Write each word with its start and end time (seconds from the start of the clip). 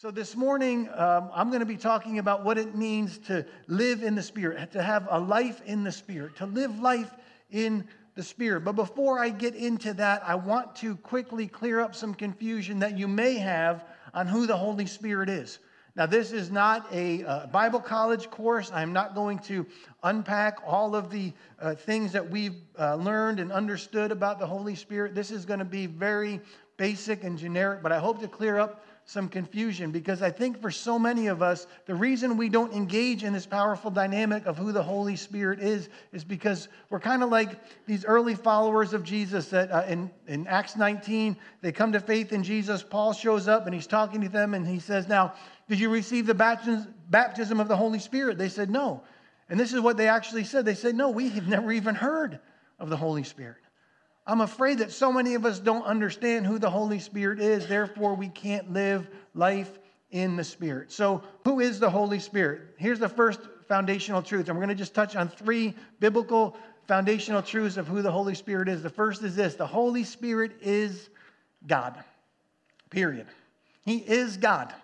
So, 0.00 0.10
this 0.10 0.34
morning, 0.34 0.88
um, 0.94 1.30
I'm 1.34 1.50
going 1.50 1.60
to 1.60 1.66
be 1.66 1.76
talking 1.76 2.20
about 2.20 2.42
what 2.42 2.56
it 2.56 2.74
means 2.74 3.18
to 3.26 3.44
live 3.66 4.02
in 4.02 4.14
the 4.14 4.22
Spirit, 4.22 4.72
to 4.72 4.82
have 4.82 5.06
a 5.10 5.20
life 5.20 5.60
in 5.66 5.84
the 5.84 5.92
Spirit, 5.92 6.36
to 6.36 6.46
live 6.46 6.78
life 6.78 7.14
in 7.50 7.86
the 8.14 8.22
Spirit. 8.22 8.64
But 8.64 8.76
before 8.76 9.18
I 9.18 9.28
get 9.28 9.54
into 9.54 9.92
that, 9.92 10.22
I 10.24 10.36
want 10.36 10.74
to 10.76 10.96
quickly 10.96 11.46
clear 11.46 11.80
up 11.80 11.94
some 11.94 12.14
confusion 12.14 12.78
that 12.78 12.96
you 12.96 13.06
may 13.06 13.34
have 13.34 13.84
on 14.14 14.26
who 14.26 14.46
the 14.46 14.56
Holy 14.56 14.86
Spirit 14.86 15.28
is. 15.28 15.58
Now, 15.96 16.06
this 16.06 16.32
is 16.32 16.50
not 16.50 16.86
a 16.94 17.22
uh, 17.24 17.46
Bible 17.48 17.80
college 17.80 18.30
course. 18.30 18.72
I'm 18.72 18.94
not 18.94 19.14
going 19.14 19.38
to 19.40 19.66
unpack 20.02 20.60
all 20.66 20.94
of 20.94 21.10
the 21.10 21.34
uh, 21.60 21.74
things 21.74 22.12
that 22.12 22.30
we've 22.30 22.56
uh, 22.78 22.94
learned 22.94 23.38
and 23.38 23.52
understood 23.52 24.12
about 24.12 24.38
the 24.38 24.46
Holy 24.46 24.76
Spirit. 24.76 25.14
This 25.14 25.30
is 25.30 25.44
going 25.44 25.58
to 25.58 25.66
be 25.66 25.84
very 25.84 26.40
basic 26.78 27.22
and 27.22 27.36
generic, 27.36 27.82
but 27.82 27.92
I 27.92 27.98
hope 27.98 28.20
to 28.22 28.28
clear 28.28 28.58
up 28.58 28.82
some 29.10 29.28
confusion 29.28 29.90
because 29.90 30.22
I 30.22 30.30
think 30.30 30.62
for 30.62 30.70
so 30.70 30.96
many 30.96 31.26
of 31.26 31.42
us, 31.42 31.66
the 31.86 31.94
reason 31.96 32.36
we 32.36 32.48
don't 32.48 32.72
engage 32.72 33.24
in 33.24 33.32
this 33.32 33.44
powerful 33.44 33.90
dynamic 33.90 34.46
of 34.46 34.56
who 34.56 34.70
the 34.70 34.84
Holy 34.84 35.16
Spirit 35.16 35.58
is 35.58 35.88
is 36.12 36.22
because 36.22 36.68
we're 36.90 37.00
kind 37.00 37.24
of 37.24 37.28
like 37.28 37.58
these 37.86 38.04
early 38.04 38.36
followers 38.36 38.92
of 38.92 39.02
Jesus 39.02 39.48
that 39.48 39.72
uh, 39.72 39.82
in, 39.88 40.12
in 40.28 40.46
Acts 40.46 40.76
19, 40.76 41.36
they 41.60 41.72
come 41.72 41.90
to 41.90 41.98
faith 41.98 42.32
in 42.32 42.44
Jesus. 42.44 42.84
Paul 42.84 43.12
shows 43.12 43.48
up 43.48 43.66
and 43.66 43.74
he's 43.74 43.88
talking 43.88 44.20
to 44.20 44.28
them 44.28 44.54
and 44.54 44.64
he 44.64 44.78
says, 44.78 45.08
Now, 45.08 45.34
did 45.68 45.80
you 45.80 45.90
receive 45.90 46.26
the 46.26 46.34
baptism 47.10 47.58
of 47.58 47.66
the 47.66 47.76
Holy 47.76 47.98
Spirit? 47.98 48.38
They 48.38 48.48
said, 48.48 48.70
No. 48.70 49.02
And 49.48 49.58
this 49.58 49.72
is 49.72 49.80
what 49.80 49.96
they 49.96 50.06
actually 50.06 50.44
said. 50.44 50.64
They 50.64 50.76
said, 50.76 50.94
No, 50.94 51.10
we 51.10 51.30
have 51.30 51.48
never 51.48 51.72
even 51.72 51.96
heard 51.96 52.38
of 52.78 52.90
the 52.90 52.96
Holy 52.96 53.24
Spirit. 53.24 53.58
I'm 54.26 54.40
afraid 54.40 54.78
that 54.78 54.92
so 54.92 55.12
many 55.12 55.34
of 55.34 55.44
us 55.44 55.58
don't 55.58 55.84
understand 55.84 56.46
who 56.46 56.58
the 56.58 56.70
Holy 56.70 56.98
Spirit 56.98 57.40
is, 57.40 57.66
therefore, 57.66 58.14
we 58.14 58.28
can't 58.28 58.72
live 58.72 59.08
life 59.34 59.78
in 60.10 60.36
the 60.36 60.44
Spirit. 60.44 60.92
So, 60.92 61.22
who 61.44 61.60
is 61.60 61.80
the 61.80 61.90
Holy 61.90 62.18
Spirit? 62.18 62.62
Here's 62.76 62.98
the 62.98 63.08
first 63.08 63.40
foundational 63.68 64.22
truth, 64.22 64.48
and 64.48 64.56
we're 64.56 64.64
going 64.64 64.76
to 64.76 64.80
just 64.80 64.94
touch 64.94 65.16
on 65.16 65.28
three 65.28 65.74
biblical 66.00 66.56
foundational 66.86 67.42
truths 67.42 67.76
of 67.76 67.86
who 67.86 68.02
the 68.02 68.10
Holy 68.10 68.34
Spirit 68.34 68.68
is. 68.68 68.82
The 68.82 68.90
first 68.90 69.22
is 69.22 69.36
this 69.36 69.54
the 69.54 69.66
Holy 69.66 70.04
Spirit 70.04 70.52
is 70.60 71.08
God, 71.66 72.02
period. 72.90 73.26
He 73.84 73.98
is 73.98 74.36
God. 74.36 74.74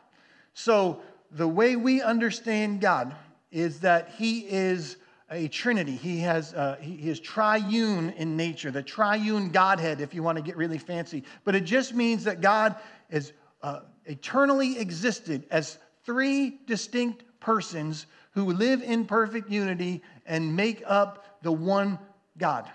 So, 0.54 1.00
the 1.32 1.48
way 1.48 1.76
we 1.76 2.00
understand 2.00 2.80
God 2.80 3.14
is 3.50 3.80
that 3.80 4.10
He 4.16 4.40
is 4.40 4.96
a 5.30 5.48
trinity. 5.48 5.96
He 5.96 6.20
has 6.20 6.54
uh, 6.54 6.76
he 6.80 7.08
is 7.08 7.18
triune 7.18 8.10
in 8.10 8.36
nature, 8.36 8.70
the 8.70 8.82
triune 8.82 9.50
Godhead, 9.50 10.00
if 10.00 10.14
you 10.14 10.22
want 10.22 10.36
to 10.36 10.42
get 10.42 10.56
really 10.56 10.78
fancy. 10.78 11.24
But 11.44 11.54
it 11.54 11.64
just 11.64 11.94
means 11.94 12.24
that 12.24 12.40
God 12.40 12.76
has 13.10 13.32
uh, 13.62 13.80
eternally 14.04 14.78
existed 14.78 15.44
as 15.50 15.78
three 16.04 16.60
distinct 16.66 17.24
persons 17.40 18.06
who 18.32 18.52
live 18.52 18.82
in 18.82 19.04
perfect 19.04 19.50
unity 19.50 20.02
and 20.26 20.54
make 20.54 20.82
up 20.86 21.42
the 21.42 21.52
one 21.52 21.98
God. 22.38 22.70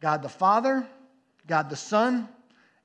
God 0.00 0.22
the 0.22 0.28
Father, 0.28 0.86
God 1.46 1.68
the 1.70 1.76
Son, 1.76 2.28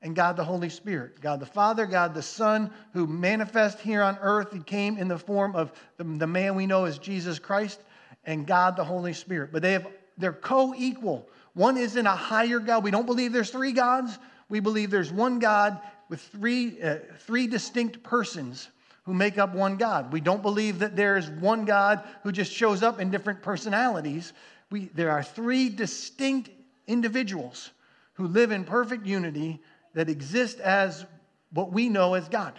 and 0.02 0.16
God 0.16 0.36
the 0.36 0.44
Holy 0.44 0.70
Spirit. 0.70 1.22
God 1.22 1.40
the 1.40 1.46
Father, 1.46 1.86
God 1.86 2.14
the 2.14 2.22
Son, 2.22 2.72
who 2.94 3.06
manifest 3.06 3.80
here 3.80 4.02
on 4.02 4.18
earth. 4.22 4.52
He 4.52 4.60
came 4.60 4.98
in 4.98 5.08
the 5.08 5.18
form 5.18 5.56
of 5.56 5.72
the, 5.98 6.04
the 6.04 6.28
man 6.28 6.56
we 6.56 6.66
know 6.66 6.86
as 6.86 6.98
Jesus 6.98 7.38
Christ 7.38 7.80
and 8.26 8.48
God 8.48 8.76
the 8.76 8.84
Holy 8.84 9.14
Spirit. 9.14 9.52
But 9.52 9.62
they 9.62 9.74
have 9.74 9.88
they're 10.18 10.34
co-equal. 10.34 11.28
One 11.54 11.78
is 11.78 11.96
in 11.96 12.08
a 12.08 12.16
higher 12.16 12.60
God. 12.60 12.84
We 12.84 12.92
don't 12.92 13.06
believe 13.06 13.34
there's 13.34 13.50
three 13.50 13.72
gods. 13.72 14.18
We 14.50 14.60
believe 14.60 14.90
there's 14.90 15.12
one 15.12 15.40
God 15.40 15.80
with 16.10 16.22
three, 16.22 16.82
uh, 16.82 16.98
three 17.20 17.48
distinct 17.48 18.04
persons 18.04 18.70
who 19.04 19.14
make 19.14 19.38
up 19.38 19.54
one 19.54 19.78
God. 19.78 20.14
We 20.14 20.22
don't 20.22 20.42
believe 20.42 20.80
that 20.80 20.96
there 20.96 21.18
is 21.18 21.30
one 21.30 21.66
God 21.66 22.04
who 22.24 22.32
just 22.32 22.52
shows 22.52 22.84
up 22.84 23.00
in 23.00 23.12
different 23.12 23.42
personalities. 23.42 24.34
We, 24.72 24.86
there 24.94 25.12
are 25.12 25.24
three 25.24 25.70
distinct 25.70 26.50
individuals 26.88 27.72
who 28.14 28.28
live 28.28 28.52
in 28.52 28.64
perfect 28.64 29.06
unity 29.06 29.62
that 29.94 30.10
exist 30.10 30.60
as 30.60 31.06
what 31.52 31.72
we 31.72 31.90
know 31.90 32.14
as 32.14 32.28
God. 32.30 32.54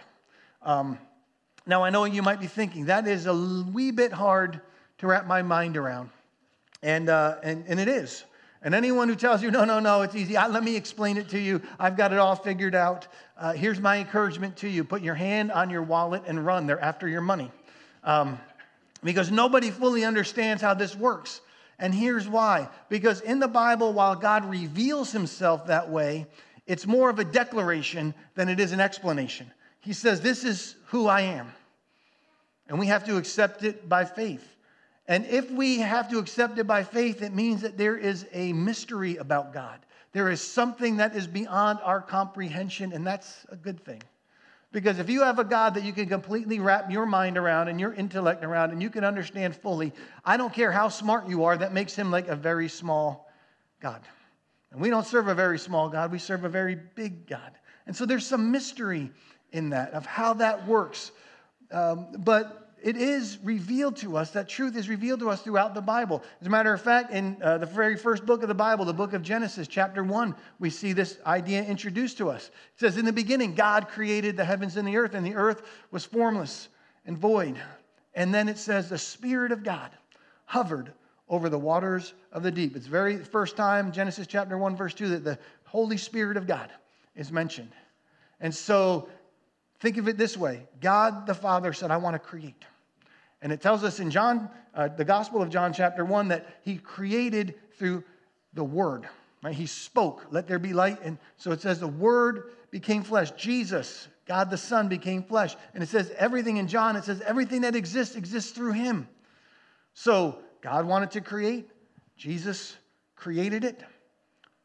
Um, 0.62 0.98
now, 1.66 1.82
I 1.82 1.90
know 1.90 2.04
you 2.04 2.22
might 2.22 2.40
be 2.40 2.46
thinking 2.46 2.86
that 2.86 3.06
is 3.06 3.26
a 3.26 3.34
wee 3.34 3.90
bit 3.90 4.12
hard 4.12 4.60
to 5.04 5.08
wrap 5.08 5.26
my 5.26 5.42
mind 5.42 5.76
around. 5.76 6.10
And, 6.82 7.08
uh, 7.08 7.36
and, 7.42 7.64
and 7.68 7.78
it 7.78 7.88
is. 7.88 8.24
And 8.62 8.74
anyone 8.74 9.08
who 9.08 9.14
tells 9.14 9.42
you, 9.42 9.50
no, 9.50 9.64
no, 9.64 9.78
no, 9.78 10.02
it's 10.02 10.14
easy, 10.14 10.36
I, 10.36 10.46
let 10.46 10.64
me 10.64 10.74
explain 10.74 11.18
it 11.18 11.28
to 11.30 11.38
you, 11.38 11.60
I've 11.78 11.96
got 11.96 12.12
it 12.12 12.18
all 12.18 12.34
figured 12.34 12.74
out. 12.74 13.06
Uh, 13.38 13.52
here's 13.52 13.78
my 13.78 13.98
encouragement 13.98 14.56
to 14.58 14.68
you 14.68 14.82
put 14.82 15.02
your 15.02 15.14
hand 15.14 15.52
on 15.52 15.68
your 15.68 15.82
wallet 15.82 16.22
and 16.26 16.44
run. 16.44 16.66
They're 16.66 16.80
after 16.80 17.06
your 17.06 17.20
money. 17.20 17.50
Um, 18.02 18.40
because 19.02 19.30
nobody 19.30 19.70
fully 19.70 20.04
understands 20.04 20.62
how 20.62 20.72
this 20.72 20.96
works. 20.96 21.42
And 21.78 21.94
here's 21.94 22.26
why. 22.26 22.68
Because 22.88 23.20
in 23.20 23.38
the 23.38 23.48
Bible, 23.48 23.92
while 23.92 24.16
God 24.16 24.46
reveals 24.46 25.12
himself 25.12 25.66
that 25.66 25.90
way, 25.90 26.26
it's 26.66 26.86
more 26.86 27.10
of 27.10 27.18
a 27.18 27.24
declaration 27.24 28.14
than 28.34 28.48
it 28.48 28.58
is 28.58 28.72
an 28.72 28.80
explanation. 28.80 29.50
He 29.80 29.92
says, 29.92 30.22
This 30.22 30.44
is 30.44 30.76
who 30.86 31.06
I 31.06 31.22
am. 31.22 31.52
And 32.68 32.78
we 32.78 32.86
have 32.86 33.04
to 33.04 33.18
accept 33.18 33.62
it 33.62 33.86
by 33.86 34.06
faith. 34.06 34.54
And 35.06 35.26
if 35.26 35.50
we 35.50 35.78
have 35.80 36.08
to 36.10 36.18
accept 36.18 36.58
it 36.58 36.66
by 36.66 36.82
faith, 36.82 37.22
it 37.22 37.34
means 37.34 37.62
that 37.62 37.76
there 37.76 37.96
is 37.96 38.26
a 38.32 38.52
mystery 38.52 39.16
about 39.16 39.52
God. 39.52 39.78
There 40.12 40.30
is 40.30 40.40
something 40.40 40.96
that 40.98 41.14
is 41.14 41.26
beyond 41.26 41.80
our 41.82 42.00
comprehension, 42.00 42.92
and 42.92 43.06
that's 43.06 43.44
a 43.50 43.56
good 43.56 43.84
thing. 43.84 44.02
Because 44.72 44.98
if 44.98 45.08
you 45.08 45.22
have 45.22 45.38
a 45.38 45.44
God 45.44 45.74
that 45.74 45.84
you 45.84 45.92
can 45.92 46.08
completely 46.08 46.58
wrap 46.58 46.90
your 46.90 47.06
mind 47.06 47.36
around 47.36 47.68
and 47.68 47.78
your 47.78 47.94
intellect 47.94 48.44
around 48.44 48.72
and 48.72 48.82
you 48.82 48.90
can 48.90 49.04
understand 49.04 49.54
fully, 49.54 49.92
I 50.24 50.36
don't 50.36 50.52
care 50.52 50.72
how 50.72 50.88
smart 50.88 51.28
you 51.28 51.44
are, 51.44 51.56
that 51.56 51.72
makes 51.72 51.94
him 51.94 52.10
like 52.10 52.26
a 52.26 52.34
very 52.34 52.68
small 52.68 53.30
God. 53.80 54.00
And 54.72 54.80
we 54.80 54.90
don't 54.90 55.06
serve 55.06 55.28
a 55.28 55.34
very 55.34 55.60
small 55.60 55.88
God, 55.88 56.10
we 56.10 56.18
serve 56.18 56.44
a 56.44 56.48
very 56.48 56.74
big 56.74 57.28
God. 57.28 57.52
And 57.86 57.94
so 57.94 58.04
there's 58.04 58.26
some 58.26 58.50
mystery 58.50 59.12
in 59.52 59.70
that 59.70 59.92
of 59.92 60.06
how 60.06 60.34
that 60.34 60.66
works. 60.66 61.12
Um, 61.70 62.08
but 62.18 62.63
it 62.84 62.98
is 62.98 63.38
revealed 63.42 63.96
to 63.96 64.18
us, 64.18 64.32
that 64.32 64.46
truth 64.46 64.76
is 64.76 64.90
revealed 64.90 65.20
to 65.20 65.30
us 65.30 65.40
throughout 65.40 65.72
the 65.72 65.80
Bible. 65.80 66.22
As 66.42 66.46
a 66.46 66.50
matter 66.50 66.74
of 66.74 66.82
fact, 66.82 67.12
in 67.12 67.38
uh, 67.42 67.56
the 67.56 67.64
very 67.64 67.96
first 67.96 68.26
book 68.26 68.42
of 68.42 68.48
the 68.48 68.54
Bible, 68.54 68.84
the 68.84 68.92
book 68.92 69.14
of 69.14 69.22
Genesis, 69.22 69.66
chapter 69.66 70.04
1, 70.04 70.34
we 70.58 70.68
see 70.68 70.92
this 70.92 71.18
idea 71.24 71.64
introduced 71.64 72.18
to 72.18 72.28
us. 72.28 72.48
It 72.48 72.80
says, 72.80 72.98
In 72.98 73.06
the 73.06 73.12
beginning, 73.12 73.54
God 73.54 73.88
created 73.88 74.36
the 74.36 74.44
heavens 74.44 74.76
and 74.76 74.86
the 74.86 74.98
earth, 74.98 75.14
and 75.14 75.24
the 75.24 75.34
earth 75.34 75.62
was 75.92 76.04
formless 76.04 76.68
and 77.06 77.16
void. 77.16 77.58
And 78.14 78.34
then 78.34 78.50
it 78.50 78.58
says, 78.58 78.90
The 78.90 78.98
Spirit 78.98 79.50
of 79.50 79.64
God 79.64 79.90
hovered 80.44 80.92
over 81.26 81.48
the 81.48 81.58
waters 81.58 82.12
of 82.32 82.42
the 82.42 82.50
deep. 82.50 82.76
It's 82.76 82.84
the 82.84 82.90
very 82.90 83.16
first 83.16 83.56
time, 83.56 83.92
Genesis 83.92 84.26
chapter 84.26 84.58
1, 84.58 84.76
verse 84.76 84.92
2, 84.92 85.08
that 85.08 85.24
the 85.24 85.38
Holy 85.64 85.96
Spirit 85.96 86.36
of 86.36 86.46
God 86.46 86.68
is 87.16 87.32
mentioned. 87.32 87.72
And 88.40 88.54
so 88.54 89.08
think 89.80 89.96
of 89.96 90.06
it 90.06 90.18
this 90.18 90.36
way 90.36 90.68
God 90.82 91.26
the 91.26 91.32
Father 91.34 91.72
said, 91.72 91.90
I 91.90 91.96
want 91.96 92.12
to 92.12 92.18
create. 92.18 92.62
And 93.44 93.52
it 93.52 93.60
tells 93.60 93.84
us 93.84 94.00
in 94.00 94.10
John, 94.10 94.48
uh, 94.74 94.88
the 94.88 95.04
Gospel 95.04 95.42
of 95.42 95.50
John, 95.50 95.74
chapter 95.74 96.02
1, 96.02 96.28
that 96.28 96.60
he 96.62 96.78
created 96.78 97.54
through 97.78 98.02
the 98.54 98.64
Word. 98.64 99.06
Right? 99.42 99.54
He 99.54 99.66
spoke, 99.66 100.24
let 100.30 100.48
there 100.48 100.58
be 100.58 100.72
light. 100.72 100.98
And 101.04 101.18
so 101.36 101.52
it 101.52 101.60
says 101.60 101.78
the 101.78 101.86
Word 101.86 102.52
became 102.70 103.02
flesh. 103.02 103.32
Jesus, 103.32 104.08
God 104.26 104.48
the 104.48 104.56
Son, 104.56 104.88
became 104.88 105.22
flesh. 105.22 105.56
And 105.74 105.82
it 105.82 105.90
says 105.90 106.10
everything 106.16 106.56
in 106.56 106.66
John, 106.66 106.96
it 106.96 107.04
says 107.04 107.20
everything 107.20 107.60
that 107.60 107.76
exists 107.76 108.16
exists 108.16 108.50
through 108.52 108.72
him. 108.72 109.06
So 109.92 110.38
God 110.62 110.86
wanted 110.86 111.10
to 111.10 111.20
create, 111.20 111.68
Jesus 112.16 112.74
created 113.14 113.62
it. 113.62 113.84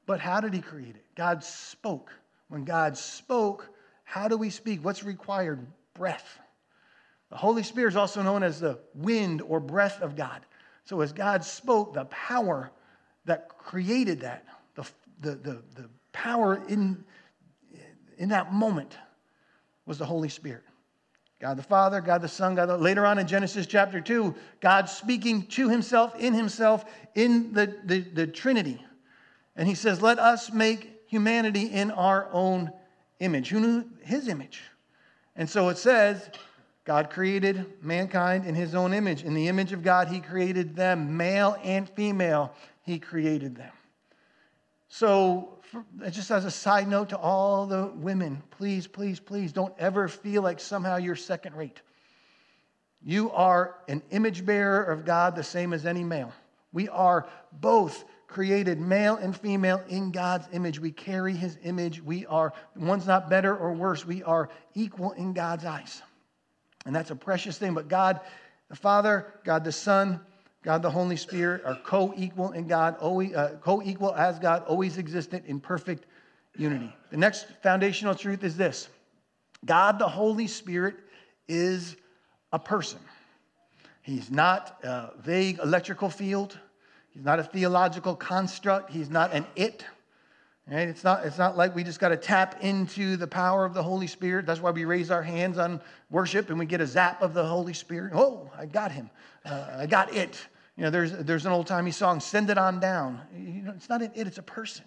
But 0.06 0.22
how 0.22 0.40
did 0.40 0.54
he 0.54 0.62
create 0.62 0.96
it? 0.96 1.04
God 1.16 1.44
spoke. 1.44 2.14
When 2.48 2.64
God 2.64 2.98
spoke, 2.98 3.70
how 4.06 4.30
do 4.30 4.38
we 4.38 4.50
speak? 4.50 4.86
What's 4.86 5.04
required? 5.04 5.68
Breath. 5.94 6.40
The 7.30 7.38
Holy 7.38 7.64
Spirit 7.64 7.90
is 7.90 7.96
also 7.96 8.22
known 8.22 8.44
as 8.44 8.60
the 8.60 8.80
wind 8.96 9.42
or 9.42 9.60
breath 9.60 10.02
of 10.02 10.16
God. 10.16 10.42
So 10.84 11.02
as 11.02 11.14
God 11.14 11.44
spoke, 11.44 11.94
the 11.94 12.06
power 12.06 12.72
that 13.26 13.50
created 13.50 14.22
that, 14.22 14.46
the, 14.76 14.88
the, 15.22 15.36
the, 15.36 15.64
the 15.76 15.90
power 16.12 16.64
in, 16.68 17.04
in 18.18 18.30
that 18.30 18.52
moment 18.52 18.98
was 19.86 19.98
the 19.98 20.06
Holy 20.06 20.30
Spirit. 20.30 20.64
God 21.40 21.58
the 21.58 21.64
Father, 21.64 22.02
God 22.02 22.22
the 22.22 22.28
Son, 22.28 22.56
God 22.56 22.66
the, 22.66 22.78
later 22.78 23.06
on 23.06 23.18
in 23.18 23.26
Genesis 23.26 23.66
chapter 23.66 24.02
2, 24.02 24.36
God 24.60 24.90
speaking 24.90 25.44
to 25.48 25.70
himself, 25.70 26.14
in 26.20 26.34
himself, 26.34 26.84
in 27.16 27.54
the, 27.54 27.78
the, 27.86 28.00
the 28.00 28.28
Trinity. 28.28 28.84
And 29.56 29.68
he 29.68 29.76
says, 29.76 30.02
Let 30.02 30.20
us 30.20 30.52
make 30.52 31.02
humanity 31.08 31.68
in 31.68 31.92
our 31.92 32.28
own 32.34 32.72
image. 33.20 33.50
Who 33.50 33.60
knew 33.60 33.86
his 34.04 34.28
image? 34.28 34.62
And 35.36 35.50
so 35.50 35.70
it 35.70 35.78
says, 35.78 36.30
God 36.90 37.12
created 37.12 37.72
mankind 37.84 38.48
in 38.48 38.56
his 38.56 38.74
own 38.74 38.96
image. 38.96 39.22
In 39.22 39.36
the 39.36 39.48
image 39.48 39.74
of 39.74 39.84
God, 39.84 40.08
he 40.08 40.20
created 40.20 40.76
them, 40.76 41.16
male 41.16 41.56
and 41.64 41.88
female, 41.88 42.52
he 42.82 42.98
created 42.98 43.56
them. 43.56 43.72
So, 44.88 45.60
for, 45.62 45.86
just 46.10 46.32
as 46.32 46.46
a 46.46 46.50
side 46.50 46.88
note 46.88 47.10
to 47.10 47.18
all 47.20 47.68
the 47.68 47.92
women, 47.94 48.42
please, 48.50 48.88
please, 48.88 49.20
please 49.20 49.54
don't 49.54 49.72
ever 49.78 50.08
feel 50.08 50.42
like 50.42 50.60
somehow 50.60 50.98
you're 50.98 51.16
second 51.16 51.56
rate. 51.56 51.80
You 53.04 53.30
are 53.34 53.76
an 53.88 54.02
image 54.10 54.44
bearer 54.44 54.82
of 54.82 55.06
God 55.06 55.36
the 55.36 55.44
same 55.44 55.74
as 55.74 55.86
any 55.86 56.04
male. 56.04 56.34
We 56.74 56.90
are 56.90 57.30
both 57.52 58.04
created 58.26 58.80
male 58.80 59.18
and 59.18 59.38
female 59.38 59.84
in 59.90 60.10
God's 60.10 60.48
image. 60.54 60.80
We 60.80 60.92
carry 60.92 61.36
his 61.36 61.60
image. 61.62 62.02
We 62.02 62.26
are, 62.26 62.52
one's 62.76 63.06
not 63.06 63.30
better 63.30 63.56
or 63.56 63.74
worse. 63.74 64.08
We 64.08 64.24
are 64.24 64.50
equal 64.74 65.12
in 65.12 65.34
God's 65.34 65.66
eyes. 65.66 66.02
And 66.86 66.96
that's 66.96 67.12
a 67.12 67.16
precious 67.16 67.58
thing. 67.58 67.74
But 67.74 67.88
God 67.88 68.22
the 68.70 68.76
Father, 68.76 69.34
God 69.44 69.64
the 69.64 69.72
Son, 69.72 70.20
God 70.64 70.82
the 70.82 70.90
Holy 70.90 71.16
Spirit 71.16 71.64
are 71.66 71.78
co 71.84 72.14
equal 72.16 72.52
in 72.52 72.68
God, 72.68 72.96
uh, 73.02 73.50
co 73.62 73.82
equal 73.82 74.14
as 74.16 74.40
God, 74.40 74.64
always 74.66 74.98
existent 74.98 75.46
in 75.46 75.60
perfect 75.60 76.06
unity. 76.56 76.94
The 77.12 77.18
next 77.18 77.48
foundational 77.64 78.16
truth 78.16 78.44
is 78.44 78.56
this 78.58 78.90
God 79.66 80.00
the 80.00 80.08
Holy 80.08 80.48
Spirit 80.48 80.96
is 81.48 81.96
a 82.52 82.60
person. 82.60 83.00
He's 84.02 84.32
not 84.32 84.78
a 84.84 85.12
vague 85.20 85.60
electrical 85.60 86.10
field. 86.10 86.58
He's 87.12 87.24
not 87.24 87.40
a 87.40 87.44
theological 87.44 88.16
construct. 88.16 88.92
He's 88.92 89.10
not 89.10 89.34
an 89.34 89.46
it. 89.56 89.86
It's, 90.72 91.04
not, 91.04 91.26
it's 91.26 91.38
not 91.40 91.58
like 91.58 91.74
we 91.74 91.84
just 91.84 92.00
got 92.00 92.10
to 92.10 92.18
tap 92.18 92.64
into 92.64 93.18
the 93.18 93.26
power 93.26 93.66
of 93.66 93.74
the 93.74 93.82
Holy 93.82 94.06
Spirit. 94.06 94.46
That's 94.46 94.62
why 94.62 94.70
we 94.70 94.86
raise 94.86 95.10
our 95.10 95.24
hands 95.24 95.58
on 95.58 95.82
worship 96.12 96.50
and 96.50 96.60
we 96.60 96.68
get 96.68 96.80
a 96.80 96.86
zap 96.86 97.22
of 97.24 97.34
the 97.34 97.44
Holy 97.44 97.74
Spirit. 97.74 98.14
Oh, 98.14 98.52
I 98.58 98.68
got 98.68 98.92
him. 98.92 99.10
Uh, 99.44 99.66
I 99.80 99.86
got 99.88 100.14
it. 100.14 100.40
You 100.78 100.84
know, 100.84 100.92
there's, 100.92 101.12
there's 101.12 101.46
an 101.46 101.52
old 101.52 101.66
timey 101.66 101.92
song, 101.92 102.20
Send 102.20 102.50
It 102.50 102.58
On 102.58 102.80
Down. 102.80 103.20
You 103.36 103.64
know, 103.64 103.74
it's 103.76 103.90
not 103.90 104.02
an 104.02 104.12
it, 104.14 104.28
it's 104.28 104.38
a 104.38 104.44
person. 104.44 104.86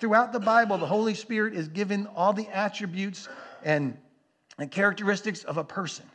Throughout 0.00 0.32
the 0.32 0.40
Bible, 0.40 0.78
the 0.78 0.86
Holy 0.86 1.14
Spirit 1.14 1.54
is 1.54 1.68
given 1.68 2.06
all 2.14 2.32
the 2.32 2.48
attributes 2.48 3.28
and, 3.62 3.96
and 4.58 4.70
characteristics 4.70 5.44
of 5.44 5.58
a 5.58 5.64
person. 5.64 6.06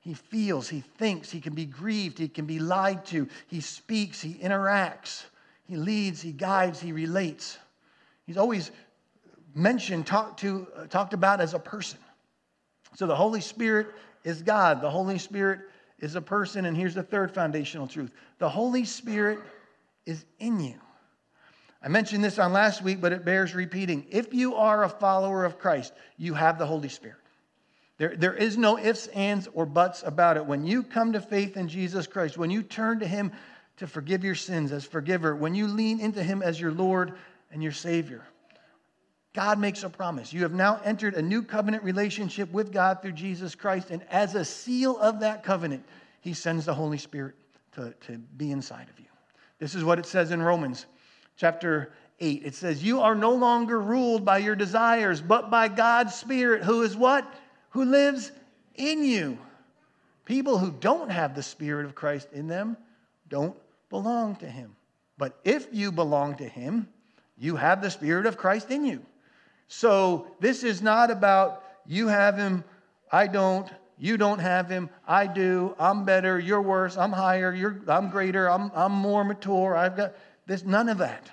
He 0.00 0.14
feels, 0.14 0.68
he 0.68 0.80
thinks, 0.80 1.30
he 1.30 1.40
can 1.40 1.54
be 1.54 1.64
grieved, 1.64 2.18
he 2.18 2.28
can 2.28 2.44
be 2.44 2.58
lied 2.58 3.04
to, 3.06 3.28
he 3.46 3.60
speaks, 3.60 4.20
he 4.20 4.34
interacts, 4.34 5.24
he 5.64 5.76
leads, 5.76 6.20
he 6.20 6.32
guides, 6.32 6.80
he 6.80 6.92
relates. 6.92 7.58
He's 8.26 8.36
always 8.36 8.70
mentioned, 9.54 10.06
talked, 10.06 10.40
to, 10.40 10.66
uh, 10.76 10.86
talked 10.86 11.14
about 11.14 11.40
as 11.40 11.54
a 11.54 11.58
person. 11.58 11.98
So 12.94 13.06
the 13.06 13.16
Holy 13.16 13.40
Spirit 13.40 13.88
is 14.24 14.42
God, 14.42 14.80
the 14.80 14.90
Holy 14.90 15.18
Spirit 15.18 15.60
is 15.98 16.14
a 16.14 16.20
person, 16.20 16.66
and 16.66 16.76
here's 16.76 16.94
the 16.94 17.02
third 17.02 17.32
foundational 17.32 17.86
truth 17.86 18.10
the 18.38 18.48
Holy 18.48 18.84
Spirit 18.84 19.38
is 20.06 20.24
in 20.38 20.60
you. 20.60 20.74
I 21.82 21.88
mentioned 21.88 22.22
this 22.22 22.38
on 22.38 22.52
last 22.52 22.82
week, 22.82 23.00
but 23.00 23.12
it 23.12 23.24
bears 23.24 23.54
repeating. 23.54 24.06
If 24.10 24.32
you 24.32 24.54
are 24.54 24.84
a 24.84 24.88
follower 24.88 25.44
of 25.44 25.58
Christ, 25.58 25.92
you 26.16 26.34
have 26.34 26.58
the 26.58 26.66
Holy 26.66 26.88
Spirit. 26.88 27.16
There, 27.98 28.16
there 28.16 28.34
is 28.34 28.56
no 28.56 28.78
ifs, 28.78 29.08
ands, 29.08 29.48
or 29.52 29.66
buts 29.66 30.02
about 30.04 30.36
it. 30.36 30.46
When 30.46 30.64
you 30.64 30.82
come 30.82 31.12
to 31.12 31.20
faith 31.20 31.56
in 31.56 31.68
Jesus 31.68 32.06
Christ, 32.06 32.38
when 32.38 32.50
you 32.50 32.62
turn 32.62 33.00
to 33.00 33.06
Him 33.06 33.32
to 33.78 33.86
forgive 33.86 34.24
your 34.24 34.34
sins 34.34 34.70
as 34.70 34.84
forgiver, 34.84 35.34
when 35.34 35.54
you 35.54 35.66
lean 35.66 36.00
into 36.00 36.22
Him 36.22 36.42
as 36.42 36.60
your 36.60 36.72
Lord 36.72 37.14
and 37.52 37.62
your 37.62 37.72
Savior, 37.72 38.22
God 39.34 39.58
makes 39.58 39.82
a 39.82 39.88
promise. 39.88 40.32
You 40.32 40.42
have 40.42 40.52
now 40.52 40.80
entered 40.84 41.14
a 41.14 41.22
new 41.22 41.42
covenant 41.42 41.84
relationship 41.84 42.50
with 42.52 42.72
God 42.72 43.00
through 43.00 43.12
Jesus 43.12 43.54
Christ, 43.54 43.90
and 43.90 44.02
as 44.10 44.34
a 44.34 44.44
seal 44.44 44.98
of 44.98 45.20
that 45.20 45.42
covenant, 45.42 45.84
He 46.20 46.34
sends 46.34 46.66
the 46.66 46.74
Holy 46.74 46.98
Spirit 46.98 47.34
to, 47.72 47.94
to 48.06 48.18
be 48.36 48.50
inside 48.50 48.88
of 48.90 48.98
you. 48.98 49.06
This 49.58 49.74
is 49.74 49.84
what 49.84 49.98
it 49.98 50.06
says 50.06 50.32
in 50.32 50.42
Romans 50.42 50.86
chapter 51.36 51.92
8. 52.20 52.42
It 52.44 52.54
says, 52.54 52.82
You 52.82 53.00
are 53.00 53.14
no 53.14 53.32
longer 53.32 53.80
ruled 53.80 54.24
by 54.24 54.38
your 54.38 54.56
desires, 54.56 55.20
but 55.20 55.50
by 55.50 55.68
God's 55.68 56.14
Spirit, 56.14 56.62
who 56.64 56.82
is 56.82 56.96
what? 56.96 57.32
who 57.72 57.84
lives 57.84 58.32
in 58.74 59.04
you. 59.04 59.38
People 60.24 60.58
who 60.58 60.70
don't 60.70 61.10
have 61.10 61.34
the 61.34 61.42
Spirit 61.42 61.84
of 61.84 61.94
Christ 61.94 62.28
in 62.32 62.46
them 62.46 62.76
don't 63.28 63.56
belong 63.90 64.36
to 64.36 64.46
Him. 64.46 64.76
But 65.18 65.38
if 65.44 65.66
you 65.72 65.90
belong 65.90 66.36
to 66.36 66.48
Him, 66.48 66.88
you 67.38 67.56
have 67.56 67.82
the 67.82 67.90
Spirit 67.90 68.26
of 68.26 68.36
Christ 68.36 68.70
in 68.70 68.84
you. 68.84 69.04
So 69.68 70.26
this 70.40 70.64
is 70.64 70.82
not 70.82 71.10
about 71.10 71.64
you 71.86 72.08
have 72.08 72.36
Him, 72.36 72.64
I 73.10 73.26
don't, 73.26 73.68
you 73.98 74.16
don't 74.16 74.38
have 74.38 74.68
Him, 74.68 74.90
I 75.06 75.26
do, 75.26 75.74
I'm 75.78 76.04
better, 76.04 76.38
you're 76.38 76.62
worse, 76.62 76.96
I'm 76.96 77.12
higher, 77.12 77.54
you're, 77.54 77.80
I'm 77.88 78.10
greater, 78.10 78.50
I'm, 78.50 78.70
I'm 78.74 78.92
more 78.92 79.24
mature, 79.24 79.76
I've 79.76 79.96
got 79.96 80.14
this, 80.46 80.64
none 80.64 80.88
of 80.88 80.98
that. 80.98 81.30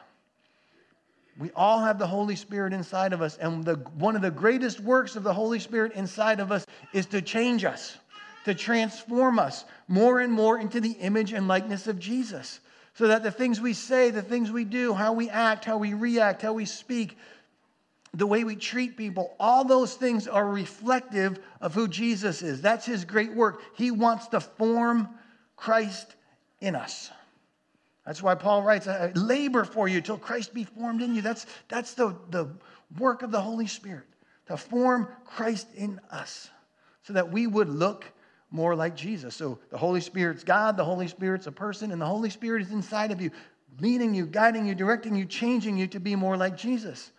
We 1.39 1.51
all 1.55 1.79
have 1.79 1.97
the 1.97 2.07
Holy 2.07 2.35
Spirit 2.35 2.73
inside 2.73 3.13
of 3.13 3.21
us, 3.21 3.37
and 3.37 3.63
the, 3.63 3.75
one 3.95 4.15
of 4.17 4.21
the 4.21 4.31
greatest 4.31 4.81
works 4.81 5.15
of 5.15 5.23
the 5.23 5.33
Holy 5.33 5.59
Spirit 5.59 5.93
inside 5.93 6.41
of 6.41 6.51
us 6.51 6.65
is 6.93 7.05
to 7.07 7.21
change 7.21 7.63
us, 7.63 7.97
to 8.43 8.53
transform 8.53 9.39
us 9.39 9.63
more 9.87 10.19
and 10.19 10.33
more 10.33 10.59
into 10.59 10.81
the 10.81 10.91
image 10.91 11.31
and 11.31 11.47
likeness 11.47 11.87
of 11.87 11.97
Jesus. 11.97 12.59
So 12.99 13.07
that 13.07 13.23
the 13.23 13.31
things 13.31 13.61
we 13.61 13.71
say, 13.71 14.09
the 14.09 14.21
things 14.21 14.51
we 14.51 14.65
do, 14.65 14.93
how 14.93 15.13
we 15.13 15.29
act, 15.29 15.63
how 15.63 15.77
we 15.77 15.93
react, 15.93 16.41
how 16.41 16.51
we 16.51 16.65
speak, 16.65 17.17
the 18.13 18.27
way 18.27 18.43
we 18.43 18.57
treat 18.57 18.97
people, 18.97 19.37
all 19.39 19.63
those 19.63 19.93
things 19.93 20.27
are 20.27 20.45
reflective 20.45 21.39
of 21.61 21.73
who 21.73 21.87
Jesus 21.87 22.41
is. 22.41 22.61
That's 22.61 22.85
his 22.85 23.05
great 23.05 23.33
work. 23.33 23.61
He 23.77 23.89
wants 23.89 24.27
to 24.27 24.41
form 24.41 25.07
Christ 25.55 26.13
in 26.59 26.75
us. 26.75 27.09
That's 28.05 28.21
why 28.21 28.35
Paul 28.35 28.63
writes, 28.63 28.85
I 28.85 29.13
labor 29.15 29.63
for 29.63 29.87
you 29.87 30.01
till 30.01 30.17
Christ 30.17 30.53
be 30.53 30.65
formed 30.65 31.01
in 31.01 31.15
you. 31.15 31.21
That's, 31.21 31.45
that's 31.69 31.93
the, 31.93 32.17
the 32.31 32.49
work 32.97 33.21
of 33.21 33.31
the 33.31 33.39
Holy 33.39 33.67
Spirit, 33.67 34.07
to 34.47 34.57
form 34.57 35.07
Christ 35.23 35.69
in 35.73 36.01
us 36.11 36.49
so 37.03 37.13
that 37.13 37.31
we 37.31 37.47
would 37.47 37.69
look 37.69 38.11
more 38.51 38.75
like 38.75 38.95
Jesus. 38.95 39.35
So 39.35 39.59
the 39.69 39.77
Holy 39.77 40.01
Spirit's 40.01 40.43
God, 40.43 40.77
the 40.77 40.85
Holy 40.85 41.07
Spirit's 41.07 41.47
a 41.47 41.51
person, 41.51 41.91
and 41.91 42.01
the 42.01 42.05
Holy 42.05 42.29
Spirit 42.29 42.63
is 42.63 42.71
inside 42.71 43.11
of 43.11 43.21
you, 43.21 43.31
leading 43.79 44.13
you, 44.13 44.25
guiding 44.25 44.65
you, 44.65 44.75
directing 44.75 45.15
you, 45.15 45.25
changing 45.25 45.77
you 45.77 45.87
to 45.87 45.99
be 45.99 46.15
more 46.15 46.37
like 46.37 46.57
Jesus. 46.57 47.11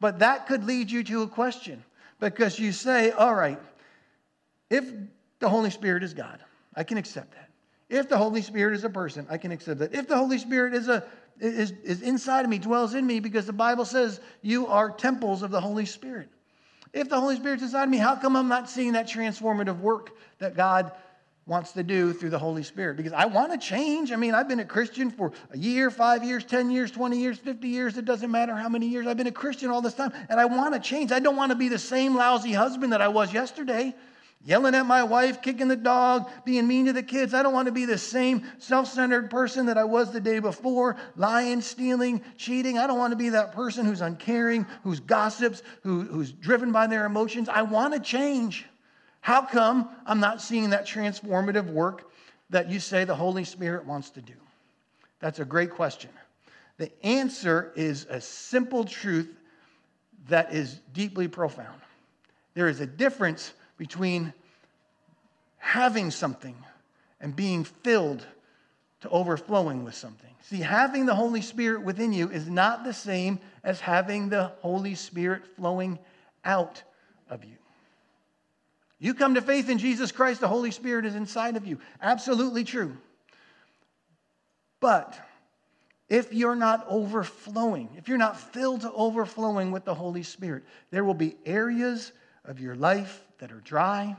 But 0.00 0.20
that 0.20 0.46
could 0.46 0.64
lead 0.64 0.90
you 0.90 1.02
to 1.04 1.22
a 1.22 1.28
question 1.28 1.82
because 2.20 2.58
you 2.58 2.72
say, 2.72 3.10
all 3.10 3.34
right, 3.34 3.58
if 4.70 4.84
the 5.38 5.48
Holy 5.48 5.70
Spirit 5.70 6.02
is 6.02 6.14
God, 6.14 6.40
I 6.74 6.84
can 6.84 6.98
accept 6.98 7.32
that. 7.32 7.50
If 7.88 8.08
the 8.08 8.16
Holy 8.16 8.42
Spirit 8.42 8.74
is 8.74 8.84
a 8.84 8.90
person, 8.90 9.26
I 9.30 9.38
can 9.38 9.52
accept 9.52 9.78
that. 9.80 9.94
If 9.94 10.08
the 10.08 10.16
Holy 10.16 10.38
Spirit 10.38 10.74
is, 10.74 10.88
a, 10.88 11.04
is, 11.38 11.72
is 11.84 12.02
inside 12.02 12.44
of 12.44 12.50
me, 12.50 12.58
dwells 12.58 12.94
in 12.94 13.06
me, 13.06 13.20
because 13.20 13.46
the 13.46 13.52
Bible 13.52 13.84
says 13.84 14.20
you 14.42 14.66
are 14.66 14.90
temples 14.90 15.42
of 15.42 15.50
the 15.50 15.60
Holy 15.60 15.86
Spirit. 15.86 16.28
If 16.92 17.08
the 17.08 17.20
Holy 17.20 17.36
Spirit's 17.36 17.62
inside 17.62 17.88
me, 17.88 17.98
how 17.98 18.16
come 18.16 18.36
I'm 18.36 18.48
not 18.48 18.68
seeing 18.68 18.92
that 18.92 19.08
transformative 19.08 19.80
work 19.80 20.10
that 20.38 20.56
God 20.56 20.92
wants 21.46 21.72
to 21.72 21.82
do 21.82 22.12
through 22.12 22.30
the 22.30 22.38
Holy 22.38 22.62
Spirit? 22.62 22.96
Because 22.96 23.12
I 23.12 23.26
want 23.26 23.52
to 23.52 23.58
change. 23.58 24.12
I 24.12 24.16
mean, 24.16 24.34
I've 24.34 24.48
been 24.48 24.60
a 24.60 24.64
Christian 24.64 25.10
for 25.10 25.32
a 25.50 25.58
year, 25.58 25.90
five 25.90 26.24
years, 26.24 26.44
10 26.44 26.70
years, 26.70 26.90
20 26.90 27.18
years, 27.18 27.38
50 27.38 27.68
years. 27.68 27.96
It 27.96 28.04
doesn't 28.04 28.30
matter 28.30 28.54
how 28.54 28.68
many 28.68 28.88
years. 28.88 29.06
I've 29.06 29.16
been 29.16 29.26
a 29.26 29.32
Christian 29.32 29.70
all 29.70 29.82
this 29.82 29.94
time, 29.94 30.12
and 30.28 30.40
I 30.40 30.44
want 30.46 30.74
to 30.74 30.80
change. 30.80 31.12
I 31.12 31.20
don't 31.20 31.36
want 31.36 31.50
to 31.50 31.56
be 31.56 31.68
the 31.68 31.78
same 31.78 32.16
lousy 32.16 32.52
husband 32.52 32.92
that 32.92 33.00
I 33.00 33.08
was 33.08 33.32
yesterday 33.32 33.94
yelling 34.44 34.74
at 34.74 34.86
my 34.86 35.02
wife, 35.02 35.42
kicking 35.42 35.68
the 35.68 35.76
dog, 35.76 36.30
being 36.44 36.66
mean 36.66 36.86
to 36.86 36.92
the 36.92 37.02
kids. 37.02 37.34
I 37.34 37.42
don't 37.42 37.52
want 37.52 37.66
to 37.66 37.72
be 37.72 37.84
the 37.84 37.98
same 37.98 38.42
self 38.58 38.88
centered 38.88 39.30
person 39.30 39.66
that 39.66 39.78
I 39.78 39.84
was 39.84 40.12
the 40.12 40.20
day 40.20 40.38
before, 40.38 40.96
lying, 41.16 41.60
stealing, 41.60 42.22
cheating. 42.36 42.78
I 42.78 42.86
don't 42.86 42.98
want 42.98 43.12
to 43.12 43.16
be 43.16 43.30
that 43.30 43.52
person 43.52 43.84
who's 43.84 44.00
uncaring, 44.00 44.66
who's 44.82 45.00
gossips, 45.00 45.62
who, 45.82 46.02
who's 46.02 46.32
driven 46.32 46.72
by 46.72 46.86
their 46.86 47.06
emotions. 47.06 47.48
I 47.48 47.62
want 47.62 47.94
to 47.94 48.00
change. 48.00 48.66
How 49.20 49.42
come 49.42 49.88
I'm 50.06 50.20
not 50.20 50.40
seeing 50.40 50.70
that 50.70 50.86
transformative 50.86 51.66
work 51.66 52.12
that 52.50 52.70
you 52.70 52.78
say 52.78 53.04
the 53.04 53.14
Holy 53.14 53.42
Spirit 53.42 53.84
wants 53.84 54.10
to 54.10 54.20
do? 54.20 54.34
That's 55.18 55.40
a 55.40 55.44
great 55.44 55.70
question. 55.70 56.10
The 56.78 56.92
answer 57.04 57.72
is 57.74 58.06
a 58.10 58.20
simple 58.20 58.84
truth 58.84 59.34
that 60.28 60.52
is 60.52 60.80
deeply 60.92 61.26
profound. 61.26 61.80
There 62.54 62.68
is 62.68 62.80
a 62.80 62.86
difference 62.86 63.52
between 63.76 64.32
having 65.58 66.10
something 66.10 66.56
and 67.20 67.34
being 67.34 67.64
filled 67.64 68.24
to 69.00 69.08
overflowing 69.08 69.84
with 69.84 69.94
something. 69.94 70.30
See, 70.42 70.60
having 70.60 71.06
the 71.06 71.14
Holy 71.14 71.42
Spirit 71.42 71.82
within 71.82 72.12
you 72.12 72.30
is 72.30 72.48
not 72.48 72.84
the 72.84 72.92
same 72.92 73.40
as 73.64 73.80
having 73.80 74.28
the 74.28 74.52
Holy 74.60 74.94
Spirit 74.94 75.42
flowing 75.56 75.98
out 76.44 76.82
of 77.28 77.44
you. 77.44 77.56
You 78.98 79.12
come 79.14 79.34
to 79.34 79.42
faith 79.42 79.68
in 79.68 79.78
Jesus 79.78 80.12
Christ, 80.12 80.40
the 80.40 80.48
Holy 80.48 80.70
Spirit 80.70 81.04
is 81.04 81.14
inside 81.14 81.56
of 81.56 81.66
you. 81.66 81.78
Absolutely 82.00 82.64
true. 82.64 82.96
But 84.80 85.18
if 86.08 86.32
you're 86.32 86.56
not 86.56 86.86
overflowing, 86.88 87.90
if 87.96 88.08
you're 88.08 88.16
not 88.16 88.38
filled 88.38 88.82
to 88.82 88.92
overflowing 88.92 89.72
with 89.72 89.84
the 89.84 89.94
Holy 89.94 90.22
Spirit, 90.22 90.62
there 90.90 91.04
will 91.04 91.14
be 91.14 91.36
areas 91.44 92.12
of 92.48 92.60
your 92.60 92.74
life 92.74 93.24
that 93.38 93.52
are 93.52 93.60
dry, 93.60 94.16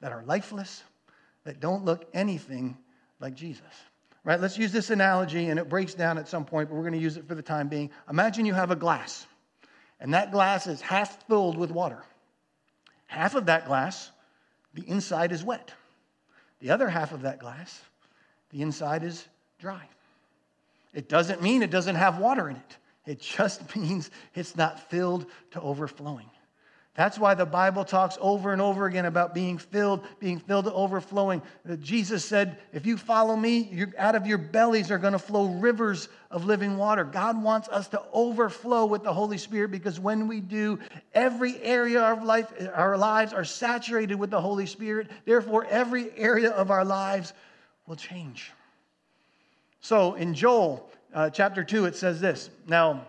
that 0.00 0.12
are 0.12 0.22
lifeless, 0.24 0.82
that 1.44 1.60
don't 1.60 1.84
look 1.84 2.06
anything 2.12 2.76
like 3.20 3.34
Jesus. 3.34 3.62
Right? 4.24 4.40
Let's 4.40 4.58
use 4.58 4.72
this 4.72 4.90
analogy, 4.90 5.48
and 5.48 5.58
it 5.58 5.68
breaks 5.68 5.94
down 5.94 6.18
at 6.18 6.28
some 6.28 6.44
point, 6.44 6.68
but 6.68 6.74
we're 6.74 6.82
going 6.82 6.92
to 6.92 6.98
use 6.98 7.16
it 7.16 7.26
for 7.26 7.34
the 7.34 7.42
time 7.42 7.68
being. 7.68 7.90
Imagine 8.08 8.44
you 8.44 8.54
have 8.54 8.70
a 8.70 8.76
glass, 8.76 9.26
and 9.98 10.12
that 10.14 10.30
glass 10.30 10.66
is 10.66 10.80
half 10.80 11.26
filled 11.26 11.56
with 11.56 11.70
water. 11.70 12.02
Half 13.06 13.34
of 13.34 13.46
that 13.46 13.66
glass, 13.66 14.10
the 14.74 14.88
inside 14.88 15.32
is 15.32 15.42
wet. 15.42 15.72
The 16.60 16.70
other 16.70 16.88
half 16.88 17.12
of 17.12 17.22
that 17.22 17.38
glass, 17.38 17.82
the 18.50 18.60
inside 18.60 19.02
is 19.02 19.26
dry. 19.58 19.88
It 20.92 21.08
doesn't 21.08 21.40
mean 21.40 21.62
it 21.62 21.70
doesn't 21.70 21.96
have 21.96 22.18
water 22.18 22.48
in 22.48 22.56
it, 22.56 22.76
it 23.06 23.20
just 23.20 23.74
means 23.76 24.10
it's 24.34 24.56
not 24.56 24.90
filled 24.90 25.26
to 25.52 25.60
overflowing. 25.60 26.30
That's 26.94 27.18
why 27.18 27.34
the 27.34 27.46
Bible 27.46 27.84
talks 27.84 28.18
over 28.20 28.52
and 28.52 28.60
over 28.60 28.86
again 28.86 29.06
about 29.06 29.32
being 29.32 29.58
filled, 29.58 30.04
being 30.18 30.40
filled 30.40 30.64
to 30.64 30.72
overflowing. 30.72 31.40
Uh, 31.68 31.76
Jesus 31.76 32.24
said, 32.24 32.58
If 32.72 32.84
you 32.84 32.96
follow 32.96 33.36
me, 33.36 33.86
out 33.96 34.16
of 34.16 34.26
your 34.26 34.38
bellies 34.38 34.90
are 34.90 34.98
going 34.98 35.12
to 35.12 35.18
flow 35.18 35.46
rivers 35.46 36.08
of 36.32 36.46
living 36.46 36.76
water. 36.76 37.04
God 37.04 37.40
wants 37.40 37.68
us 37.68 37.86
to 37.88 38.02
overflow 38.12 38.86
with 38.86 39.04
the 39.04 39.12
Holy 39.12 39.38
Spirit 39.38 39.70
because 39.70 40.00
when 40.00 40.26
we 40.26 40.40
do, 40.40 40.80
every 41.14 41.62
area 41.62 42.02
of 42.02 42.24
life, 42.24 42.52
our 42.74 42.98
lives 42.98 43.32
are 43.32 43.44
saturated 43.44 44.16
with 44.16 44.30
the 44.30 44.40
Holy 44.40 44.66
Spirit. 44.66 45.10
Therefore, 45.24 45.64
every 45.70 46.10
area 46.16 46.50
of 46.50 46.72
our 46.72 46.84
lives 46.84 47.32
will 47.86 47.96
change. 47.96 48.50
So 49.80 50.14
in 50.14 50.34
Joel 50.34 50.90
uh, 51.14 51.30
chapter 51.30 51.62
2, 51.62 51.84
it 51.84 51.94
says 51.94 52.20
this. 52.20 52.50
Now, 52.66 53.06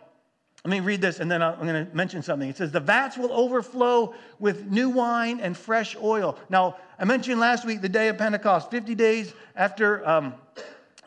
let 0.63 0.70
me 0.70 0.80
read 0.80 1.01
this 1.01 1.20
and 1.20 1.30
then 1.30 1.41
I'm 1.41 1.60
going 1.65 1.88
to 1.88 1.96
mention 1.96 2.22
something. 2.22 2.48
It 2.48 2.58
says, 2.58 2.72
The 2.72 2.80
vats 2.80 3.18
will 3.18 3.32
overflow 3.32 4.13
with 4.39 4.68
new 4.68 4.89
wine 4.89 5.39
and 5.39 5.58
fresh 5.58 5.96
oil. 6.01 6.38
Now, 6.50 6.77
I 7.00 7.06
mentioned 7.06 7.39
last 7.39 7.65
week 7.65 7.82
the 7.82 7.89
day 7.89 8.10
of 8.10 8.18
Pentecost, 8.20 8.70
50 8.70 8.94
days 8.94 9.34
after 9.56 10.08
um, 10.08 10.36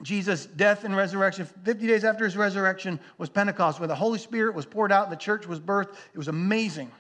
Jesus' 0.03 0.47
death 0.47 0.83
and 0.83 0.97
resurrection, 0.97 1.47
50 1.65 1.87
days 1.87 2.03
after 2.03 2.25
his 2.25 2.37
resurrection 2.37 2.99
was 3.17 3.29
Pentecost, 3.29 3.79
where 3.79 3.87
the 3.87 3.95
Holy 3.95 4.19
Spirit 4.19 4.57
was 4.57 4.67
poured 4.67 4.91
out 4.91 5.09
the 5.09 5.17
church 5.17 5.47
was 5.47 5.61
birthed. 5.61 5.95
It 6.13 6.19
was 6.19 6.29
amazing. 6.29 6.91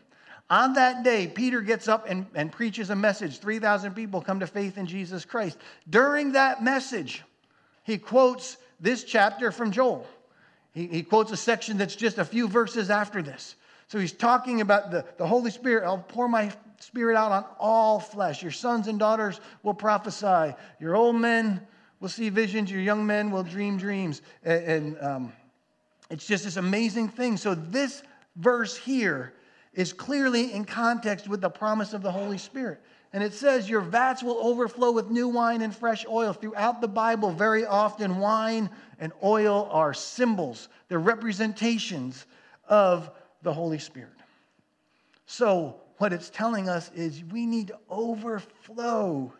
On 0.49 0.75
that 0.75 1.03
day, 1.03 1.27
Peter 1.27 1.61
gets 1.61 1.89
up 1.89 2.07
and, 2.09 2.27
and 2.35 2.53
preaches 2.53 2.91
a 2.91 2.97
message. 2.97 3.39
3,000 3.39 3.95
people 3.95 4.21
come 4.21 4.41
to 4.41 4.47
faith 4.47 4.79
in 4.79 4.87
Jesus 4.87 5.25
Christ. 5.25 5.59
During 5.91 6.33
that 6.33 6.63
message, 6.63 7.25
he 7.83 7.99
quotes 7.99 8.59
this 8.79 9.03
chapter 9.03 9.51
from 9.51 9.73
Joel. 9.73 10.07
He, 10.75 10.87
he 10.89 11.03
quotes 11.03 11.33
a 11.33 11.37
section 11.37 11.79
that's 11.79 11.97
just 11.97 12.19
a 12.19 12.25
few 12.25 12.49
verses 12.49 12.91
after 12.91 13.23
this. 13.23 13.55
So 13.89 13.99
he's 13.99 14.13
talking 14.13 14.61
about 14.61 14.91
the, 14.91 15.05
the 15.17 15.27
Holy 15.27 15.51
Spirit. 15.51 15.85
I'll 15.85 15.99
pour 15.99 16.29
my 16.29 16.53
spirit 16.81 17.17
out 17.17 17.33
on 17.33 17.45
all 17.59 18.01
flesh. 18.01 18.43
Your 18.43 18.53
sons 18.53 18.89
and 18.89 18.99
daughters 18.99 19.41
will 19.63 19.75
prophesy. 19.75 20.55
Your 20.81 20.97
old 20.97 21.17
men 21.17 21.67
will 22.01 22.09
see 22.09 22.29
visions. 22.29 22.71
Your 22.71 22.81
young 22.81 23.07
men 23.07 23.31
will 23.31 23.43
dream 23.43 23.79
dreams. 23.79 24.21
And, 24.43 24.65
and 24.65 25.01
um, 25.01 25.33
it's 26.11 26.27
just 26.27 26.45
this 26.45 26.57
amazing 26.57 27.09
thing. 27.09 27.37
So 27.37 27.55
this 27.55 28.03
verse 28.37 28.77
here 28.77 29.33
is 29.75 29.93
clearly 29.93 30.53
in 30.53 30.65
context 30.65 31.29
with 31.29 31.41
the 31.41 31.51
promise 31.51 31.93
of 31.93 32.03
the 32.03 32.11
Holy 32.11 32.39
Spirit. 32.39 32.81
And 33.15 33.23
it 33.23 33.33
says, 33.33 33.71
Your 33.71 33.81
vats 33.81 34.25
will 34.25 34.39
overflow 34.45 34.91
with 34.91 35.09
new 35.09 35.29
wine 35.29 35.63
and 35.63 35.75
fresh 35.75 36.05
oil. 36.05 36.33
Throughout 36.33 36.81
the 36.81 36.89
Bible, 36.89 37.31
very 37.31 37.65
often, 37.65 38.19
wine 38.19 38.69
and 38.99 39.13
oil 39.23 39.69
are 39.71 39.95
symbols, 39.95 40.69
they're 40.89 40.99
representations 40.99 42.27
of 42.69 43.13
the 43.43 43.55
Holy 43.55 43.79
Spirit. 43.79 44.11
So, 45.27 45.77
what 45.99 46.13
it's 46.13 46.29
telling 46.29 46.69
us 46.69 46.91
is 46.93 47.23
we 47.31 47.47
need 47.47 47.69
to 47.69 47.79
overflow 47.89 49.33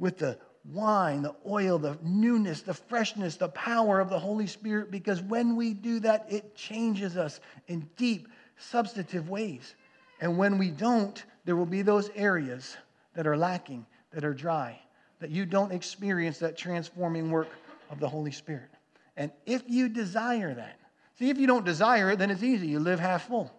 with 0.00 0.18
the 0.18 0.36
wine, 0.72 1.22
the 1.22 1.36
oil, 1.48 1.78
the 1.78 1.96
newness, 2.02 2.62
the 2.62 2.74
freshness, 2.74 3.36
the 3.36 3.50
power 3.50 4.00
of 4.00 4.10
the 4.10 4.18
Holy 4.18 4.48
Spirit, 4.48 4.90
because 4.90 5.22
when 5.22 5.54
we 5.54 5.72
do 5.72 6.00
that, 6.00 6.26
it 6.28 6.56
changes 6.56 7.16
us 7.16 7.38
in 7.68 7.88
deep, 7.96 8.26
substantive 8.56 9.28
ways. 9.28 9.76
And 10.20 10.36
when 10.36 10.58
we 10.58 10.72
don't, 10.72 11.24
there 11.44 11.54
will 11.54 11.64
be 11.64 11.82
those 11.82 12.10
areas 12.16 12.76
that 13.18 13.26
are 13.26 13.36
lacking, 13.36 13.84
that 14.12 14.24
are 14.24 14.32
dry, 14.32 14.78
that 15.18 15.30
you 15.30 15.44
don't 15.44 15.72
experience 15.72 16.38
that 16.38 16.56
transforming 16.56 17.32
work 17.32 17.48
of 17.90 17.98
the 17.98 18.08
Holy 18.08 18.30
Spirit. 18.30 18.70
And 19.16 19.32
if 19.44 19.64
you 19.66 19.88
desire 19.88 20.54
that, 20.54 20.78
see, 21.18 21.28
if 21.28 21.36
you 21.36 21.48
don't 21.48 21.64
desire 21.64 22.12
it, 22.12 22.20
then 22.20 22.30
it's 22.30 22.44
easy. 22.44 22.68
You 22.68 22.78
live 22.78 23.00
half 23.00 23.26
full. 23.26 23.52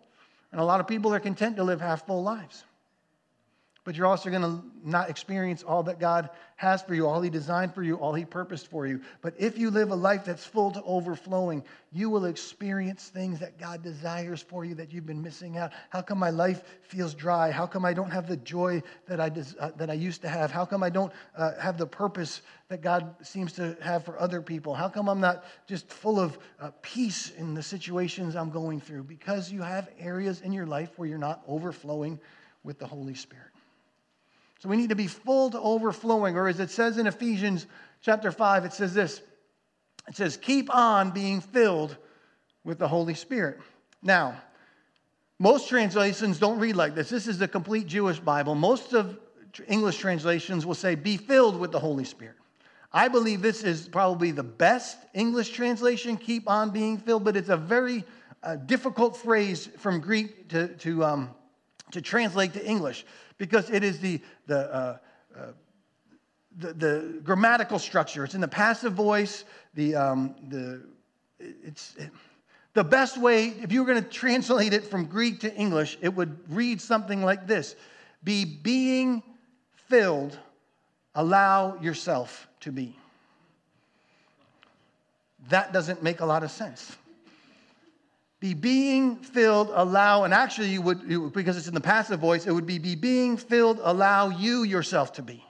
And 0.53 0.61
a 0.61 0.63
lot 0.63 0.79
of 0.79 0.87
people 0.87 1.13
are 1.13 1.19
content 1.19 1.57
to 1.57 1.65
live 1.65 1.81
half 1.81 2.07
full 2.07 2.23
lives 2.23 2.63
but 3.89 3.95
you're 3.95 4.05
also 4.05 4.29
going 4.29 4.43
to 4.43 4.61
not 4.83 5.09
experience 5.09 5.63
all 5.63 5.81
that 5.81 5.99
God 5.99 6.29
has 6.57 6.79
for 6.83 6.93
you, 6.93 7.07
all 7.07 7.21
He 7.21 7.31
designed 7.31 7.73
for 7.73 7.81
you, 7.81 7.95
all 7.95 8.13
He 8.13 8.23
purposed 8.23 8.67
for 8.67 8.85
you. 8.85 9.01
But 9.23 9.33
if 9.39 9.57
you 9.57 9.71
live 9.71 9.89
a 9.89 9.95
life 9.95 10.25
that's 10.25 10.45
full 10.45 10.69
to 10.73 10.83
overflowing, 10.83 11.63
you 11.91 12.11
will 12.11 12.25
experience 12.25 13.07
things 13.07 13.39
that 13.39 13.57
God 13.57 13.81
desires 13.81 14.43
for 14.43 14.63
you 14.63 14.75
that 14.75 14.93
you've 14.93 15.07
been 15.07 15.23
missing 15.23 15.57
out. 15.57 15.71
How 15.89 16.03
come 16.03 16.19
my 16.19 16.29
life 16.29 16.61
feels 16.83 17.15
dry? 17.15 17.49
How 17.49 17.65
come 17.65 17.83
I 17.83 17.95
don't 17.95 18.11
have 18.11 18.27
the 18.27 18.37
joy 18.37 18.83
that 19.07 19.19
I, 19.19 19.27
des- 19.29 19.57
uh, 19.59 19.71
that 19.77 19.89
I 19.89 19.93
used 19.93 20.21
to 20.21 20.29
have? 20.29 20.51
How 20.51 20.65
come 20.65 20.83
I 20.83 20.91
don't 20.91 21.11
uh, 21.35 21.59
have 21.59 21.79
the 21.79 21.87
purpose 21.87 22.43
that 22.67 22.83
God 22.83 23.15
seems 23.23 23.53
to 23.53 23.75
have 23.81 24.05
for 24.05 24.19
other 24.21 24.39
people? 24.39 24.75
How 24.75 24.87
come 24.87 25.09
I'm 25.09 25.19
not 25.19 25.45
just 25.65 25.89
full 25.89 26.19
of 26.19 26.37
uh, 26.61 26.69
peace 26.83 27.31
in 27.39 27.55
the 27.55 27.63
situations 27.63 28.35
I'm 28.35 28.51
going 28.51 28.81
through? 28.81 29.05
Because 29.05 29.51
you 29.51 29.63
have 29.63 29.89
areas 29.97 30.41
in 30.41 30.51
your 30.51 30.67
life 30.67 30.91
where 30.97 31.09
you're 31.09 31.17
not 31.17 31.41
overflowing 31.47 32.19
with 32.63 32.77
the 32.77 32.85
Holy 32.85 33.15
Spirit. 33.15 33.49
So 34.59 34.69
we 34.69 34.77
need 34.77 34.89
to 34.89 34.95
be 34.95 35.07
full 35.07 35.49
to 35.51 35.59
overflowing, 35.59 36.35
or 36.35 36.47
as 36.47 36.59
it 36.59 36.69
says 36.69 36.97
in 36.97 37.07
Ephesians 37.07 37.65
chapter 38.01 38.31
5, 38.31 38.65
it 38.65 38.73
says 38.73 38.93
this 38.93 39.21
it 40.07 40.15
says, 40.15 40.37
Keep 40.37 40.73
on 40.73 41.11
being 41.11 41.39
filled 41.39 41.95
with 42.63 42.79
the 42.79 42.87
Holy 42.87 43.13
Spirit. 43.13 43.59
Now, 44.01 44.41
most 45.39 45.69
translations 45.69 46.39
don't 46.39 46.59
read 46.59 46.75
like 46.75 46.95
this. 46.95 47.09
This 47.09 47.27
is 47.27 47.37
the 47.37 47.47
complete 47.47 47.87
Jewish 47.87 48.19
Bible. 48.19 48.55
Most 48.55 48.93
of 48.93 49.17
English 49.67 49.97
translations 49.97 50.65
will 50.65 50.75
say, 50.75 50.95
Be 50.95 51.15
filled 51.15 51.57
with 51.57 51.71
the 51.71 51.79
Holy 51.79 52.03
Spirit. 52.03 52.35
I 52.91 53.07
believe 53.07 53.41
this 53.41 53.63
is 53.63 53.87
probably 53.87 54.31
the 54.31 54.43
best 54.43 54.97
English 55.13 55.51
translation, 55.51 56.17
keep 56.17 56.49
on 56.49 56.71
being 56.71 56.97
filled, 56.97 57.23
but 57.23 57.37
it's 57.37 57.49
a 57.49 57.57
very 57.57 58.03
uh, 58.41 58.55
difficult 58.55 59.15
phrase 59.15 59.69
from 59.77 59.99
Greek 59.99 60.49
to, 60.49 60.69
to, 60.77 61.03
um, 61.03 61.29
to 61.91 62.01
translate 62.01 62.53
to 62.53 62.65
English 62.65 63.05
because 63.37 63.69
it 63.69 63.83
is 63.83 63.99
the, 63.99 64.21
the, 64.47 64.73
uh, 64.73 64.97
uh, 65.35 65.45
the, 66.57 66.73
the, 66.73 67.21
grammatical 67.23 67.79
structure. 67.79 68.23
It's 68.23 68.35
in 68.35 68.41
the 68.41 68.47
passive 68.47 68.93
voice. 68.93 69.45
The, 69.73 69.95
um, 69.95 70.35
the, 70.49 70.81
it's, 71.39 71.95
it, 71.97 72.11
the 72.73 72.83
best 72.83 73.17
way, 73.17 73.47
if 73.47 73.71
you 73.71 73.83
were 73.83 73.91
going 73.91 74.03
to 74.03 74.09
translate 74.09 74.73
it 74.73 74.85
from 74.85 75.05
Greek 75.05 75.39
to 75.41 75.53
English, 75.53 75.97
it 76.01 76.09
would 76.09 76.37
read 76.53 76.81
something 76.81 77.23
like 77.23 77.47
this 77.47 77.75
Be 78.23 78.45
being 78.45 79.23
filled, 79.87 80.37
allow 81.15 81.79
yourself 81.81 82.47
to 82.61 82.71
be. 82.71 82.95
That 85.49 85.73
doesn't 85.73 86.03
make 86.03 86.19
a 86.19 86.25
lot 86.25 86.43
of 86.43 86.51
sense 86.51 86.95
be 88.39 88.53
being 88.53 89.17
filled, 89.17 89.69
allow, 89.73 90.23
and 90.23 90.33
actually, 90.33 90.69
you 90.69 90.81
would, 90.81 91.33
because 91.33 91.57
it's 91.57 91.67
in 91.67 91.73
the 91.73 91.81
passive 91.81 92.19
voice, 92.19 92.47
it 92.47 92.51
would 92.51 92.65
be 92.65 92.77
be 92.77 92.95
being 92.95 93.35
filled, 93.35 93.79
allow 93.83 94.29
you 94.29 94.63
yourself 94.63 95.13
to 95.13 95.21
be. 95.21 95.43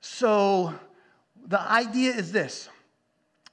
So 0.00 0.72
the 1.46 1.60
idea 1.60 2.12
is 2.12 2.32
this 2.32 2.68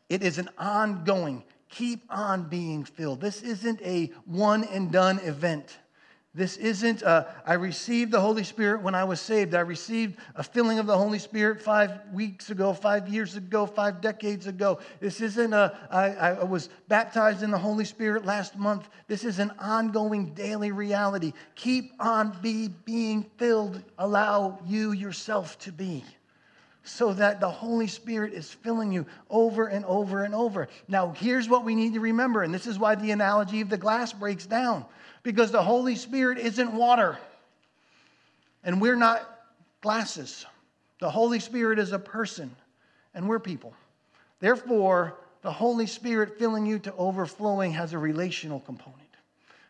it 0.10 0.24
is 0.24 0.38
an 0.38 0.50
ongoing, 0.58 1.44
keep 1.70 2.04
on 2.10 2.44
being 2.44 2.84
filled. 2.86 3.22
This 3.22 3.42
isn't 3.42 3.82
a 3.82 4.12
one 4.26 4.64
and 4.64 4.92
done 4.92 5.20
event. 5.20 5.78
This 6.36 6.58
isn't, 6.58 7.02
a, 7.02 7.34
I 7.46 7.54
received 7.54 8.12
the 8.12 8.20
Holy 8.20 8.44
Spirit 8.44 8.82
when 8.82 8.94
I 8.94 9.06
was 9.06 9.22
saved. 9.22 9.56
I 9.56 9.62
received 9.62 10.18
a 10.36 10.44
filling 10.44 10.80
of 10.80 10.86
the 10.86 10.98
Holy 10.98 11.18
Spirit 11.18 11.62
five 11.62 12.02
weeks 12.12 12.50
ago, 12.50 12.74
five 12.74 13.08
years 13.08 13.38
ago, 13.38 13.66
five 13.66 14.02
decades 14.02 14.46
ago. 14.46 14.80
This 15.00 15.22
isn't 15.22 15.54
a, 15.54 15.74
I, 15.90 16.10
I 16.10 16.44
was 16.44 16.68
baptized 16.90 17.42
in 17.42 17.52
the 17.52 17.58
Holy 17.58 17.86
Spirit 17.86 18.26
last 18.26 18.58
month. 18.58 18.90
This 19.08 19.24
is 19.24 19.40
an 19.40 19.54
ongoing 19.60 20.34
daily 20.34 20.74
reality. 20.74 21.32
Keep 21.56 21.94
on 22.02 22.38
be, 22.42 22.68
being 22.84 23.26
filled. 23.38 23.82
Allow 23.98 24.60
you 24.66 24.92
yourself 24.92 25.58
to 25.60 25.72
be 25.72 26.04
so 26.84 27.14
that 27.14 27.40
the 27.40 27.50
Holy 27.50 27.88
Spirit 27.88 28.34
is 28.34 28.52
filling 28.52 28.92
you 28.92 29.06
over 29.30 29.68
and 29.68 29.86
over 29.86 30.26
and 30.26 30.36
over. 30.36 30.68
Now, 30.90 31.14
here's 31.18 31.48
what 31.48 31.64
we 31.64 31.76
need 31.76 31.94
to 31.94 32.02
remember, 32.02 32.44
and 32.44 32.54
this 32.54 32.68
is 32.68 32.78
why 32.78 32.96
the 32.96 33.12
analogy 33.12 33.62
of 33.62 33.70
the 33.70 33.78
glass 33.78 34.12
breaks 34.12 34.46
down 34.46 34.86
because 35.26 35.52
the 35.52 35.64
Holy 35.64 35.96
Spirit 35.96 36.38
isn't 36.38 36.72
water 36.72 37.18
and 38.64 38.80
we're 38.80 38.96
not 38.96 39.28
glasses. 39.82 40.46
The 41.00 41.10
Holy 41.10 41.40
Spirit 41.40 41.80
is 41.80 41.92
a 41.92 42.00
person 42.00 42.56
and 43.16 43.28
we're 43.28 43.40
people. 43.40 43.74
Therefore, 44.40 45.18
the 45.42 45.52
Holy 45.52 45.88
Spirit 45.88 46.38
filling 46.38 46.68
you 46.68 46.78
to 46.78 46.94
overflowing 46.94 47.74
has 47.74 47.94
a 47.94 47.98
relational 47.98 48.60
component. 48.60 49.02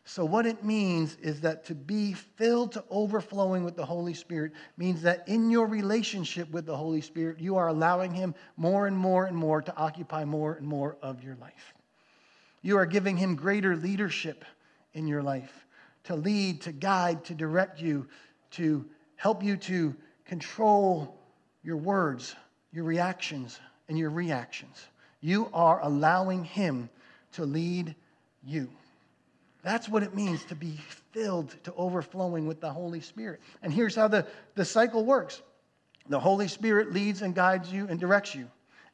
So, 0.03 0.25
what 0.25 0.45
it 0.45 0.63
means 0.63 1.15
is 1.21 1.39
that 1.41 1.65
to 1.65 1.73
be 1.73 2.13
filled 2.13 2.73
to 2.73 2.83
overflowing 2.91 3.63
with 3.63 3.77
the 3.77 3.85
Holy 3.85 4.13
Spirit 4.13 4.51
means 4.77 5.01
that 5.03 5.27
in 5.27 5.49
your 5.49 5.67
relationship 5.67 6.51
with 6.51 6.65
the 6.65 6.75
Holy 6.75 7.01
Spirit, 7.01 7.39
you 7.39 7.55
are 7.55 7.69
allowing 7.69 8.13
Him 8.13 8.35
more 8.57 8.87
and 8.87 8.95
more 8.95 9.25
and 9.25 9.35
more 9.35 9.61
to 9.61 9.75
occupy 9.75 10.25
more 10.25 10.55
and 10.55 10.67
more 10.67 10.97
of 11.01 11.23
your 11.23 11.35
life. 11.37 11.73
You 12.61 12.77
are 12.77 12.85
giving 12.85 13.17
Him 13.17 13.35
greater 13.35 13.75
leadership 13.75 14.45
in 14.95 15.07
your 15.07 15.21
life 15.21 15.65
to 16.05 16.15
lead, 16.15 16.61
to 16.61 16.71
guide, 16.71 17.23
to 17.25 17.33
direct 17.33 17.81
you, 17.81 18.07
to 18.51 18.85
help 19.15 19.43
you 19.43 19.57
to 19.57 19.95
control 20.25 21.19
your 21.63 21.77
words, 21.77 22.35
your 22.71 22.83
reactions, 22.83 23.59
and 23.89 23.97
your 23.97 24.09
reactions. 24.09 24.87
You 25.21 25.49
are 25.53 25.79
allowing 25.81 26.43
Him 26.43 26.89
to 27.33 27.45
lead 27.45 27.95
you. 28.43 28.69
That's 29.63 29.89
what 29.89 30.03
it 30.03 30.15
means 30.15 30.45
to 30.45 30.55
be 30.55 30.79
filled 31.11 31.55
to 31.63 31.73
overflowing 31.73 32.45
with 32.45 32.61
the 32.61 32.69
Holy 32.69 33.01
Spirit. 33.01 33.41
And 33.63 33.73
here's 33.73 33.95
how 33.95 34.07
the, 34.07 34.27
the 34.53 34.65
cycle 34.65 35.03
works 35.03 35.41
the 36.07 36.19
Holy 36.19 36.47
Spirit 36.47 36.93
leads 36.93 37.23
and 37.23 37.33
guides 37.33 37.71
you 37.71 37.87
and 37.89 37.99
directs 37.99 38.35
you. 38.35 38.47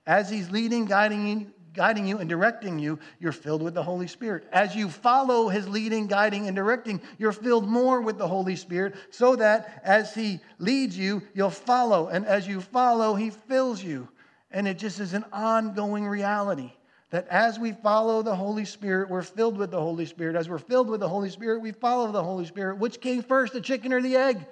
As 0.07 0.29
He's 0.29 0.49
leading, 0.49 0.85
guiding 0.85 1.51
guiding 1.73 2.05
you 2.05 2.17
and 2.17 2.29
directing 2.29 2.79
you, 2.79 2.99
you're 3.19 3.31
filled 3.31 3.61
with 3.61 3.73
the 3.73 3.83
Holy 3.83 4.07
Spirit. 4.07 4.47
As 4.51 4.75
you 4.75 4.89
follow 4.89 5.49
His 5.49 5.67
leading, 5.67 6.07
guiding, 6.07 6.47
and 6.47 6.55
directing, 6.55 7.01
you're 7.17 7.31
filled 7.31 7.67
more 7.67 8.01
with 8.01 8.17
the 8.17 8.27
Holy 8.27 8.55
Spirit 8.55 8.95
so 9.09 9.35
that 9.37 9.81
as 9.83 10.13
He 10.13 10.39
leads 10.59 10.97
you, 10.97 11.21
you'll 11.33 11.49
follow. 11.49 12.07
And 12.07 12.25
as 12.25 12.47
you 12.47 12.61
follow, 12.61 13.15
He 13.15 13.29
fills 13.29 13.83
you. 13.83 14.09
And 14.51 14.67
it 14.67 14.77
just 14.77 14.99
is 14.99 15.13
an 15.13 15.25
ongoing 15.31 16.05
reality 16.05 16.73
that 17.11 17.27
as 17.27 17.59
we 17.59 17.73
follow 17.73 18.21
the 18.21 18.35
Holy 18.35 18.65
Spirit, 18.65 19.09
we're 19.09 19.21
filled 19.21 19.57
with 19.57 19.69
the 19.69 19.79
Holy 19.79 20.05
Spirit. 20.05 20.35
As 20.35 20.49
we're 20.49 20.57
filled 20.57 20.89
with 20.89 21.01
the 21.01 21.09
Holy 21.09 21.29
Spirit, 21.29 21.61
we 21.61 21.71
follow 21.71 22.11
the 22.11 22.23
Holy 22.23 22.45
Spirit. 22.45 22.77
Which 22.77 22.99
came 22.99 23.21
first, 23.21 23.53
the 23.53 23.61
chicken 23.61 23.93
or 23.93 24.01
the 24.01 24.15
egg? 24.15 24.45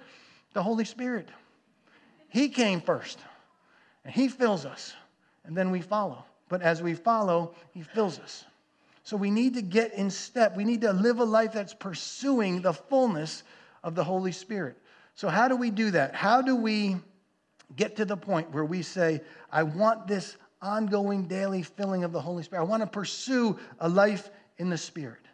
The 0.53 0.63
Holy 0.63 0.85
Spirit. 0.85 1.29
He 2.27 2.49
came 2.49 2.81
first, 2.81 3.19
and 4.03 4.13
He 4.13 4.27
fills 4.27 4.65
us, 4.65 4.93
and 5.45 5.55
then 5.55 5.71
we 5.71 5.81
follow. 5.81 6.25
But 6.49 6.61
as 6.61 6.81
we 6.81 6.93
follow, 6.93 7.55
He 7.71 7.81
fills 7.81 8.19
us. 8.19 8.43
So 9.03 9.15
we 9.15 9.31
need 9.31 9.53
to 9.55 9.61
get 9.61 9.93
in 9.93 10.09
step. 10.09 10.55
We 10.55 10.65
need 10.65 10.81
to 10.81 10.93
live 10.93 11.19
a 11.19 11.23
life 11.23 11.53
that's 11.53 11.73
pursuing 11.73 12.61
the 12.61 12.73
fullness 12.73 13.43
of 13.83 13.95
the 13.95 14.03
Holy 14.03 14.31
Spirit. 14.31 14.77
So, 15.15 15.29
how 15.29 15.47
do 15.47 15.55
we 15.55 15.71
do 15.71 15.91
that? 15.91 16.13
How 16.13 16.41
do 16.41 16.55
we 16.55 16.97
get 17.75 17.95
to 17.97 18.05
the 18.05 18.17
point 18.17 18.51
where 18.51 18.65
we 18.65 18.81
say, 18.81 19.21
I 19.51 19.63
want 19.63 20.07
this 20.07 20.37
ongoing 20.61 21.27
daily 21.27 21.63
filling 21.63 22.03
of 22.03 22.11
the 22.11 22.21
Holy 22.21 22.43
Spirit. 22.43 22.61
I 22.61 22.65
want 22.65 22.83
to 22.83 22.87
pursue 22.87 23.57
a 23.79 23.87
life 23.87 24.29
in 24.57 24.69
the 24.69 24.77
Spirit. 24.77 25.25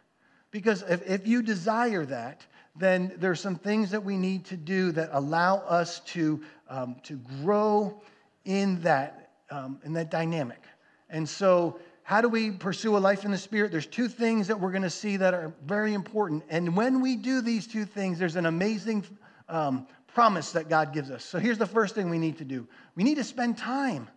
Because 0.50 0.82
if, 0.82 1.08
if 1.08 1.26
you 1.26 1.42
desire 1.42 2.04
that, 2.06 2.46
then 2.76 3.12
there's 3.16 3.40
some 3.40 3.56
things 3.56 3.90
that 3.90 4.04
we 4.04 4.16
need 4.16 4.44
to 4.46 4.56
do 4.56 4.92
that 4.92 5.10
allow 5.12 5.58
us 5.58 6.00
to, 6.00 6.42
um, 6.68 6.96
to 7.04 7.18
grow 7.42 8.00
in 8.44 8.80
that, 8.82 9.30
um, 9.50 9.80
in 9.84 9.94
that 9.94 10.10
dynamic. 10.10 10.62
And 11.10 11.28
so, 11.28 11.78
how 12.02 12.20
do 12.20 12.28
we 12.28 12.50
pursue 12.50 12.96
a 12.96 12.98
life 12.98 13.24
in 13.24 13.30
the 13.30 13.38
Spirit? 13.38 13.72
There's 13.72 13.86
two 13.86 14.08
things 14.08 14.48
that 14.48 14.60
we're 14.60 14.70
going 14.70 14.82
to 14.82 14.90
see 14.90 15.16
that 15.16 15.34
are 15.34 15.52
very 15.64 15.92
important. 15.92 16.44
And 16.48 16.76
when 16.76 17.00
we 17.00 17.16
do 17.16 17.40
these 17.40 17.66
two 17.66 17.84
things, 17.84 18.18
there's 18.18 18.36
an 18.36 18.46
amazing 18.46 19.04
um, 19.48 19.86
promise 20.06 20.52
that 20.52 20.68
God 20.68 20.92
gives 20.92 21.10
us. 21.10 21.24
So, 21.24 21.38
here's 21.38 21.58
the 21.58 21.66
first 21.66 21.94
thing 21.94 22.10
we 22.10 22.18
need 22.18 22.38
to 22.38 22.44
do 22.44 22.66
we 22.94 23.04
need 23.04 23.16
to 23.16 23.24
spend 23.24 23.58
time 23.58 24.08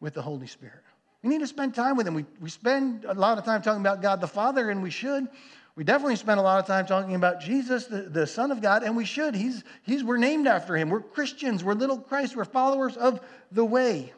with 0.00 0.14
the 0.14 0.22
Holy 0.22 0.46
Spirit. 0.46 0.82
We 1.22 1.30
need 1.30 1.40
to 1.40 1.46
spend 1.46 1.74
time 1.74 1.96
with 1.96 2.06
Him. 2.06 2.14
We, 2.14 2.24
we 2.40 2.50
spend 2.50 3.04
a 3.04 3.14
lot 3.14 3.38
of 3.38 3.44
time 3.44 3.62
talking 3.62 3.80
about 3.80 4.02
God 4.02 4.20
the 4.20 4.28
Father, 4.28 4.70
and 4.70 4.82
we 4.82 4.90
should. 4.90 5.26
We 5.74 5.84
definitely 5.84 6.16
spend 6.16 6.40
a 6.40 6.42
lot 6.42 6.58
of 6.58 6.66
time 6.66 6.86
talking 6.86 7.14
about 7.14 7.40
Jesus, 7.40 7.86
the, 7.86 8.02
the 8.02 8.26
Son 8.26 8.50
of 8.50 8.62
God, 8.62 8.82
and 8.82 8.96
we 8.96 9.04
should. 9.04 9.34
He's, 9.34 9.62
he's, 9.82 10.02
we're 10.02 10.16
named 10.16 10.46
after 10.46 10.74
Him. 10.74 10.88
We're 10.88 11.00
Christians. 11.00 11.62
We're 11.62 11.74
little 11.74 11.98
Christ. 11.98 12.34
We're 12.34 12.46
followers 12.46 12.96
of 12.96 13.20
the 13.52 13.64
way. 13.64 14.12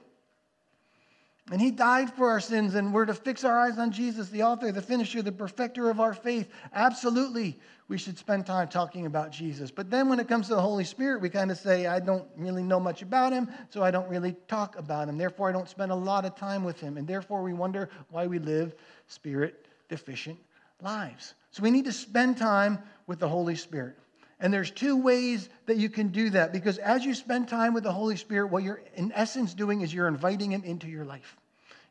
And 1.51 1.61
he 1.61 1.71
died 1.71 2.13
for 2.13 2.29
our 2.31 2.41
sins, 2.41 2.75
and 2.75 2.93
we're 2.93 3.07
to 3.07 3.15
fix 3.15 3.43
our 3.43 3.59
eyes 3.59 3.79
on 3.79 3.91
Jesus, 3.91 4.29
the 4.29 4.43
author, 4.43 4.71
the 4.71 4.83
finisher, 4.83 5.23
the 5.23 5.33
perfecter 5.33 5.89
of 5.89 5.99
our 5.99 6.13
faith. 6.13 6.49
Absolutely, 6.75 7.59
we 7.89 7.97
should 7.97 8.19
spend 8.19 8.45
time 8.45 8.69
talking 8.69 9.07
about 9.07 9.31
Jesus. 9.31 9.71
But 9.71 9.91
then 9.91 10.11
when 10.11 10.21
it 10.21 10.29
comes 10.29 10.49
to 10.49 10.55
the 10.55 10.61
Holy 10.61 10.85
Spirit, 10.85 11.23
we 11.23 11.31
kind 11.31 11.51
of 11.51 11.57
say, 11.57 11.87
I 11.87 12.01
don't 12.01 12.27
really 12.37 12.63
know 12.63 12.79
much 12.79 13.01
about 13.01 13.33
him, 13.33 13.49
so 13.71 13.83
I 13.83 13.91
don't 13.91 14.09
really 14.09 14.37
talk 14.47 14.77
about 14.77 15.09
him. 15.09 15.17
Therefore, 15.17 15.49
I 15.49 15.53
don't 15.53 15.69
spend 15.69 15.91
a 15.91 15.97
lot 15.97 16.27
of 16.27 16.37
time 16.37 16.65
with 16.65 16.81
him. 16.81 16.99
And 16.99 17.07
therefore, 17.07 17.43
we 17.43 17.55
wonder 17.55 17.89
why 18.11 18.27
we 18.27 18.39
live 18.39 18.75
spirit 19.07 19.67
deficient 19.89 20.39
lives. 20.83 21.35
So 21.51 21.63
we 21.63 21.71
need 21.71 21.87
to 21.87 21.93
spend 21.93 22.37
time 22.37 22.79
with 23.07 23.19
the 23.19 23.29
Holy 23.29 23.57
Spirit. 23.57 23.97
And 24.41 24.55
there's 24.55 24.71
two 24.71 24.97
ways 24.97 25.49
that 25.67 25.79
you 25.79 25.89
can 25.89 26.09
do 26.09 26.31
that 26.31 26.53
because 26.53 26.79
as 26.79 27.05
you 27.05 27.15
spend 27.15 27.49
time 27.49 27.75
with 27.75 27.83
the 27.83 27.93
Holy 27.93 28.17
Spirit, 28.17 28.49
what 28.49 28.63
you're 28.63 28.83
in 28.95 29.13
essence 29.13 29.53
doing 29.53 29.81
is 29.81 29.93
you're 29.93 30.09
inviting 30.09 30.53
Him 30.53 30.63
into 30.65 30.87
your 30.87 31.05
life. 31.05 31.37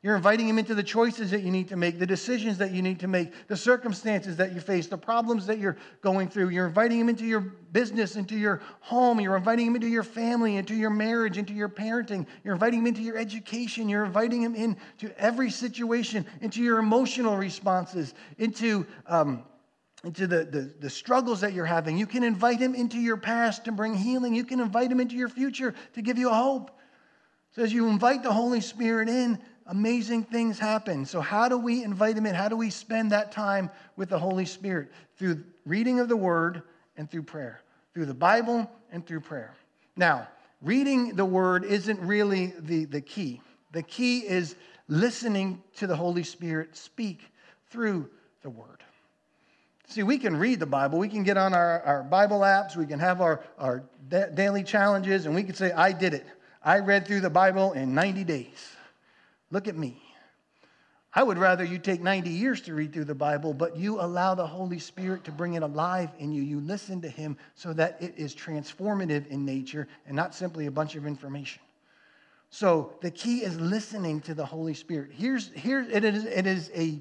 You're 0.03 0.15
inviting 0.15 0.47
Him 0.47 0.59
into 0.59 0.75
the 0.75 0.83
choices 0.83 1.31
that 1.31 1.41
you 1.41 1.51
need 1.51 1.67
to 1.69 1.75
make, 1.75 1.99
the 1.99 2.05
decisions 2.05 2.59
that 2.59 2.71
you 2.71 2.81
need 2.81 2.99
to 2.99 3.07
make, 3.07 3.33
the 3.47 3.57
circumstances 3.57 4.37
that 4.37 4.53
you 4.53 4.61
face, 4.61 4.87
the 4.87 4.97
problems 4.97 5.47
that 5.47 5.57
you're 5.57 5.75
going 6.01 6.29
through. 6.29 6.49
You're 6.49 6.67
inviting 6.67 6.99
Him 6.99 7.09
into 7.09 7.25
your 7.25 7.41
business, 7.41 8.15
into 8.15 8.37
your 8.37 8.61
home. 8.79 9.19
You're 9.19 9.35
inviting 9.35 9.67
Him 9.67 9.75
into 9.75 9.87
your 9.87 10.03
family, 10.03 10.55
into 10.55 10.75
your 10.75 10.91
marriage, 10.91 11.37
into 11.37 11.53
your 11.53 11.67
parenting. 11.67 12.27
You're 12.45 12.53
inviting 12.53 12.79
Him 12.79 12.87
into 12.87 13.01
your 13.01 13.17
education. 13.17 13.89
You're 13.89 14.05
inviting 14.05 14.41
Him 14.41 14.55
into 14.55 15.11
every 15.19 15.49
situation, 15.49 16.25
into 16.39 16.61
your 16.61 16.79
emotional 16.79 17.35
responses, 17.35 18.13
into. 18.37 18.85
Um, 19.07 19.43
into 20.03 20.27
the, 20.27 20.45
the, 20.45 20.73
the, 20.79 20.89
struggles 20.89 21.41
that 21.41 21.53
you're 21.53 21.65
having. 21.65 21.97
You 21.97 22.05
can 22.05 22.23
invite 22.23 22.59
him 22.59 22.75
into 22.75 22.97
your 22.97 23.17
past 23.17 23.65
to 23.65 23.71
bring 23.71 23.95
healing. 23.95 24.35
You 24.35 24.43
can 24.43 24.59
invite 24.59 24.91
him 24.91 24.99
into 24.99 25.15
your 25.15 25.29
future 25.29 25.73
to 25.93 26.01
give 26.01 26.17
you 26.17 26.29
a 26.29 26.33
hope. 26.33 26.71
So 27.55 27.63
as 27.63 27.73
you 27.73 27.87
invite 27.87 28.21
the 28.21 28.31
Holy 28.31 28.61
Spirit 28.61 29.09
in, 29.09 29.39
amazing 29.65 30.23
things 30.23 30.59
happen. 30.59 31.05
So, 31.05 31.21
how 31.21 31.49
do 31.49 31.57
we 31.57 31.83
invite 31.83 32.17
him 32.17 32.25
in? 32.25 32.35
How 32.35 32.47
do 32.47 32.55
we 32.55 32.69
spend 32.69 33.11
that 33.11 33.31
time 33.31 33.69
with 33.95 34.09
the 34.09 34.19
Holy 34.19 34.45
Spirit? 34.45 34.91
Through 35.17 35.43
reading 35.65 35.99
of 35.99 36.09
the 36.09 36.17
Word 36.17 36.63
and 36.95 37.09
through 37.09 37.23
prayer, 37.23 37.61
through 37.93 38.05
the 38.05 38.13
Bible 38.13 38.69
and 38.91 39.05
through 39.05 39.21
prayer. 39.21 39.53
Now, 39.95 40.27
reading 40.61 41.15
the 41.15 41.25
Word 41.25 41.65
isn't 41.65 41.99
really 41.99 42.53
the, 42.59 42.85
the 42.85 43.01
key. 43.01 43.41
The 43.71 43.83
key 43.83 44.19
is 44.19 44.55
listening 44.87 45.61
to 45.77 45.87
the 45.87 45.95
Holy 45.95 46.23
Spirit 46.23 46.75
speak 46.75 47.21
through 47.69 48.09
the 48.41 48.49
Word. 48.49 48.76
See, 49.87 50.03
we 50.03 50.17
can 50.17 50.35
read 50.35 50.59
the 50.59 50.65
Bible. 50.65 50.99
We 50.99 51.07
can 51.07 51.23
get 51.23 51.37
on 51.37 51.53
our, 51.53 51.81
our 51.83 52.03
Bible 52.03 52.41
apps. 52.41 52.75
We 52.75 52.85
can 52.85 52.99
have 52.99 53.21
our, 53.21 53.41
our 53.57 53.85
da- 54.09 54.27
daily 54.27 54.63
challenges, 54.63 55.25
and 55.25 55.33
we 55.33 55.43
can 55.43 55.55
say, 55.55 55.71
I 55.71 55.93
did 55.93 56.13
it. 56.13 56.25
I 56.61 56.79
read 56.79 57.07
through 57.07 57.21
the 57.21 57.29
Bible 57.29 57.71
in 57.71 57.95
90 57.95 58.25
days. 58.25 58.75
Look 59.49 59.69
at 59.69 59.77
me. 59.77 60.01
I 61.13 61.23
would 61.23 61.37
rather 61.37 61.63
you 61.63 61.79
take 61.79 62.01
90 62.01 62.29
years 62.29 62.59
to 62.61 62.73
read 62.73 62.91
through 62.91 63.05
the 63.05 63.15
Bible, 63.15 63.53
but 63.53 63.77
you 63.77 64.01
allow 64.01 64.35
the 64.35 64.45
Holy 64.45 64.77
Spirit 64.77 65.23
to 65.23 65.31
bring 65.31 65.53
it 65.53 65.63
alive 65.63 66.09
in 66.19 66.33
you. 66.33 66.43
You 66.43 66.59
listen 66.59 67.01
to 67.01 67.09
Him 67.09 67.37
so 67.55 67.71
that 67.73 67.97
it 68.01 68.13
is 68.17 68.35
transformative 68.35 69.25
in 69.27 69.45
nature 69.45 69.87
and 70.05 70.15
not 70.15 70.35
simply 70.35 70.65
a 70.65 70.71
bunch 70.71 70.95
of 70.95 71.07
information. 71.07 71.61
So 72.49 72.93
the 73.01 73.09
key 73.09 73.39
is 73.39 73.59
listening 73.59 74.19
to 74.21 74.33
the 74.33 74.45
Holy 74.45 74.73
Spirit. 74.73 75.11
Here's, 75.13 75.49
here 75.53 75.87
it 75.89 76.03
is, 76.03 76.25
it 76.25 76.45
is 76.45 76.71
a 76.75 76.99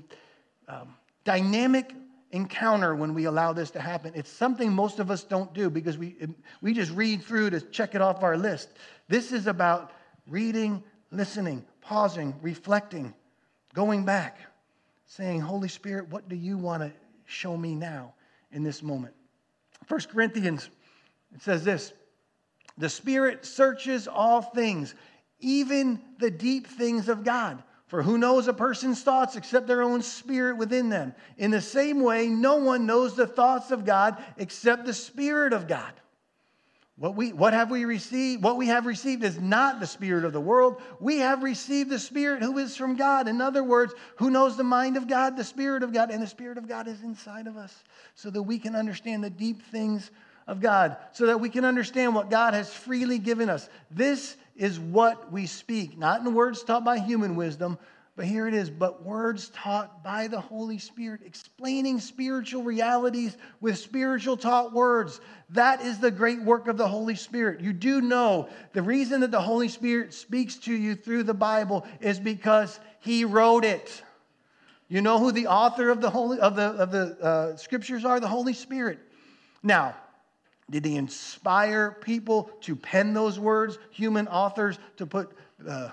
um, 0.68 0.94
dynamic 1.24 1.92
encounter 2.32 2.94
when 2.94 3.14
we 3.14 3.24
allow 3.24 3.52
this 3.52 3.70
to 3.72 3.80
happen. 3.80 4.12
It's 4.14 4.30
something 4.30 4.72
most 4.72 4.98
of 4.98 5.10
us 5.10 5.22
don't 5.24 5.52
do 5.54 5.70
because 5.70 5.96
we, 5.96 6.16
we 6.60 6.74
just 6.74 6.92
read 6.92 7.22
through 7.22 7.50
to 7.50 7.60
check 7.60 7.94
it 7.94 8.00
off 8.00 8.22
our 8.22 8.36
list. 8.36 8.70
This 9.08 9.32
is 9.32 9.46
about 9.46 9.92
reading, 10.26 10.82
listening, 11.10 11.64
pausing, 11.80 12.34
reflecting, 12.42 13.14
going 13.74 14.04
back, 14.04 14.38
saying, 15.06 15.40
Holy 15.40 15.68
Spirit, 15.68 16.08
what 16.10 16.28
do 16.28 16.36
you 16.36 16.58
want 16.58 16.82
to 16.82 16.92
show 17.26 17.56
me 17.56 17.74
now 17.74 18.14
in 18.50 18.62
this 18.62 18.82
moment? 18.82 19.14
First 19.86 20.08
Corinthians, 20.08 20.68
it 21.34 21.42
says 21.42 21.64
this 21.64 21.92
The 22.76 22.88
Spirit 22.88 23.46
searches 23.46 24.08
all 24.08 24.42
things, 24.42 24.94
even 25.38 26.00
the 26.18 26.30
deep 26.30 26.66
things 26.66 27.08
of 27.08 27.22
God. 27.24 27.62
For 27.86 28.02
who 28.02 28.18
knows 28.18 28.48
a 28.48 28.52
person's 28.52 29.02
thoughts 29.02 29.36
except 29.36 29.68
their 29.68 29.82
own 29.82 30.02
spirit 30.02 30.56
within 30.56 30.88
them? 30.88 31.14
In 31.38 31.52
the 31.52 31.60
same 31.60 32.00
way, 32.00 32.26
no 32.26 32.56
one 32.56 32.84
knows 32.84 33.14
the 33.14 33.28
thoughts 33.28 33.70
of 33.70 33.84
God 33.84 34.22
except 34.36 34.86
the 34.86 34.92
Spirit 34.92 35.52
of 35.52 35.68
God. 35.68 35.92
What, 36.98 37.14
we, 37.14 37.32
what 37.32 37.52
have 37.52 37.70
we 37.70 37.84
received? 37.84 38.42
What 38.42 38.56
we 38.56 38.68
have 38.68 38.86
received 38.86 39.22
is 39.22 39.38
not 39.38 39.80
the 39.80 39.86
Spirit 39.86 40.24
of 40.24 40.32
the 40.32 40.40
world. 40.40 40.80
We 40.98 41.18
have 41.18 41.42
received 41.42 41.90
the 41.90 41.98
Spirit 41.98 42.42
who 42.42 42.58
is 42.58 42.74
from 42.74 42.96
God. 42.96 43.28
In 43.28 43.40
other 43.40 43.62
words, 43.62 43.94
who 44.16 44.30
knows 44.30 44.56
the 44.56 44.64
mind 44.64 44.96
of 44.96 45.06
God? 45.06 45.36
The 45.36 45.44
Spirit 45.44 45.82
of 45.82 45.92
God. 45.92 46.10
And 46.10 46.22
the 46.22 46.26
Spirit 46.26 46.56
of 46.58 46.66
God 46.66 46.88
is 46.88 47.02
inside 47.02 47.46
of 47.46 47.56
us 47.56 47.84
so 48.14 48.30
that 48.30 48.42
we 48.42 48.58
can 48.58 48.74
understand 48.74 49.22
the 49.22 49.30
deep 49.30 49.62
things 49.62 50.10
of 50.46 50.60
God, 50.60 50.96
so 51.12 51.26
that 51.26 51.40
we 51.40 51.50
can 51.50 51.64
understand 51.64 52.14
what 52.14 52.30
God 52.30 52.54
has 52.54 52.72
freely 52.72 53.18
given 53.18 53.50
us. 53.50 53.68
This 53.90 54.36
is 54.56 54.80
what 54.80 55.30
we 55.32 55.46
speak, 55.46 55.98
not 55.98 56.20
in 56.20 56.34
words 56.34 56.62
taught 56.62 56.84
by 56.84 56.98
human 56.98 57.36
wisdom, 57.36 57.78
But 58.16 58.24
here 58.24 58.48
it 58.48 58.54
is, 58.54 58.70
but 58.70 59.04
words 59.04 59.50
taught 59.50 60.02
by 60.02 60.26
the 60.26 60.40
Holy 60.40 60.78
Spirit, 60.78 61.20
explaining 61.22 62.00
spiritual 62.00 62.62
realities 62.62 63.36
with 63.60 63.76
spiritual 63.76 64.38
taught 64.38 64.72
words. 64.72 65.20
That 65.50 65.82
is 65.82 65.98
the 65.98 66.10
great 66.10 66.42
work 66.42 66.66
of 66.66 66.78
the 66.78 66.88
Holy 66.88 67.14
Spirit. 67.14 67.60
You 67.60 67.74
do 67.74 68.00
know 68.00 68.48
the 68.72 68.80
reason 68.80 69.20
that 69.20 69.30
the 69.30 69.40
Holy 69.40 69.68
Spirit 69.68 70.14
speaks 70.14 70.56
to 70.60 70.72
you 70.72 70.94
through 70.94 71.24
the 71.24 71.34
Bible 71.34 71.86
is 72.00 72.18
because 72.18 72.80
He 73.00 73.26
wrote 73.26 73.66
it. 73.66 74.02
You 74.88 75.02
know 75.02 75.18
who 75.18 75.30
the 75.30 75.48
author 75.48 75.90
of 75.90 76.00
the, 76.00 76.08
Holy, 76.08 76.38
of 76.38 76.56
the, 76.56 76.62
of 76.62 76.90
the 76.90 77.18
uh, 77.20 77.56
scriptures 77.56 78.06
are? 78.06 78.18
The 78.18 78.28
Holy 78.28 78.54
Spirit. 78.54 78.98
Now, 79.62 79.94
did 80.70 80.84
He 80.84 80.96
inspire 80.96 81.96
people 82.00 82.50
to 82.62 82.74
pen 82.74 83.14
those 83.14 83.38
words, 83.38 83.78
human 83.90 84.26
authors, 84.28 84.78
to 84.96 85.06
put. 85.06 85.32
Uh, 85.66 85.90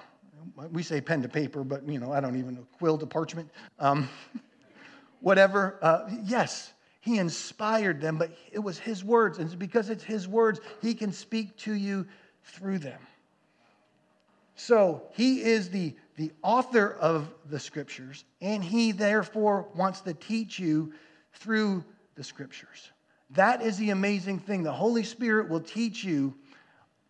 we 0.71 0.83
say 0.83 0.99
pen 0.99 1.21
to 1.21 1.29
paper, 1.29 1.63
but 1.63 1.87
you 1.87 1.99
know, 1.99 2.11
I 2.11 2.19
don't 2.19 2.35
even 2.37 2.55
know, 2.55 2.67
quill 2.77 2.97
to 2.97 3.05
parchment. 3.05 3.49
Um, 3.79 4.09
whatever. 5.21 5.79
Uh, 5.81 6.09
yes, 6.23 6.73
he 6.99 7.17
inspired 7.17 8.01
them, 8.01 8.17
but 8.17 8.31
it 8.51 8.59
was 8.59 8.79
his 8.79 9.03
words. 9.03 9.37
And 9.37 9.57
because 9.57 9.89
it's 9.89 10.03
his 10.03 10.27
words, 10.27 10.59
he 10.81 10.93
can 10.93 11.11
speak 11.11 11.55
to 11.57 11.73
you 11.73 12.05
through 12.43 12.79
them. 12.79 12.99
So 14.55 15.03
he 15.13 15.41
is 15.41 15.69
the, 15.69 15.95
the 16.15 16.31
author 16.43 16.93
of 16.93 17.33
the 17.49 17.59
scriptures, 17.59 18.25
and 18.41 18.63
he 18.63 18.91
therefore 18.91 19.67
wants 19.75 20.01
to 20.01 20.13
teach 20.13 20.59
you 20.59 20.93
through 21.33 21.83
the 22.15 22.23
scriptures. 22.23 22.91
That 23.33 23.61
is 23.61 23.77
the 23.77 23.89
amazing 23.89 24.39
thing. 24.39 24.63
The 24.63 24.71
Holy 24.71 25.03
Spirit 25.03 25.49
will 25.49 25.61
teach 25.61 26.03
you 26.03 26.33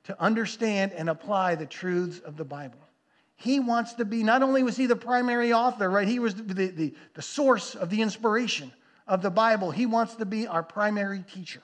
to 0.06 0.22
understand 0.22 0.94
and 0.94 1.10
apply 1.10 1.56
the 1.56 1.66
truths 1.66 2.20
of 2.20 2.38
the 2.38 2.46
Bible. 2.46 2.80
He 3.36 3.60
wants 3.60 3.94
to 3.94 4.06
be, 4.06 4.24
not 4.24 4.42
only 4.42 4.64
was 4.64 4.78
he 4.78 4.86
the 4.86 4.96
primary 4.96 5.52
author, 5.52 5.90
right? 5.90 6.08
He 6.08 6.20
was 6.20 6.36
the, 6.36 6.68
the, 6.68 6.94
the 7.14 7.22
source 7.22 7.76
of 7.76 7.90
the 7.90 8.02
inspiration 8.02 8.72
of 9.08 9.22
the 9.22 9.30
Bible. 9.30 9.72
He 9.72 9.86
wants 9.86 10.16
to 10.16 10.26
be 10.26 10.48
our 10.48 10.64
primary 10.64 11.24
teacher. 11.34 11.62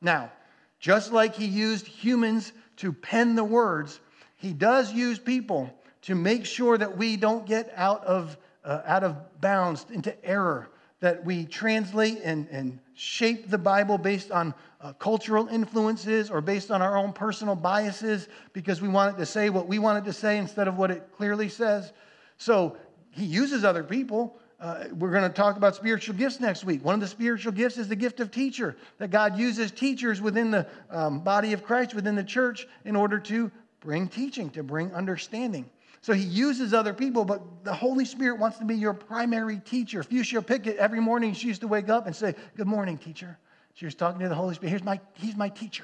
Now, 0.00 0.30
just 0.78 1.12
like 1.12 1.34
he 1.34 1.46
used 1.46 1.86
humans 1.86 2.52
to 2.76 2.92
pen 2.92 3.34
the 3.34 3.44
words, 3.44 3.98
he 4.36 4.52
does 4.52 4.92
use 4.92 5.18
people 5.18 5.72
to 6.02 6.14
make 6.14 6.44
sure 6.44 6.78
that 6.78 6.96
we 6.96 7.16
don't 7.16 7.46
get 7.46 7.72
out 7.74 8.04
of, 8.04 8.36
uh, 8.64 8.82
out 8.84 9.02
of 9.02 9.40
bounds 9.40 9.86
into 9.90 10.24
error, 10.24 10.68
that 11.00 11.24
we 11.24 11.44
translate 11.44 12.20
and, 12.22 12.46
and 12.50 12.78
shape 12.96 13.50
the 13.50 13.58
Bible 13.58 13.98
based 13.98 14.30
on 14.32 14.54
uh, 14.80 14.92
cultural 14.94 15.46
influences 15.48 16.30
or 16.30 16.40
based 16.40 16.70
on 16.70 16.80
our 16.80 16.96
own 16.96 17.12
personal 17.12 17.54
biases 17.54 18.28
because 18.52 18.80
we 18.80 18.88
want 18.88 19.14
it 19.14 19.18
to 19.18 19.26
say 19.26 19.50
what 19.50 19.68
we 19.68 19.78
want 19.78 19.98
it 19.98 20.08
to 20.08 20.12
say 20.12 20.38
instead 20.38 20.66
of 20.66 20.78
what 20.78 20.90
it 20.90 21.06
clearly 21.14 21.48
says. 21.48 21.92
So 22.38 22.76
he 23.10 23.26
uses 23.26 23.64
other 23.64 23.84
people. 23.84 24.38
Uh, 24.58 24.84
we're 24.92 25.10
going 25.10 25.22
to 25.22 25.28
talk 25.28 25.58
about 25.58 25.76
spiritual 25.76 26.14
gifts 26.14 26.40
next 26.40 26.64
week. 26.64 26.82
One 26.82 26.94
of 26.94 27.00
the 27.00 27.06
spiritual 27.06 27.52
gifts 27.52 27.76
is 27.76 27.88
the 27.88 27.96
gift 27.96 28.20
of 28.20 28.30
teacher, 28.30 28.76
that 28.96 29.10
God 29.10 29.38
uses 29.38 29.70
teachers 29.70 30.22
within 30.22 30.50
the 30.50 30.66
um, 30.90 31.20
body 31.20 31.52
of 31.52 31.62
Christ, 31.62 31.94
within 31.94 32.14
the 32.14 32.24
church, 32.24 32.66
in 32.86 32.96
order 32.96 33.18
to 33.18 33.50
bring 33.80 34.08
teaching, 34.08 34.48
to 34.50 34.62
bring 34.62 34.94
understanding. 34.94 35.68
So 36.06 36.12
he 36.12 36.22
uses 36.22 36.72
other 36.72 36.94
people, 36.94 37.24
but 37.24 37.64
the 37.64 37.74
Holy 37.74 38.04
Spirit 38.04 38.38
wants 38.38 38.58
to 38.58 38.64
be 38.64 38.76
your 38.76 38.94
primary 38.94 39.58
teacher. 39.58 40.04
Fuchsia 40.04 40.40
Pickett, 40.40 40.76
every 40.76 41.00
morning 41.00 41.34
she 41.34 41.48
used 41.48 41.62
to 41.62 41.66
wake 41.66 41.88
up 41.88 42.06
and 42.06 42.14
say, 42.14 42.36
Good 42.56 42.68
morning, 42.68 42.96
teacher. 42.96 43.36
She 43.74 43.86
was 43.86 43.96
talking 43.96 44.20
to 44.20 44.28
the 44.28 44.34
Holy 44.36 44.54
Spirit. 44.54 44.70
Here's 44.70 44.84
my, 44.84 45.00
he's 45.14 45.34
my 45.34 45.48
teacher. 45.48 45.82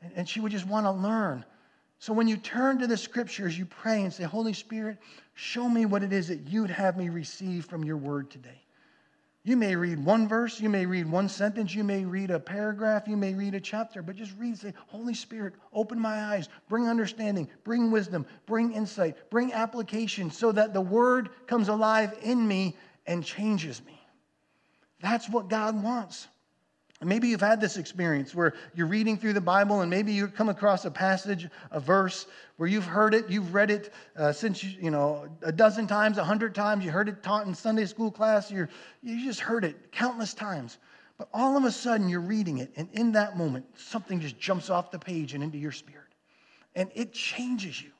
And, 0.00 0.10
and 0.16 0.26
she 0.26 0.40
would 0.40 0.52
just 0.52 0.66
want 0.66 0.86
to 0.86 0.90
learn. 0.90 1.44
So 1.98 2.14
when 2.14 2.28
you 2.28 2.38
turn 2.38 2.78
to 2.78 2.86
the 2.86 2.96
scriptures, 2.96 3.58
you 3.58 3.66
pray 3.66 4.04
and 4.04 4.10
say, 4.10 4.24
Holy 4.24 4.54
Spirit, 4.54 4.96
show 5.34 5.68
me 5.68 5.84
what 5.84 6.02
it 6.02 6.14
is 6.14 6.28
that 6.28 6.48
you'd 6.48 6.70
have 6.70 6.96
me 6.96 7.10
receive 7.10 7.66
from 7.66 7.84
your 7.84 7.98
word 7.98 8.30
today. 8.30 8.61
You 9.44 9.56
may 9.56 9.74
read 9.74 10.04
one 10.04 10.28
verse, 10.28 10.60
you 10.60 10.68
may 10.68 10.86
read 10.86 11.10
one 11.10 11.28
sentence, 11.28 11.74
you 11.74 11.82
may 11.82 12.04
read 12.04 12.30
a 12.30 12.38
paragraph, 12.38 13.08
you 13.08 13.16
may 13.16 13.34
read 13.34 13.56
a 13.56 13.60
chapter, 13.60 14.00
but 14.00 14.14
just 14.14 14.32
read 14.38 14.56
say, 14.56 14.72
Holy 14.86 15.14
Spirit, 15.14 15.54
open 15.72 15.98
my 15.98 16.26
eyes, 16.26 16.48
bring 16.68 16.86
understanding, 16.86 17.48
bring 17.64 17.90
wisdom, 17.90 18.24
bring 18.46 18.72
insight, 18.72 19.16
bring 19.30 19.52
application 19.52 20.30
so 20.30 20.52
that 20.52 20.72
the 20.72 20.80
word 20.80 21.30
comes 21.48 21.68
alive 21.68 22.16
in 22.22 22.46
me 22.46 22.76
and 23.04 23.24
changes 23.24 23.84
me. 23.84 24.00
That's 25.00 25.28
what 25.28 25.48
God 25.48 25.82
wants. 25.82 26.28
Maybe 27.04 27.28
you've 27.28 27.40
had 27.40 27.60
this 27.60 27.76
experience 27.76 28.34
where 28.34 28.54
you're 28.74 28.86
reading 28.86 29.16
through 29.16 29.32
the 29.32 29.40
Bible 29.40 29.80
and 29.80 29.90
maybe 29.90 30.12
you 30.12 30.28
come 30.28 30.48
across 30.48 30.84
a 30.84 30.90
passage, 30.90 31.48
a 31.70 31.80
verse 31.80 32.26
where 32.56 32.68
you've 32.68 32.84
heard 32.84 33.14
it, 33.14 33.28
you've 33.28 33.54
read 33.54 33.70
it 33.70 33.92
uh, 34.16 34.32
since, 34.32 34.62
you, 34.62 34.70
you 34.80 34.90
know, 34.90 35.28
a 35.42 35.52
dozen 35.52 35.86
times, 35.86 36.18
a 36.18 36.24
hundred 36.24 36.54
times. 36.54 36.84
You 36.84 36.90
heard 36.90 37.08
it 37.08 37.22
taught 37.22 37.46
in 37.46 37.54
Sunday 37.54 37.86
school 37.86 38.10
class. 38.10 38.50
You're, 38.50 38.68
you 39.02 39.24
just 39.24 39.40
heard 39.40 39.64
it 39.64 39.90
countless 39.92 40.34
times. 40.34 40.78
But 41.18 41.28
all 41.32 41.56
of 41.56 41.64
a 41.64 41.70
sudden 41.70 42.08
you're 42.08 42.20
reading 42.20 42.58
it 42.58 42.72
and 42.76 42.88
in 42.92 43.12
that 43.12 43.36
moment, 43.36 43.66
something 43.76 44.20
just 44.20 44.38
jumps 44.38 44.70
off 44.70 44.90
the 44.90 44.98
page 44.98 45.34
and 45.34 45.42
into 45.42 45.58
your 45.58 45.72
spirit. 45.72 46.08
And 46.74 46.90
it 46.94 47.12
changes 47.12 47.80
you. 47.82 47.90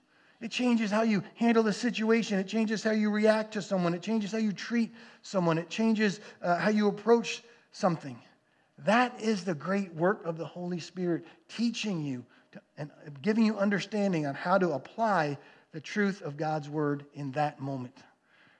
It 0.41 0.51
changes 0.51 0.91
how 0.91 1.03
you 1.03 1.23
handle 1.37 1.63
the 1.63 1.73
situation. 1.73 2.39
It 2.39 2.49
changes 2.49 2.83
how 2.83 2.91
you 2.91 3.11
react 3.11 3.53
to 3.55 3.63
someone. 3.63 3.95
It 3.95 4.03
changes 4.03 4.33
how 4.33 4.39
you 4.39 4.53
treat 4.53 4.93
someone. 5.23 5.57
It 5.57 5.71
changes 5.71 6.19
uh, 6.43 6.57
how 6.57 6.71
you 6.71 6.89
approach 6.89 7.45
something. 7.71 8.19
That 8.79 9.21
is 9.21 9.45
the 9.45 9.55
great 9.55 9.95
work 9.95 10.25
of 10.25 10.37
the 10.37 10.47
Holy 10.47 10.81
Spirit, 10.81 11.25
teaching 11.49 12.05
you 12.05 12.25
to, 12.53 12.61
and 12.77 12.91
giving 13.23 13.45
you 13.45 13.57
understanding 13.57 14.27
on 14.27 14.35
how 14.35 14.59
to 14.59 14.73
apply 14.73 15.39
the 15.73 15.81
truth 15.81 16.23
of 16.23 16.37
God's 16.37 16.69
word 16.69 17.05
in 17.15 17.33
that 17.33 17.61
moment. 17.61 17.97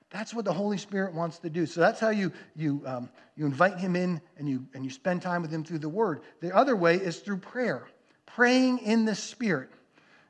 That's 0.09 0.33
what 0.33 0.45
the 0.45 0.53
Holy 0.53 0.77
Spirit 0.77 1.13
wants 1.13 1.39
to 1.39 1.49
do. 1.49 1.65
So 1.65 1.81
that's 1.81 1.99
how 1.99 2.09
you, 2.09 2.31
you, 2.55 2.83
um, 2.85 3.09
you 3.35 3.47
invite 3.47 3.79
him 3.79 3.95
in 3.95 4.21
and 4.37 4.47
you, 4.47 4.65
and 4.75 4.85
you 4.85 4.91
spend 4.91 5.23
time 5.23 5.41
with 5.41 5.51
him 5.51 5.63
through 5.63 5.79
the 5.79 5.89
word. 5.89 6.21
The 6.39 6.55
other 6.55 6.75
way 6.75 6.95
is 6.97 7.19
through 7.19 7.37
prayer, 7.37 7.87
praying 8.27 8.79
in 8.79 9.05
the 9.05 9.15
Spirit. 9.15 9.69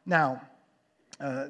Now, 0.05 0.41
uh, 1.19 1.47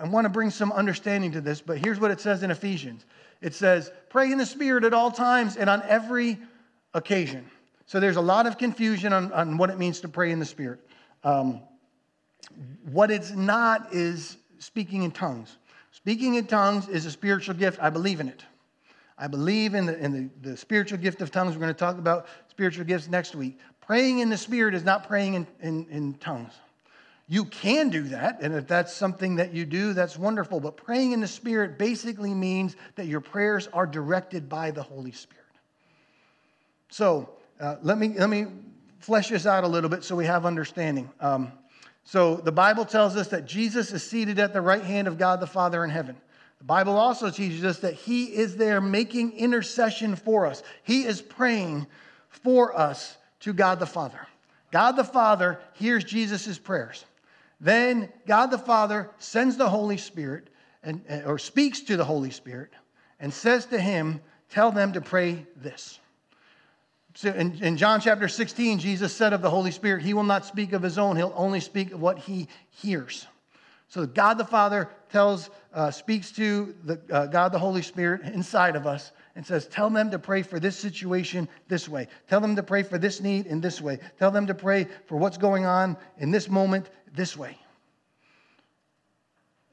I 0.00 0.08
want 0.08 0.24
to 0.24 0.28
bring 0.28 0.50
some 0.50 0.72
understanding 0.72 1.32
to 1.32 1.40
this, 1.40 1.60
but 1.60 1.78
here's 1.78 2.00
what 2.00 2.10
it 2.10 2.20
says 2.20 2.42
in 2.42 2.50
Ephesians 2.50 3.04
it 3.40 3.54
says, 3.54 3.92
Pray 4.10 4.32
in 4.32 4.38
the 4.38 4.46
Spirit 4.46 4.82
at 4.82 4.92
all 4.92 5.12
times 5.12 5.56
and 5.56 5.70
on 5.70 5.82
every 5.82 6.38
occasion. 6.94 7.48
So 7.88 7.98
there's 8.00 8.16
a 8.16 8.20
lot 8.20 8.46
of 8.46 8.58
confusion 8.58 9.14
on, 9.14 9.32
on 9.32 9.56
what 9.56 9.70
it 9.70 9.78
means 9.78 10.00
to 10.00 10.08
pray 10.08 10.30
in 10.30 10.38
the 10.38 10.44
Spirit. 10.44 10.80
Um, 11.24 11.62
what 12.92 13.10
it's 13.10 13.30
not 13.30 13.94
is 13.94 14.36
speaking 14.58 15.04
in 15.04 15.10
tongues. 15.10 15.56
Speaking 15.92 16.34
in 16.34 16.46
tongues 16.46 16.86
is 16.88 17.06
a 17.06 17.10
spiritual 17.10 17.54
gift. 17.54 17.78
I 17.80 17.88
believe 17.88 18.20
in 18.20 18.28
it. 18.28 18.44
I 19.16 19.26
believe 19.26 19.72
in 19.72 19.86
the, 19.86 19.98
in 19.98 20.12
the, 20.12 20.50
the 20.50 20.56
spiritual 20.58 20.98
gift 20.98 21.22
of 21.22 21.30
tongues. 21.30 21.54
We're 21.54 21.62
going 21.62 21.74
to 21.74 21.78
talk 21.78 21.96
about 21.96 22.26
spiritual 22.50 22.84
gifts 22.84 23.08
next 23.08 23.34
week. 23.34 23.58
Praying 23.80 24.18
in 24.18 24.28
the 24.28 24.36
Spirit 24.36 24.74
is 24.74 24.84
not 24.84 25.08
praying 25.08 25.32
in, 25.32 25.46
in, 25.62 25.86
in 25.88 26.14
tongues. 26.14 26.52
You 27.26 27.46
can 27.46 27.88
do 27.88 28.02
that, 28.04 28.40
and 28.42 28.54
if 28.54 28.66
that's 28.66 28.92
something 28.92 29.36
that 29.36 29.54
you 29.54 29.64
do, 29.64 29.94
that's 29.94 30.18
wonderful. 30.18 30.60
But 30.60 30.76
praying 30.76 31.12
in 31.12 31.20
the 31.20 31.26
Spirit 31.26 31.78
basically 31.78 32.34
means 32.34 32.76
that 32.96 33.06
your 33.06 33.22
prayers 33.22 33.66
are 33.72 33.86
directed 33.86 34.46
by 34.46 34.72
the 34.72 34.82
Holy 34.82 35.12
Spirit. 35.12 35.44
So, 36.90 37.30
uh, 37.60 37.76
let, 37.82 37.98
me, 37.98 38.08
let 38.10 38.30
me 38.30 38.46
flesh 39.00 39.28
this 39.28 39.46
out 39.46 39.64
a 39.64 39.68
little 39.68 39.90
bit 39.90 40.04
so 40.04 40.16
we 40.16 40.26
have 40.26 40.46
understanding. 40.46 41.10
Um, 41.20 41.52
so 42.04 42.36
the 42.36 42.52
Bible 42.52 42.84
tells 42.84 43.16
us 43.16 43.28
that 43.28 43.46
Jesus 43.46 43.92
is 43.92 44.02
seated 44.02 44.38
at 44.38 44.52
the 44.52 44.60
right 44.60 44.82
hand 44.82 45.08
of 45.08 45.18
God 45.18 45.40
the 45.40 45.46
Father 45.46 45.84
in 45.84 45.90
heaven. 45.90 46.16
The 46.58 46.64
Bible 46.64 46.96
also 46.96 47.30
teaches 47.30 47.64
us 47.64 47.80
that 47.80 47.94
He 47.94 48.24
is 48.24 48.56
there 48.56 48.80
making 48.80 49.32
intercession 49.32 50.16
for 50.16 50.46
us. 50.46 50.62
He 50.82 51.04
is 51.04 51.20
praying 51.20 51.86
for 52.30 52.76
us 52.76 53.16
to 53.40 53.52
God 53.52 53.78
the 53.78 53.86
Father. 53.86 54.26
God 54.70 54.92
the 54.92 55.04
Father 55.04 55.60
hears 55.74 56.04
Jesus' 56.04 56.58
prayers. 56.58 57.04
Then 57.60 58.08
God 58.26 58.46
the 58.46 58.58
Father 58.58 59.10
sends 59.18 59.56
the 59.56 59.68
Holy 59.68 59.96
Spirit 59.96 60.48
and, 60.82 61.02
or 61.26 61.38
speaks 61.38 61.80
to 61.80 61.96
the 61.96 62.04
Holy 62.04 62.30
Spirit 62.30 62.70
and 63.20 63.32
says 63.32 63.66
to 63.66 63.80
him, 63.80 64.20
Tell 64.50 64.72
them 64.72 64.94
to 64.94 65.00
pray 65.00 65.46
this. 65.56 65.98
So 67.18 67.30
in, 67.30 67.60
in, 67.64 67.76
John 67.76 68.00
chapter 68.00 68.28
16, 68.28 68.78
Jesus 68.78 69.12
said 69.12 69.32
of 69.32 69.42
the 69.42 69.50
Holy 69.50 69.72
Spirit, 69.72 70.04
He 70.04 70.14
will 70.14 70.22
not 70.22 70.46
speak 70.46 70.72
of 70.72 70.84
His 70.84 70.98
own, 70.98 71.16
He'll 71.16 71.32
only 71.34 71.58
speak 71.58 71.90
of 71.90 72.00
what 72.00 72.16
He 72.16 72.46
hears. 72.70 73.26
So 73.88 74.06
God 74.06 74.34
the 74.34 74.44
Father 74.44 74.88
tells, 75.10 75.50
uh, 75.74 75.90
speaks 75.90 76.30
to 76.36 76.76
the, 76.84 77.00
uh, 77.10 77.26
God 77.26 77.50
the 77.50 77.58
Holy 77.58 77.82
Spirit 77.82 78.20
inside 78.22 78.76
of 78.76 78.86
us 78.86 79.10
and 79.34 79.44
says, 79.44 79.66
Tell 79.66 79.90
them 79.90 80.12
to 80.12 80.18
pray 80.20 80.42
for 80.42 80.60
this 80.60 80.76
situation 80.76 81.48
this 81.66 81.88
way. 81.88 82.06
Tell 82.28 82.40
them 82.40 82.54
to 82.54 82.62
pray 82.62 82.84
for 82.84 82.98
this 82.98 83.20
need 83.20 83.46
in 83.46 83.60
this 83.60 83.80
way. 83.80 83.98
Tell 84.20 84.30
them 84.30 84.46
to 84.46 84.54
pray 84.54 84.86
for 85.06 85.16
what's 85.16 85.38
going 85.38 85.66
on 85.66 85.96
in 86.18 86.30
this 86.30 86.48
moment 86.48 86.88
this 87.16 87.36
way. 87.36 87.58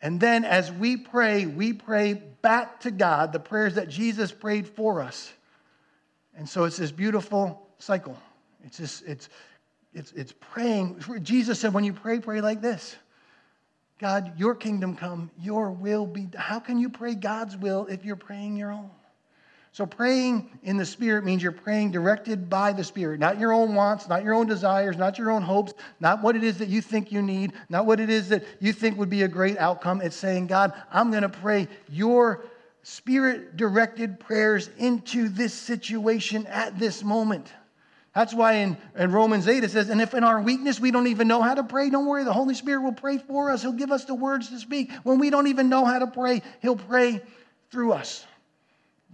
And 0.01 0.19
then 0.19 0.45
as 0.45 0.71
we 0.71 0.97
pray, 0.97 1.45
we 1.45 1.73
pray 1.73 2.13
back 2.41 2.79
to 2.79 2.89
God 2.89 3.34
the 3.34 3.39
prayers 3.39 3.75
that 3.75 3.88
Jesus 3.88 4.31
prayed 4.31 4.67
for 4.67 4.99
us. 4.99 5.31
And 6.38 6.48
so 6.48 6.65
it's 6.65 6.78
this 6.78 6.91
beautiful 6.91 7.67
cycle. 7.80 8.17
It's 8.63 8.78
just, 8.78 9.04
it's, 9.06 9.30
it's, 9.93 10.12
it's 10.12 10.34
praying. 10.39 11.04
Jesus 11.21 11.60
said, 11.60 11.74
when 11.74 11.84
you 11.84 11.93
pray, 11.93 12.19
pray 12.19 12.41
like 12.41 12.62
this. 12.62 12.95
God, 13.98 14.34
your 14.38 14.56
kingdom 14.56 14.95
come, 14.95 15.32
your 15.39 15.71
will 15.71 16.06
be. 16.06 16.28
How 16.36 16.60
can 16.60 16.78
you 16.78 16.89
pray 16.89 17.15
God's 17.15 17.56
will 17.56 17.86
if 17.88 18.04
you're 18.04 18.17
praying 18.17 18.58
your 18.58 18.71
own? 18.71 18.89
So, 19.71 19.86
praying 19.86 20.58
in 20.63 20.78
the 20.78 20.86
Spirit 20.86 21.26
means 21.26 21.43
you're 21.43 21.52
praying 21.52 21.91
directed 21.91 22.50
by 22.50 22.71
the 22.71 22.84
Spirit, 22.84 23.19
not 23.19 23.39
your 23.39 23.52
own 23.52 23.76
wants, 23.76 24.08
not 24.08 24.24
your 24.24 24.34
own 24.34 24.48
desires, 24.48 24.98
not 24.98 25.17
your 25.17 25.32
own 25.32 25.41
hopes, 25.41 25.74
not 26.00 26.21
what 26.21 26.38
it 26.38 26.45
is 26.45 26.58
that 26.60 26.69
you 26.69 26.82
think 26.82 27.12
you 27.12 27.21
need, 27.21 27.52
not 27.67 27.86
what 27.86 28.00
it 28.00 28.10
is 28.10 28.30
that 28.30 28.45
you 28.62 28.71
think 28.71 28.98
would 28.98 29.10
be 29.10 29.24
a 29.24 29.28
great 29.28 29.58
outcome. 29.58 30.02
It's 30.02 30.15
saying, 30.15 30.48
God, 30.48 30.71
I'm 30.91 31.10
going 31.12 31.24
to 31.24 31.30
pray 31.30 31.67
your 31.89 32.45
Spirit 32.88 33.58
directed 33.58 34.19
prayers 34.19 34.69
into 34.78 35.28
this 35.28 35.56
situation 35.56 36.45
at 36.45 36.78
this 36.78 37.04
moment. 37.04 37.52
That's 38.13 38.32
why 38.32 38.58
in, 38.58 38.78
in 38.95 39.12
Romans 39.12 39.48
8 39.48 39.63
it 39.63 39.71
says, 39.71 39.89
and 39.89 40.00
if 40.00 40.13
in 40.13 40.24
our 40.24 40.39
weakness 40.39 40.80
we 40.80 40.91
don't 40.91 41.08
even 41.08 41.28
know 41.28 41.41
how 41.41 41.56
to 41.56 41.63
pray, 41.63 41.89
don't 41.89 42.06
worry, 42.06 42.24
the 42.24 42.32
Holy 42.32 42.54
Spirit 42.54 42.84
will 42.84 42.93
pray 42.93 43.17
for 43.17 43.50
us. 43.50 43.63
He'll 43.63 43.71
give 43.71 43.91
us 43.91 44.06
the 44.06 44.13
words 44.13 44.50
to 44.50 44.60
speak. 44.60 44.91
When 45.02 45.17
we 45.17 45.32
don't 45.32 45.48
even 45.48 45.67
know 45.67 45.84
how 45.84 45.98
to 45.98 46.06
pray, 46.06 46.43
He'll 46.62 46.76
pray 46.76 47.24
through 47.71 47.93
us. 47.93 48.24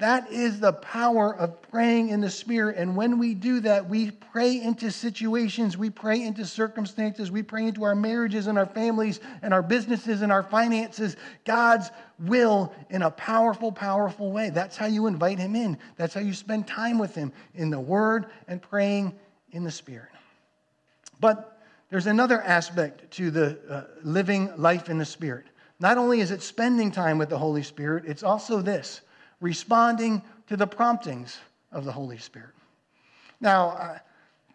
That 0.02 0.32
is 0.32 0.60
the 0.60 0.74
power 0.74 1.36
of 1.36 1.62
praying 1.62 2.10
in 2.10 2.22
the 2.22 2.30
Spirit. 2.32 2.76
And 2.78 2.96
when 2.96 3.20
we 3.20 3.36
do 3.36 3.60
that, 3.60 3.88
we 3.88 4.10
pray 4.10 4.60
into 4.60 4.90
situations, 4.90 5.78
we 5.78 5.92
pray 5.92 6.24
into 6.24 6.44
circumstances, 6.44 7.30
we 7.30 7.44
pray 7.44 7.68
into 7.68 7.84
our 7.84 7.94
marriages 7.94 8.48
and 8.48 8.58
our 8.58 8.66
families 8.66 9.20
and 9.44 9.54
our 9.54 9.62
businesses 9.62 10.24
and 10.24 10.32
our 10.32 10.42
finances, 10.42 11.18
God's 11.46 11.92
will 12.18 12.74
in 12.90 13.04
a 13.04 13.12
powerful, 13.12 13.72
powerful 13.72 14.32
way. 14.32 14.50
That's 14.50 14.76
how 14.76 14.88
you 14.88 15.06
invite 15.06 15.38
Him 15.38 15.56
in. 15.56 15.78
That's 15.98 16.16
how 16.16 16.22
you 16.22 16.34
spend 16.34 16.66
time 16.66 16.98
with 16.98 17.14
Him 17.14 17.32
in 17.54 17.70
the 17.70 17.80
Word 17.80 18.26
and 18.48 18.60
praying 18.60 19.14
in 19.52 19.64
the 19.64 19.70
Spirit. 19.70 20.10
But 21.20 21.62
there's 21.92 22.08
another 22.08 22.42
aspect 22.42 23.12
to 23.18 23.30
the 23.30 23.60
uh, 23.70 23.84
living 24.04 24.52
life 24.58 24.90
in 24.90 24.98
the 24.98 25.06
Spirit. 25.06 25.46
Not 25.80 26.00
only 26.00 26.22
is 26.22 26.32
it 26.32 26.42
spending 26.42 26.90
time 26.90 27.20
with 27.20 27.30
the 27.30 27.38
Holy 27.38 27.62
Spirit, 27.62 28.06
it's 28.08 28.24
also 28.24 28.64
this 28.64 29.02
responding 29.42 30.22
to 30.48 30.56
the 30.56 30.68
promptings 30.68 31.38
of 31.72 31.84
the 31.84 31.92
Holy 31.92 32.18
Spirit. 32.18 32.52
Now, 33.42 33.70
uh, 33.70 33.98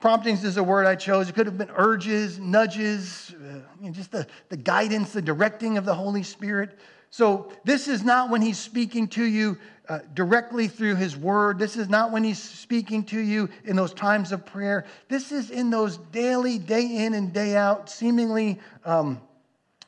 promptings 0.01 0.44
is 0.44 0.57
a 0.57 0.62
word 0.62 0.87
I 0.87 0.94
chose. 0.94 1.29
It 1.29 1.35
could 1.35 1.46
have 1.46 1.59
been 1.59 1.70
urges, 1.77 2.38
nudges, 2.38 3.35
uh, 3.35 3.57
you 3.81 3.88
know, 3.88 3.90
just 3.90 4.12
the, 4.12 4.27
the 4.49 4.57
guidance, 4.57 5.12
the 5.12 5.20
directing 5.20 5.77
of 5.77 5.85
the 5.85 5.94
Holy 5.94 6.22
Spirit. 6.22 6.79
So, 7.11 7.53
this 7.64 7.88
is 7.88 8.05
not 8.05 8.31
when 8.31 8.42
He's 8.42 8.59
speaking 8.59 9.09
to 9.09 9.25
you 9.25 9.59
uh, 9.88 10.01
directly 10.14 10.68
through 10.68 10.96
His 10.96 11.16
Word. 11.16 11.59
This 11.59 11.77
is 11.77 11.88
not 11.88 12.12
when 12.12 12.22
He's 12.25 12.42
speaking 12.42 13.05
to 13.05 13.20
you 13.20 13.49
in 13.64 13.75
those 13.77 13.94
times 13.94 14.33
of 14.33 14.44
prayer. 14.44 14.85
This 15.09 15.33
is 15.33 15.51
in 15.51 15.70
those 15.70 15.96
daily, 15.96 16.59
day 16.59 17.05
in 17.05 17.14
and 17.14 17.33
day 17.33 17.57
out, 17.57 17.88
seemingly 17.88 18.61
um, 18.85 19.20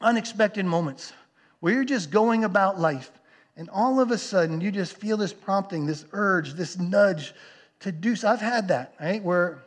unexpected 0.01 0.65
moments 0.65 1.13
where 1.61 1.75
you're 1.75 1.85
just 1.85 2.11
going 2.11 2.45
about 2.45 2.81
life 2.81 3.11
and 3.59 3.69
all 3.71 3.99
of 3.99 4.13
a 4.13 4.19
sudden, 4.19 4.61
you 4.61 4.71
just 4.71 4.97
feel 4.97 5.17
this 5.17 5.33
prompting, 5.33 5.85
this 5.85 6.05
urge, 6.13 6.55
this 6.55 6.79
nudge 6.79 7.35
to 7.81 7.91
do 7.91 8.15
so. 8.15 8.29
I've 8.29 8.41
had 8.41 8.69
that, 8.69 8.95
right? 9.01 9.21
Where 9.21 9.65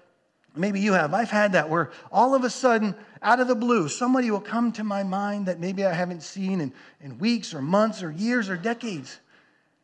maybe 0.56 0.80
you 0.80 0.94
have. 0.94 1.14
I've 1.14 1.30
had 1.30 1.52
that 1.52 1.70
where 1.70 1.92
all 2.10 2.34
of 2.34 2.46
a 2.46 2.50
sudden, 2.50 2.96
out 3.22 3.42
of 3.42 3.50
the 3.50 3.56
blue, 3.56 3.90
somebody 3.90 4.32
will 4.32 4.40
come 4.40 4.72
to 4.74 4.86
my 4.86 5.04
mind 5.04 5.48
that 5.48 5.60
maybe 5.60 5.86
I 5.86 5.92
haven't 5.92 6.24
seen 6.24 6.62
in, 6.62 6.74
in 7.02 7.20
weeks 7.20 7.54
or 7.54 7.62
months 7.62 8.02
or 8.02 8.12
years 8.12 8.50
or 8.50 8.56
decades. 8.56 9.20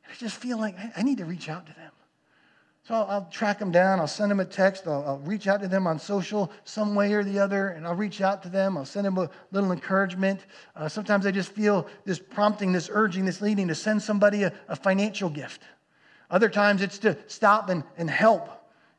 I 0.09 0.15
just 0.15 0.37
feel 0.37 0.57
like 0.57 0.79
I, 0.79 0.93
I 0.95 1.03
need 1.03 1.17
to 1.17 1.25
reach 1.25 1.49
out 1.49 1.67
to 1.67 1.73
them. 1.73 1.91
So 2.87 2.95
I'll, 2.95 3.25
track 3.29 3.59
them 3.59 3.69
down. 3.69 3.99
I'll 3.99 4.07
send 4.07 4.31
them 4.31 4.39
a 4.39 4.45
text. 4.45 4.87
I'll, 4.87 5.03
I'll, 5.05 5.17
reach 5.17 5.45
out 5.47 5.59
to 5.59 5.67
them 5.67 5.85
on 5.87 5.99
social 5.99 6.49
some 6.63 6.95
way 6.95 7.11
or 7.11 7.21
the 7.21 7.37
other, 7.37 7.69
and 7.69 7.85
I'll 7.85 7.95
reach 7.95 8.21
out 8.21 8.41
to 8.43 8.49
them. 8.49 8.77
I'll 8.77 8.85
send 8.85 9.05
them 9.05 9.17
a 9.17 9.29
little 9.51 9.73
encouragement. 9.73 10.45
Uh, 10.73 10.87
sometimes 10.87 11.25
I 11.25 11.31
just 11.31 11.51
feel 11.51 11.85
this 12.05 12.17
prompting, 12.17 12.71
this 12.71 12.89
urging, 12.89 13.25
this 13.25 13.41
leading 13.41 13.67
to 13.67 13.75
send 13.75 14.01
somebody 14.01 14.43
a, 14.43 14.53
a 14.69 14.75
financial 14.77 15.29
gift. 15.29 15.63
Other 16.31 16.47
times 16.47 16.81
it's 16.81 16.97
to 16.99 17.17
stop 17.27 17.67
and, 17.67 17.83
and 17.97 18.09
help 18.09 18.49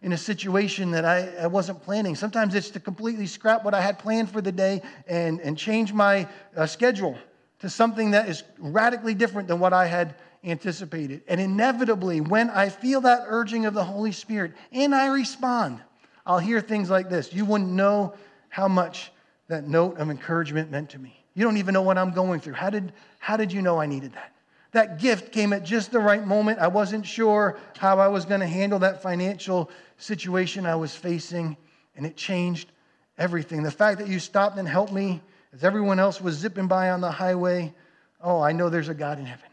in 0.03 0.13
a 0.13 0.19
situation 0.19 0.91
that 0.91 1.07
I, 1.07 1.45
I 1.45 1.47
wasn't 1.47 1.83
planning. 1.83 2.15
Sometimes 2.15 2.55
it's 2.55 2.69
to 2.73 2.81
completely 2.81 3.27
scrap 3.27 3.65
what 3.65 3.73
I 3.73 3.81
had 3.81 3.99
planned 3.99 4.31
for 4.31 4.43
the 4.43 4.53
day 4.53 4.83
and, 5.07 5.41
and 5.41 5.57
change 5.57 5.95
my 5.95 6.29
uh, 6.55 6.67
schedule 6.67 7.17
to 7.61 7.71
something 7.71 8.11
that 8.11 8.29
is 8.29 8.45
radically 8.59 9.15
different 9.15 9.49
than 9.49 9.61
what 9.61 9.73
I 9.73 9.87
had 9.87 10.15
anticipated. 10.45 11.23
And 11.29 11.41
inevitably, 11.41 12.21
when 12.21 12.51
I 12.51 12.69
feel 12.69 13.01
that 13.03 13.25
urging 13.27 13.67
of 13.67 13.75
the 13.75 13.85
Holy 13.85 14.13
Spirit 14.13 14.53
and 14.73 14.95
I 14.95 15.07
respond, 15.07 15.81
I'll 16.27 16.39
hear 16.39 16.61
things 16.61 16.91
like 16.91 17.09
this. 17.09 17.33
You 17.33 17.45
wouldn't 17.45 17.71
know 17.71 18.15
how 18.49 18.69
much 18.69 19.11
that 19.49 19.67
note 19.67 19.99
of 19.99 20.11
encouragement 20.11 20.71
meant 20.71 20.91
to 20.91 20.99
me. 20.99 21.19
You 21.35 21.45
don't 21.45 21.57
even 21.57 21.73
know 21.73 21.83
what 21.83 21.99
I'm 21.99 22.13
going 22.13 22.41
through. 22.41 22.55
How 22.55 22.71
did, 22.71 22.93
how 23.19 23.37
did 23.37 23.53
you 23.53 23.63
know 23.63 23.81
I 23.81 23.87
needed 23.87 24.13
that? 24.15 24.33
That 24.73 24.99
gift 24.99 25.33
came 25.33 25.53
at 25.53 25.65
just 25.65 25.91
the 25.91 26.01
right 26.01 26.27
moment. 26.27 26.59
I 26.59 26.69
wasn't 26.69 27.07
sure 27.07 27.59
how 27.79 27.99
I 27.99 28.09
was 28.09 28.25
going 28.27 28.41
to 28.41 28.47
handle 28.47 28.79
that 28.81 29.03
financial 29.03 29.71
situation 29.97 30.67
I 30.67 30.75
was 30.75 30.95
facing, 30.95 31.57
and 31.97 32.05
it 32.05 32.17
changed 32.17 32.71
everything. 33.17 33.63
The 33.63 33.71
fact 33.71 33.99
that 33.99 34.09
you 34.09 34.19
stopped 34.19 34.59
and 34.59 34.69
helped 34.69 34.93
me 34.93 35.23
as 35.55 35.65
everyone 35.65 35.99
else 35.99 36.21
was 36.21 36.37
zipping 36.37 36.67
by 36.67 36.91
on 36.91 37.01
the 37.01 37.11
highway, 37.11 37.73
oh, 38.21 38.41
I 38.41 38.53
know 38.53 38.69
there's 38.69 38.91
a 38.91 38.95
God 38.95 39.19
in 39.19 39.25
heaven. 39.25 39.48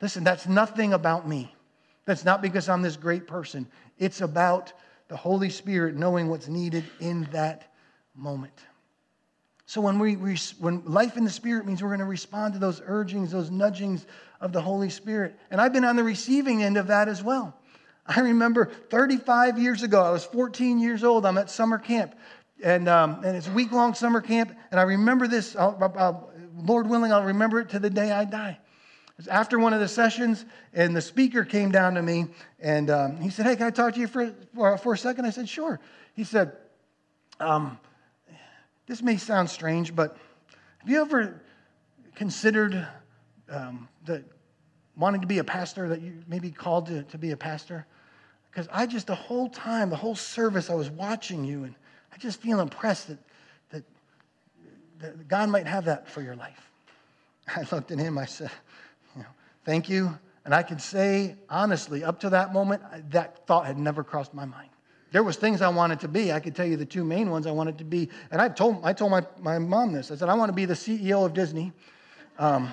Listen, 0.00 0.24
that's 0.24 0.46
nothing 0.46 0.92
about 0.92 1.28
me. 1.28 1.54
That's 2.06 2.24
not 2.24 2.42
because 2.42 2.68
I'm 2.68 2.82
this 2.82 2.96
great 2.96 3.26
person. 3.26 3.66
It's 3.98 4.20
about 4.20 4.72
the 5.08 5.16
Holy 5.16 5.50
Spirit 5.50 5.96
knowing 5.96 6.28
what's 6.28 6.48
needed 6.48 6.84
in 7.00 7.28
that 7.32 7.72
moment. 8.14 8.58
So 9.66 9.80
when 9.80 9.98
we 9.98 10.14
when 10.58 10.82
life 10.84 11.16
in 11.16 11.24
the 11.24 11.30
Spirit 11.30 11.66
means 11.66 11.82
we're 11.82 11.90
going 11.90 12.00
to 12.00 12.06
respond 12.06 12.54
to 12.54 12.58
those 12.58 12.82
urgings, 12.84 13.30
those 13.30 13.50
nudgings 13.50 14.06
of 14.40 14.52
the 14.52 14.60
Holy 14.60 14.90
Spirit. 14.90 15.38
And 15.50 15.60
I've 15.60 15.72
been 15.72 15.84
on 15.84 15.96
the 15.96 16.02
receiving 16.02 16.62
end 16.62 16.76
of 16.76 16.88
that 16.88 17.06
as 17.06 17.22
well. 17.22 17.54
I 18.06 18.20
remember 18.20 18.64
35 18.64 19.58
years 19.58 19.82
ago, 19.84 20.02
I 20.02 20.10
was 20.10 20.24
14 20.24 20.80
years 20.80 21.04
old. 21.04 21.24
I'm 21.24 21.38
at 21.38 21.50
summer 21.50 21.78
camp, 21.78 22.16
and 22.64 22.88
um, 22.88 23.22
and 23.24 23.36
it's 23.36 23.48
week 23.48 23.70
long 23.70 23.94
summer 23.94 24.20
camp. 24.20 24.52
And 24.72 24.80
I 24.80 24.84
remember 24.84 25.28
this. 25.28 25.54
I'll, 25.54 25.76
I'll, 25.96 26.32
Lord 26.56 26.88
willing, 26.88 27.12
I'll 27.12 27.22
remember 27.22 27.60
it 27.60 27.68
to 27.68 27.78
the 27.78 27.90
day 27.90 28.10
I 28.10 28.24
die 28.24 28.58
after 29.28 29.58
one 29.58 29.72
of 29.72 29.80
the 29.80 29.88
sessions, 29.88 30.44
and 30.72 30.94
the 30.94 31.00
speaker 31.00 31.44
came 31.44 31.70
down 31.70 31.94
to 31.94 32.02
me, 32.02 32.26
and 32.60 32.90
um, 32.90 33.16
he 33.20 33.30
said, 33.30 33.46
"Hey, 33.46 33.56
can 33.56 33.66
I 33.66 33.70
talk 33.70 33.94
to 33.94 34.00
you 34.00 34.06
for, 34.06 34.32
for, 34.78 34.92
a 34.92 34.98
second? 34.98 35.24
I 35.24 35.30
said, 35.30 35.48
"Sure." 35.48 35.80
He 36.14 36.24
said, 36.24 36.52
um, 37.38 37.78
"This 38.86 39.02
may 39.02 39.16
sound 39.16 39.50
strange, 39.50 39.94
but 39.94 40.16
have 40.78 40.88
you 40.88 41.00
ever 41.00 41.42
considered 42.14 42.86
um, 43.48 43.88
that 44.06 44.24
wanting 44.96 45.20
to 45.22 45.26
be 45.26 45.38
a 45.38 45.44
pastor, 45.44 45.88
that 45.88 46.02
you 46.02 46.22
may 46.26 46.38
be 46.38 46.50
called 46.50 46.86
to, 46.86 47.02
to 47.04 47.18
be 47.18 47.30
a 47.32 47.36
pastor?" 47.36 47.86
Because 48.50 48.68
I 48.72 48.86
just 48.86 49.06
the 49.06 49.14
whole 49.14 49.48
time, 49.48 49.90
the 49.90 49.96
whole 49.96 50.16
service, 50.16 50.70
I 50.70 50.74
was 50.74 50.90
watching 50.90 51.44
you, 51.44 51.64
and 51.64 51.74
I 52.12 52.18
just 52.18 52.40
feel 52.40 52.60
impressed 52.60 53.08
that 53.08 53.18
that, 53.70 53.84
that 55.00 55.28
God 55.28 55.48
might 55.48 55.66
have 55.66 55.86
that 55.86 56.08
for 56.08 56.22
your 56.22 56.36
life. 56.36 56.70
I 57.48 57.64
looked 57.72 57.90
at 57.90 57.98
him. 57.98 58.18
I 58.18 58.26
said. 58.26 58.50
Thank 59.64 59.88
you. 59.88 60.18
And 60.44 60.54
I 60.54 60.62
can 60.62 60.78
say 60.78 61.36
honestly, 61.48 62.02
up 62.02 62.20
to 62.20 62.30
that 62.30 62.52
moment, 62.52 62.82
that 63.10 63.46
thought 63.46 63.66
had 63.66 63.78
never 63.78 64.02
crossed 64.02 64.34
my 64.34 64.44
mind. 64.44 64.70
There 65.12 65.22
was 65.22 65.36
things 65.36 65.60
I 65.60 65.68
wanted 65.68 66.00
to 66.00 66.08
be. 66.08 66.32
I 66.32 66.40
could 66.40 66.54
tell 66.54 66.66
you 66.66 66.76
the 66.76 66.86
two 66.86 67.04
main 67.04 67.30
ones 67.30 67.46
I 67.46 67.50
wanted 67.50 67.78
to 67.78 67.84
be. 67.84 68.08
And 68.30 68.40
I 68.40 68.48
told, 68.48 68.80
I 68.84 68.92
told 68.92 69.10
my, 69.10 69.26
my 69.40 69.58
mom 69.58 69.92
this. 69.92 70.10
I 70.10 70.14
said, 70.14 70.28
I 70.28 70.34
want 70.34 70.50
to 70.50 70.54
be 70.54 70.64
the 70.64 70.74
CEO 70.74 71.24
of 71.26 71.34
Disney. 71.34 71.72
Um, 72.38 72.70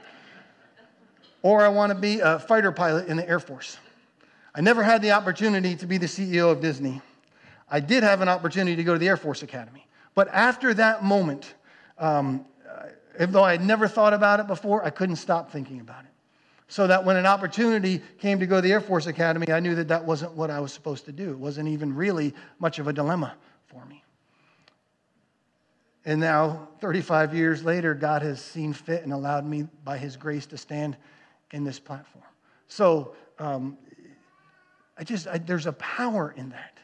or 1.42 1.62
I 1.62 1.68
want 1.68 1.90
to 1.90 1.98
be 1.98 2.20
a 2.20 2.38
fighter 2.38 2.70
pilot 2.70 3.08
in 3.08 3.16
the 3.16 3.28
Air 3.28 3.40
Force. 3.40 3.76
I 4.54 4.60
never 4.60 4.82
had 4.82 5.02
the 5.02 5.12
opportunity 5.12 5.74
to 5.76 5.86
be 5.86 5.98
the 5.98 6.06
CEO 6.06 6.50
of 6.50 6.60
Disney. 6.60 7.02
I 7.68 7.80
did 7.80 8.02
have 8.02 8.20
an 8.20 8.28
opportunity 8.28 8.76
to 8.76 8.84
go 8.84 8.92
to 8.92 8.98
the 8.98 9.08
Air 9.08 9.16
Force 9.16 9.42
Academy. 9.42 9.86
But 10.14 10.28
after 10.28 10.74
that 10.74 11.04
moment, 11.04 11.54
um, 11.98 12.44
even 13.20 13.32
though 13.32 13.44
I 13.44 13.52
had 13.52 13.62
never 13.62 13.86
thought 13.86 14.14
about 14.14 14.40
it 14.40 14.46
before, 14.46 14.84
I 14.84 14.90
couldn't 14.90 15.16
stop 15.16 15.50
thinking 15.50 15.80
about 15.80 16.04
it. 16.04 16.10
So 16.68 16.86
that 16.86 17.04
when 17.04 17.16
an 17.16 17.26
opportunity 17.26 18.00
came 18.18 18.40
to 18.40 18.46
go 18.46 18.56
to 18.56 18.62
the 18.62 18.72
Air 18.72 18.80
Force 18.80 19.06
Academy, 19.06 19.52
I 19.52 19.60
knew 19.60 19.74
that 19.74 19.88
that 19.88 20.04
wasn't 20.04 20.32
what 20.32 20.50
I 20.50 20.60
was 20.60 20.72
supposed 20.72 21.04
to 21.04 21.12
do. 21.12 21.30
It 21.30 21.38
wasn't 21.38 21.68
even 21.68 21.94
really 21.94 22.34
much 22.58 22.78
of 22.78 22.88
a 22.88 22.92
dilemma 22.92 23.34
for 23.66 23.84
me. 23.84 24.02
And 26.06 26.18
now, 26.18 26.68
35 26.80 27.34
years 27.34 27.62
later, 27.62 27.94
God 27.94 28.22
has 28.22 28.40
seen 28.40 28.72
fit 28.72 29.02
and 29.02 29.12
allowed 29.12 29.44
me, 29.44 29.68
by 29.84 29.98
His 29.98 30.16
grace, 30.16 30.46
to 30.46 30.56
stand 30.56 30.96
in 31.50 31.62
this 31.62 31.78
platform. 31.78 32.24
So, 32.68 33.14
um, 33.38 33.76
I 34.96 35.04
just, 35.04 35.28
I, 35.28 35.38
there's 35.38 35.66
a 35.66 35.72
power 35.74 36.32
in 36.36 36.50
that. 36.50 36.79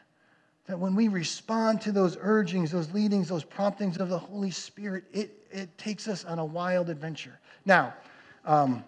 That 0.67 0.79
when 0.79 0.97
we 0.97 1.09
respond 1.09 1.81
to 1.83 1.93
those 1.93 2.17
urgings, 2.21 2.73
those 2.73 2.93
leadings, 2.93 3.29
those 3.29 3.45
promptings 3.45 3.99
of 3.99 4.09
the 4.09 4.19
Holy 4.19 4.51
Spirit, 4.51 5.05
it, 5.13 5.47
it 5.51 5.79
takes 5.79 6.09
us 6.09 6.25
on 6.25 6.39
a 6.39 6.45
wild 6.45 6.91
adventure. 6.91 7.39
Now, 7.65 7.95
um, 8.45 8.85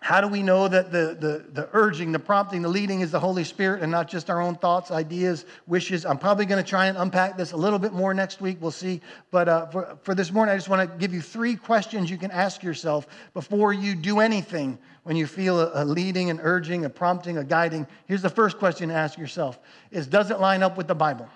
how 0.00 0.20
do 0.20 0.28
we 0.28 0.42
know 0.42 0.68
that 0.68 0.92
the, 0.92 1.16
the, 1.18 1.44
the 1.52 1.68
urging, 1.72 2.12
the 2.12 2.18
prompting, 2.18 2.62
the 2.62 2.68
leading 2.68 3.00
is 3.00 3.10
the 3.10 3.20
Holy 3.20 3.44
Spirit 3.44 3.82
and 3.82 3.90
not 3.90 4.08
just 4.08 4.28
our 4.28 4.40
own 4.40 4.54
thoughts, 4.54 4.90
ideas, 4.90 5.44
wishes? 5.66 6.04
I'm 6.04 6.18
probably 6.18 6.46
going 6.46 6.62
to 6.62 6.68
try 6.68 6.86
and 6.86 6.98
unpack 6.98 7.36
this 7.36 7.52
a 7.52 7.56
little 7.56 7.78
bit 7.78 7.92
more 7.92 8.12
next 8.12 8.40
week. 8.40 8.58
We'll 8.60 8.70
see. 8.70 9.00
But 9.30 9.48
uh, 9.48 9.66
for, 9.66 9.98
for 10.02 10.14
this 10.14 10.30
morning, 10.30 10.52
I 10.52 10.56
just 10.56 10.68
want 10.68 10.90
to 10.90 10.98
give 10.98 11.14
you 11.14 11.20
three 11.20 11.56
questions 11.56 12.10
you 12.10 12.18
can 12.18 12.30
ask 12.30 12.62
yourself 12.62 13.06
before 13.32 13.72
you 13.72 13.94
do 13.94 14.20
anything 14.20 14.78
when 15.04 15.16
you 15.16 15.26
feel 15.26 15.60
a, 15.60 15.82
a 15.82 15.84
leading, 15.84 16.30
an 16.30 16.40
urging, 16.42 16.84
a 16.84 16.90
prompting, 16.90 17.38
a 17.38 17.44
guiding. 17.44 17.86
Here's 18.06 18.22
the 18.22 18.28
first 18.28 18.58
question 18.58 18.90
to 18.90 18.94
ask 18.94 19.18
yourself 19.18 19.58
is 19.90 20.06
does 20.06 20.30
it 20.30 20.40
line 20.40 20.62
up 20.62 20.76
with 20.76 20.88
the 20.88 20.94
Bible? 20.94 21.28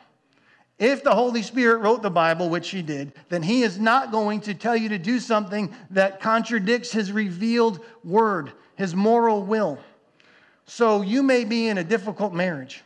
If 0.80 1.04
the 1.04 1.14
Holy 1.14 1.42
Spirit 1.42 1.80
wrote 1.80 2.00
the 2.00 2.10
Bible, 2.10 2.48
which 2.48 2.70
he 2.70 2.80
did, 2.80 3.12
then 3.28 3.42
he 3.42 3.62
is 3.62 3.78
not 3.78 4.10
going 4.10 4.40
to 4.40 4.54
tell 4.54 4.74
you 4.74 4.88
to 4.88 4.98
do 4.98 5.20
something 5.20 5.72
that 5.90 6.20
contradicts 6.20 6.90
his 6.90 7.12
revealed 7.12 7.80
word, 8.02 8.52
his 8.76 8.94
moral 8.94 9.42
will. 9.42 9.78
So 10.64 11.02
you 11.02 11.22
may 11.22 11.44
be 11.44 11.68
in 11.68 11.76
a 11.76 11.84
difficult 11.84 12.32
marriage, 12.32 12.82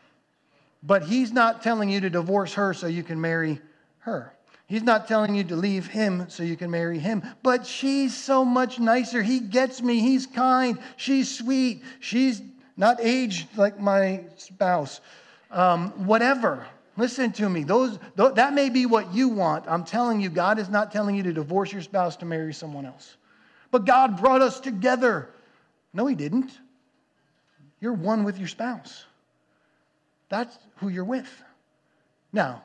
but 0.82 1.04
he's 1.04 1.32
not 1.32 1.62
telling 1.62 1.88
you 1.88 2.00
to 2.00 2.10
divorce 2.10 2.54
her 2.54 2.74
so 2.74 2.88
you 2.88 3.04
can 3.04 3.20
marry 3.20 3.60
her. 3.98 4.34
He's 4.66 4.82
not 4.82 5.06
telling 5.06 5.36
you 5.36 5.44
to 5.44 5.54
leave 5.54 5.86
him 5.86 6.24
so 6.28 6.42
you 6.42 6.56
can 6.56 6.72
marry 6.72 6.98
him. 6.98 7.22
But 7.44 7.64
she's 7.64 8.16
so 8.16 8.44
much 8.44 8.80
nicer. 8.80 9.22
He 9.22 9.38
gets 9.38 9.80
me. 9.80 10.00
He's 10.00 10.26
kind. 10.26 10.80
She's 10.96 11.32
sweet. 11.32 11.84
She's 12.00 12.42
not 12.76 12.98
aged 13.00 13.56
like 13.56 13.78
my 13.78 14.24
spouse. 14.36 15.00
Um, 15.52 15.90
whatever. 16.06 16.66
Listen 16.96 17.32
to 17.32 17.48
me. 17.48 17.64
Those, 17.64 17.98
that 18.16 18.54
may 18.54 18.70
be 18.70 18.86
what 18.86 19.12
you 19.12 19.28
want. 19.28 19.64
I'm 19.66 19.84
telling 19.84 20.20
you, 20.20 20.28
God 20.28 20.58
is 20.58 20.68
not 20.68 20.92
telling 20.92 21.16
you 21.16 21.22
to 21.24 21.32
divorce 21.32 21.72
your 21.72 21.82
spouse 21.82 22.16
to 22.16 22.24
marry 22.24 22.54
someone 22.54 22.86
else. 22.86 23.16
But 23.70 23.84
God 23.84 24.20
brought 24.20 24.42
us 24.42 24.60
together. 24.60 25.30
No, 25.92 26.06
He 26.06 26.14
didn't. 26.14 26.52
You're 27.80 27.92
one 27.92 28.22
with 28.22 28.38
your 28.38 28.48
spouse. 28.48 29.04
That's 30.28 30.56
who 30.76 30.88
you're 30.88 31.04
with. 31.04 31.28
Now, 32.32 32.62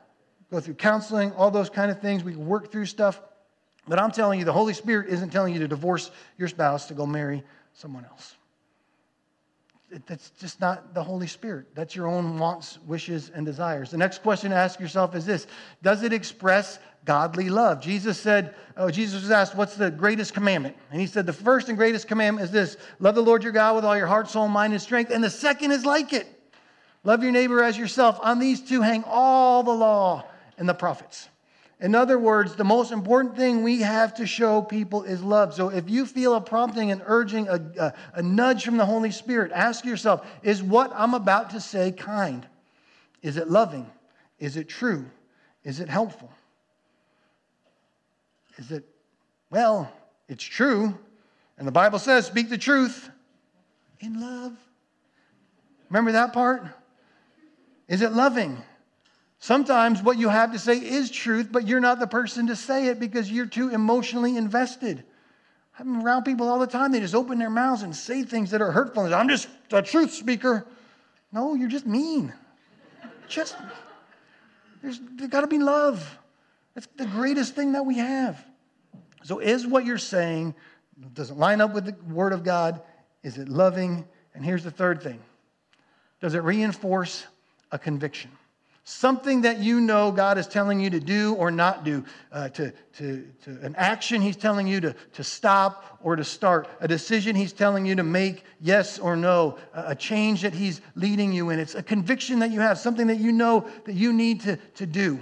go 0.50 0.60
through 0.60 0.74
counseling, 0.74 1.32
all 1.32 1.50
those 1.50 1.70
kind 1.70 1.90
of 1.90 2.00
things. 2.00 2.22
We 2.22 2.32
can 2.32 2.46
work 2.46 2.70
through 2.70 2.86
stuff. 2.86 3.20
But 3.88 3.98
I'm 3.98 4.12
telling 4.12 4.38
you, 4.38 4.44
the 4.44 4.52
Holy 4.52 4.74
Spirit 4.74 5.08
isn't 5.08 5.30
telling 5.30 5.52
you 5.52 5.60
to 5.60 5.68
divorce 5.68 6.10
your 6.38 6.48
spouse 6.48 6.86
to 6.86 6.94
go 6.94 7.06
marry 7.06 7.42
someone 7.74 8.04
else 8.04 8.36
that's 10.06 10.30
just 10.30 10.60
not 10.60 10.94
the 10.94 11.02
Holy 11.02 11.26
Spirit. 11.26 11.66
That's 11.74 11.96
your 11.96 12.06
own 12.06 12.38
wants, 12.38 12.78
wishes, 12.86 13.30
and 13.34 13.44
desires. 13.44 13.90
The 13.90 13.96
next 13.96 14.22
question 14.22 14.50
to 14.50 14.56
ask 14.56 14.78
yourself 14.78 15.14
is 15.14 15.26
this 15.26 15.46
Does 15.82 16.02
it 16.02 16.12
express 16.12 16.78
godly 17.04 17.48
love? 17.48 17.80
Jesus 17.80 18.18
said, 18.18 18.54
oh, 18.76 18.90
Jesus 18.90 19.22
was 19.22 19.30
asked, 19.30 19.54
What's 19.54 19.76
the 19.76 19.90
greatest 19.90 20.32
commandment? 20.32 20.76
And 20.92 21.00
he 21.00 21.06
said, 21.06 21.26
The 21.26 21.32
first 21.32 21.68
and 21.68 21.76
greatest 21.76 22.06
commandment 22.06 22.44
is 22.44 22.52
this 22.52 22.76
love 23.00 23.14
the 23.14 23.22
Lord 23.22 23.42
your 23.42 23.52
God 23.52 23.74
with 23.74 23.84
all 23.84 23.96
your 23.96 24.06
heart, 24.06 24.28
soul, 24.28 24.48
mind, 24.48 24.72
and 24.72 24.82
strength. 24.82 25.10
And 25.10 25.22
the 25.22 25.30
second 25.30 25.72
is 25.72 25.84
like 25.84 26.12
it 26.12 26.26
love 27.02 27.22
your 27.22 27.32
neighbor 27.32 27.62
as 27.62 27.76
yourself. 27.76 28.18
On 28.22 28.38
these 28.38 28.60
two 28.60 28.82
hang 28.82 29.04
all 29.06 29.62
the 29.62 29.72
law 29.72 30.24
and 30.56 30.68
the 30.68 30.74
prophets. 30.74 31.28
In 31.80 31.94
other 31.94 32.18
words, 32.18 32.56
the 32.56 32.64
most 32.64 32.92
important 32.92 33.36
thing 33.36 33.62
we 33.62 33.80
have 33.80 34.14
to 34.14 34.26
show 34.26 34.60
people 34.60 35.02
is 35.02 35.22
love. 35.22 35.54
So 35.54 35.70
if 35.70 35.88
you 35.88 36.04
feel 36.04 36.34
a 36.34 36.40
prompting 36.40 36.90
and 36.90 37.02
urging, 37.06 37.48
a, 37.48 37.54
a, 37.78 37.94
a, 38.14 38.22
nudge 38.22 38.64
from 38.64 38.76
the 38.76 38.84
Holy 38.84 39.10
Spirit, 39.10 39.50
ask 39.54 39.84
yourself 39.84 40.26
is 40.42 40.62
what 40.62 40.92
I'm 40.94 41.14
about 41.14 41.50
to 41.50 41.60
say 41.60 41.90
kind? 41.90 42.46
Is 43.22 43.38
it 43.38 43.48
loving? 43.48 43.90
Is 44.38 44.58
it 44.58 44.68
true? 44.68 45.06
Is 45.64 45.80
it 45.80 45.88
helpful? 45.88 46.30
Is 48.58 48.70
it, 48.70 48.84
well, 49.48 49.90
it's 50.28 50.44
true. 50.44 50.98
And 51.56 51.66
the 51.66 51.72
Bible 51.72 51.98
says, 51.98 52.26
speak 52.26 52.50
the 52.50 52.58
truth 52.58 53.08
in 54.00 54.20
love. 54.20 54.52
Remember 55.88 56.12
that 56.12 56.34
part? 56.34 56.62
Is 57.88 58.02
it 58.02 58.12
loving? 58.12 58.62
Sometimes 59.40 60.02
what 60.02 60.18
you 60.18 60.28
have 60.28 60.52
to 60.52 60.58
say 60.58 60.76
is 60.76 61.10
truth, 61.10 61.48
but 61.50 61.66
you're 61.66 61.80
not 61.80 61.98
the 61.98 62.06
person 62.06 62.48
to 62.48 62.56
say 62.56 62.88
it 62.88 63.00
because 63.00 63.32
you're 63.32 63.46
too 63.46 63.70
emotionally 63.70 64.36
invested. 64.36 65.02
I'm 65.78 66.02
around 66.04 66.24
people 66.24 66.46
all 66.46 66.58
the 66.58 66.66
time. 66.66 66.92
They 66.92 67.00
just 67.00 67.14
open 67.14 67.38
their 67.38 67.48
mouths 67.48 67.82
and 67.82 67.96
say 67.96 68.22
things 68.22 68.50
that 68.50 68.60
are 68.60 68.70
hurtful. 68.70 69.12
I'm 69.14 69.30
just 69.30 69.48
a 69.72 69.80
truth 69.80 70.12
speaker. 70.12 70.66
No, 71.32 71.54
you're 71.54 71.70
just 71.70 71.86
mean. 71.86 72.34
Just, 73.28 73.56
there's, 74.82 75.00
there's 75.16 75.30
got 75.30 75.40
to 75.40 75.46
be 75.46 75.58
love. 75.58 76.18
That's 76.74 76.88
the 76.96 77.06
greatest 77.06 77.54
thing 77.54 77.72
that 77.72 77.86
we 77.86 77.96
have. 77.96 78.44
So, 79.22 79.38
is 79.38 79.66
what 79.66 79.86
you're 79.86 79.96
saying, 79.96 80.54
does 81.14 81.30
it 81.30 81.38
line 81.38 81.62
up 81.62 81.72
with 81.72 81.86
the 81.86 81.96
Word 82.12 82.34
of 82.34 82.44
God? 82.44 82.82
Is 83.22 83.38
it 83.38 83.48
loving? 83.48 84.06
And 84.34 84.44
here's 84.44 84.64
the 84.64 84.70
third 84.70 85.02
thing 85.02 85.20
Does 86.20 86.34
it 86.34 86.42
reinforce 86.42 87.26
a 87.72 87.78
conviction? 87.78 88.30
Something 88.84 89.42
that 89.42 89.58
you 89.58 89.80
know 89.80 90.10
God 90.10 90.38
is 90.38 90.46
telling 90.46 90.80
you 90.80 90.90
to 90.90 91.00
do 91.00 91.34
or 91.34 91.50
not 91.50 91.84
do, 91.84 92.04
uh, 92.32 92.48
to, 92.50 92.72
to, 92.96 93.26
to 93.44 93.50
an 93.62 93.74
action 93.76 94.22
He's 94.22 94.36
telling 94.36 94.66
you 94.66 94.80
to, 94.80 94.94
to 95.12 95.22
stop 95.22 95.98
or 96.02 96.16
to 96.16 96.24
start, 96.24 96.66
a 96.80 96.88
decision 96.88 97.36
He's 97.36 97.52
telling 97.52 97.84
you 97.84 97.94
to 97.94 98.02
make, 98.02 98.44
yes 98.60 98.98
or 98.98 99.16
no, 99.16 99.58
a 99.74 99.94
change 99.94 100.42
that 100.42 100.54
He's 100.54 100.80
leading 100.94 101.32
you 101.32 101.50
in. 101.50 101.58
It's 101.58 101.74
a 101.74 101.82
conviction 101.82 102.38
that 102.38 102.50
you 102.50 102.60
have, 102.60 102.78
something 102.78 103.06
that 103.08 103.18
you 103.18 103.32
know 103.32 103.68
that 103.84 103.94
you 103.94 104.12
need 104.12 104.40
to, 104.42 104.56
to 104.56 104.86
do. 104.86 105.20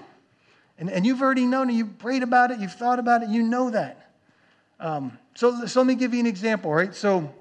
And, 0.79 0.89
and 0.89 1.05
you've 1.05 1.21
already 1.21 1.45
known 1.45 1.69
it, 1.69 1.75
you've 1.75 1.99
prayed 1.99 2.23
about 2.23 2.53
it, 2.53 2.61
you've 2.61 2.73
thought 2.73 3.01
about 3.01 3.25
it, 3.25 3.29
you 3.29 3.43
know 3.43 3.71
that. 3.71 4.13
Um, 4.79 5.19
so, 5.35 5.67
so 5.67 5.81
let 5.81 5.87
me 5.87 5.97
give 5.97 6.15
you 6.15 6.21
an 6.21 6.27
example, 6.27 6.73
right? 6.73 6.95
So 6.95 7.35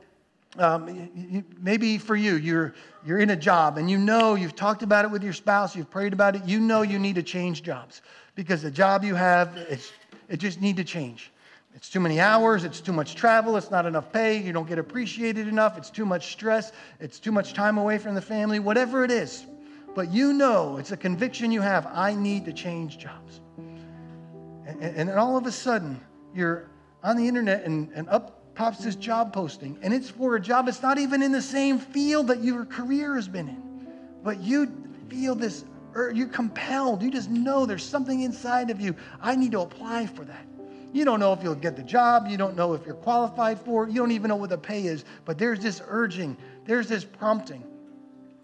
um, 0.58 1.46
maybe 1.60 1.98
for 1.98 2.16
you, 2.16 2.36
you're, 2.36 2.74
you're 3.06 3.20
in 3.20 3.30
a 3.32 3.36
job 3.36 3.78
and 3.78 3.90
you 3.90 3.98
know 3.98 4.36
you've 4.36 4.56
talked 4.56 4.84
about 4.84 5.06
it 5.06 5.12
with 5.12 5.24
your 5.24 5.34
spouse, 5.34 5.76
you've 5.76 5.90
prayed 5.90 6.14
about 6.14 6.36
it, 6.36 6.46
you 6.46 6.60
know 6.60 6.82
you 6.82 6.98
need 6.98 7.16
to 7.16 7.24
change 7.24 7.64
jobs 7.64 8.02
because 8.36 8.62
the 8.62 8.72
job 8.72 9.04
you 9.04 9.16
have, 9.16 9.56
it's, 9.58 9.92
it 10.30 10.38
just 10.38 10.62
need 10.62 10.78
to 10.78 10.84
change. 10.84 11.32
It's 11.76 11.90
too 11.90 12.00
many 12.00 12.20
hours, 12.20 12.64
it's 12.64 12.82
too 12.82 12.92
much 12.92 13.14
travel, 13.14 13.56
it's 13.56 13.70
not 13.70 13.86
enough 13.86 14.12
pay, 14.12 14.42
you 14.42 14.52
don't 14.52 14.68
get 14.68 14.80
appreciated 14.80 15.48
enough, 15.48 15.78
it's 15.78 15.92
too 15.92 16.06
much 16.06 16.32
stress, 16.32 16.72
it's 17.00 17.20
too 17.20 17.32
much 17.32 17.54
time 17.54 17.78
away 17.78 18.00
from 18.00 18.16
the 18.16 18.22
family, 18.22 18.60
whatever 18.60 19.04
it 19.04 19.12
is. 19.12 19.46
But 19.94 20.12
you 20.12 20.34
know, 20.34 20.78
it's 20.78 20.92
a 20.92 20.98
conviction 20.98 21.52
you 21.52 21.62
have, 21.62 21.88
I 21.88 22.16
need 22.16 22.46
to 22.46 22.54
change 22.54 22.98
jobs. 22.98 23.42
And, 23.58 24.82
and 24.82 25.10
then 25.10 25.18
all 25.18 25.38
of 25.38 25.46
a 25.46 25.52
sudden, 25.52 26.00
you're 26.34 26.70
on 27.04 27.16
the 27.16 27.28
internet 27.28 27.64
and, 27.66 27.90
and 27.94 28.10
up 28.10 28.37
pops 28.58 28.80
this 28.80 28.96
job 28.96 29.32
posting, 29.32 29.78
and 29.84 29.94
it's 29.94 30.10
for 30.10 30.36
a 30.36 30.42
job 30.42 30.68
It's 30.68 30.82
not 30.82 30.98
even 30.98 31.22
in 31.22 31.32
the 31.32 31.42
same 31.42 31.78
field 31.78 32.28
that 32.28 32.44
your 32.44 32.66
career 32.66 33.16
has 33.16 33.28
been 33.28 33.48
in. 33.48 33.88
But 34.24 34.42
you 34.42 34.74
feel 35.10 35.36
this, 35.36 35.64
or 35.94 36.12
you're 36.12 36.28
compelled. 36.28 37.04
You 37.04 37.12
just 37.12 37.30
know 37.30 37.68
there's 37.68 37.84
something 37.84 38.22
inside 38.22 38.72
of 38.72 38.82
you. 38.82 38.96
I 39.22 39.36
need 39.36 39.52
to 39.52 39.62
apply 39.62 40.08
for 40.08 40.26
that. 40.26 40.46
You 40.92 41.06
don't 41.06 41.20
know 41.20 41.34
if 41.34 41.44
you'll 41.44 41.54
get 41.54 41.76
the 41.76 41.84
job. 41.84 42.28
You 42.28 42.38
don't 42.38 42.56
know 42.56 42.74
if 42.74 42.84
you're 42.84 42.96
qualified 42.96 43.60
for 43.62 43.84
it. 43.84 43.92
You 43.92 44.00
don't 44.00 44.12
even 44.12 44.30
know 44.30 44.36
what 44.36 44.50
the 44.50 44.58
pay 44.58 44.88
is. 44.88 45.06
But 45.24 45.38
there's 45.38 45.60
this 45.60 45.82
urging, 45.88 46.36
there's 46.66 46.88
this 46.88 47.06
prompting. 47.06 47.64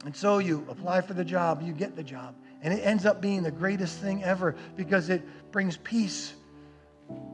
And 0.05 0.15
so 0.15 0.37
you 0.37 0.63
apply 0.69 1.01
for 1.01 1.13
the 1.13 1.25
job, 1.25 1.63
you 1.65 1.73
get 1.73 1.95
the 1.95 2.03
job. 2.03 2.35
And 2.61 2.71
it 2.71 2.81
ends 2.85 3.07
up 3.07 3.19
being 3.19 3.41
the 3.41 3.51
greatest 3.51 3.97
thing 3.99 4.23
ever 4.23 4.55
because 4.75 5.09
it 5.09 5.23
brings 5.51 5.77
peace 5.77 6.33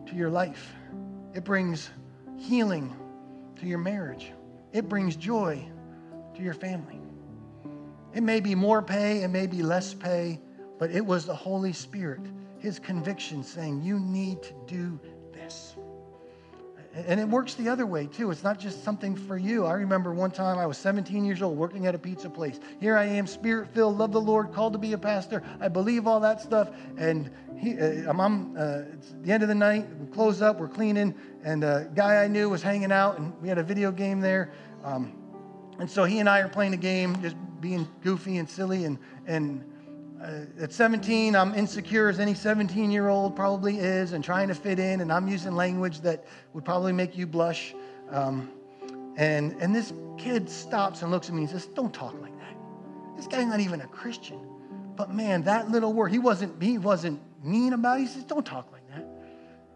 to 0.08 0.16
your 0.16 0.30
life. 0.30 0.74
It 1.34 1.44
brings 1.44 1.90
healing 2.40 2.96
to 3.58 3.66
your 3.66 3.78
marriage. 3.78 4.32
It 4.72 4.88
brings 4.88 5.16
joy 5.16 5.68
to 6.36 6.42
your 6.42 6.54
family. 6.54 7.00
It 8.14 8.22
may 8.22 8.40
be 8.40 8.56
more 8.56 8.82
pay, 8.82 9.24
it 9.24 9.28
may 9.28 9.46
be 9.46 9.62
less 9.62 9.94
pay, 9.94 10.40
but 10.80 10.90
it 10.92 11.06
was 11.06 11.26
the 11.26 11.36
Holy 11.36 11.74
Spirit, 11.74 12.22
His 12.58 12.80
conviction 12.80 13.44
saying, 13.44 13.82
You 13.84 14.00
need 14.00 14.42
to 14.44 14.54
do. 14.66 15.00
And 17.08 17.20
it 17.20 17.28
works 17.28 17.54
the 17.56 17.70
other 17.70 17.86
way 17.86 18.08
too. 18.08 18.32
It's 18.32 18.44
not 18.44 18.60
just 18.60 18.84
something 18.84 19.16
for 19.16 19.38
you. 19.38 19.66
I 19.66 19.74
remember 19.74 20.14
one 20.14 20.32
time 20.32 20.58
I 20.58 20.66
was 20.66 20.78
17 20.78 21.24
years 21.26 21.42
old 21.42 21.58
working 21.58 21.88
at 21.88 21.96
a 21.96 22.00
pizza 22.00 22.30
place. 22.30 22.60
Here 22.80 22.98
I 22.98 23.06
am, 23.06 23.28
spirit 23.28 23.70
filled, 23.74 23.98
love 23.98 24.12
the 24.12 24.22
Lord, 24.22 24.54
called 24.54 24.74
to 24.74 24.80
be 24.80 24.94
a 24.94 24.98
pastor. 24.98 25.44
I 25.60 25.68
believe 25.68 26.08
all 26.08 26.20
that 26.20 26.42
stuff. 26.42 26.70
And 26.98 27.30
he, 27.58 27.78
uh, 27.78 28.10
I'm, 28.10 28.56
uh, 28.58 28.82
it's 28.94 29.14
the 29.22 29.32
end 29.32 29.44
of 29.44 29.50
the 29.50 29.56
night. 29.56 29.88
We 30.00 30.08
close 30.08 30.42
up, 30.42 30.60
we're 30.60 30.68
cleaning, 30.68 31.14
and 31.44 31.64
a 31.64 31.90
guy 31.94 32.24
I 32.24 32.28
knew 32.28 32.50
was 32.50 32.62
hanging 32.62 32.92
out, 32.92 33.20
and 33.20 33.40
we 33.42 33.50
had 33.50 33.58
a 33.58 33.64
video 33.64 33.92
game 33.92 34.20
there. 34.20 34.52
Um, 34.84 35.14
and 35.80 35.90
so 35.90 36.04
he 36.04 36.20
and 36.20 36.28
I 36.28 36.40
are 36.40 36.50
playing 36.50 36.74
a 36.74 36.78
game, 36.78 37.22
just 37.22 37.36
being 37.62 37.88
goofy 38.02 38.38
and 38.38 38.50
silly. 38.50 38.86
And, 38.86 38.98
and 39.28 39.69
uh, 40.22 40.64
at 40.64 40.74
17, 40.74 41.36
I'm 41.36 41.54
insecure 41.56 42.10
as 42.10 42.20
any 42.20 42.34
17 42.34 42.92
year 42.92 43.08
old 43.08 43.36
probably 43.36 43.80
is 43.80 44.14
and 44.14 44.24
trying 44.24 44.48
to 44.50 44.56
fit 44.56 44.80
in, 44.80 45.02
and 45.02 45.12
I'm 45.12 45.28
using 45.28 45.56
language 45.56 46.02
that 46.02 46.26
would 46.54 46.66
probably 46.66 46.92
make 46.92 47.18
you 47.18 47.26
blush. 47.26 47.74
Um, 48.10 48.52
and, 49.18 49.56
and 49.62 49.76
this 49.76 49.94
kid 50.18 50.50
stops 50.50 51.02
and 51.02 51.12
looks 51.12 51.30
at 51.30 51.36
me 51.36 51.42
and 51.44 51.50
says, 51.50 51.66
Don't 51.68 51.94
talk 51.94 52.20
like 52.22 52.38
that. 52.38 52.56
This 53.16 53.28
guy's 53.28 53.48
not 53.48 53.60
even 53.60 53.82
a 53.82 53.88
Christian. 53.88 54.40
But 54.96 55.14
man, 55.14 55.44
that 55.44 55.70
little 55.70 55.94
word, 55.94 56.10
he 56.12 56.20
wasn't, 56.20 56.62
he 56.62 56.78
wasn't 56.78 57.22
mean 57.44 57.74
about 57.74 58.00
it. 58.00 58.02
He 58.02 58.08
says, 58.08 58.24
Don't 58.24 58.46
talk 58.46 58.72
like 58.72 58.88
that. 58.90 59.08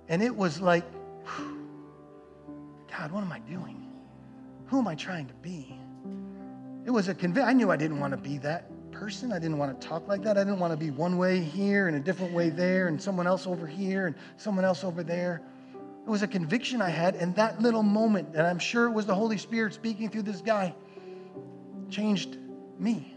And 0.09 0.21
it 0.21 0.35
was 0.35 0.59
like, 0.59 0.83
God, 2.91 3.11
what 3.11 3.23
am 3.23 3.31
I 3.31 3.39
doing? 3.39 3.83
who 4.73 4.79
am 4.79 4.87
I 4.87 4.95
trying 4.95 5.27
to 5.27 5.35
be? 5.35 5.77
It 6.83 6.89
was 6.89 7.07
a 7.07 7.13
conviction. 7.13 7.47
I 7.47 7.53
knew 7.53 7.69
I 7.69 7.77
didn't 7.77 7.99
want 7.99 8.09
to 8.09 8.17
be 8.17 8.39
that 8.39 8.71
person. 8.93 9.33
I 9.33 9.39
didn't 9.39 9.57
want 9.57 9.79
to 9.79 9.87
talk 9.87 10.07
like 10.07 10.23
that. 10.23 10.37
I 10.37 10.43
didn't 10.43 10.59
want 10.59 10.71
to 10.71 10.77
be 10.77 10.91
one 10.91 11.17
way 11.17 11.41
here 11.41 11.87
and 11.87 11.97
a 11.97 11.99
different 11.99 12.33
way 12.33 12.49
there 12.49 12.87
and 12.87 13.01
someone 13.01 13.27
else 13.27 13.45
over 13.45 13.67
here 13.67 14.07
and 14.07 14.15
someone 14.37 14.63
else 14.63 14.83
over 14.83 15.03
there. 15.03 15.41
It 16.05 16.09
was 16.09 16.21
a 16.21 16.27
conviction 16.27 16.81
I 16.81 16.89
had, 16.89 17.15
and 17.15 17.33
that 17.35 17.61
little 17.61 17.83
moment, 17.83 18.29
and 18.35 18.45
I'm 18.45 18.59
sure 18.59 18.85
it 18.87 18.91
was 18.91 19.05
the 19.05 19.15
Holy 19.15 19.37
Spirit 19.37 19.73
speaking 19.73 20.09
through 20.09 20.23
this 20.23 20.41
guy, 20.41 20.75
changed 21.89 22.37
me. 22.77 23.12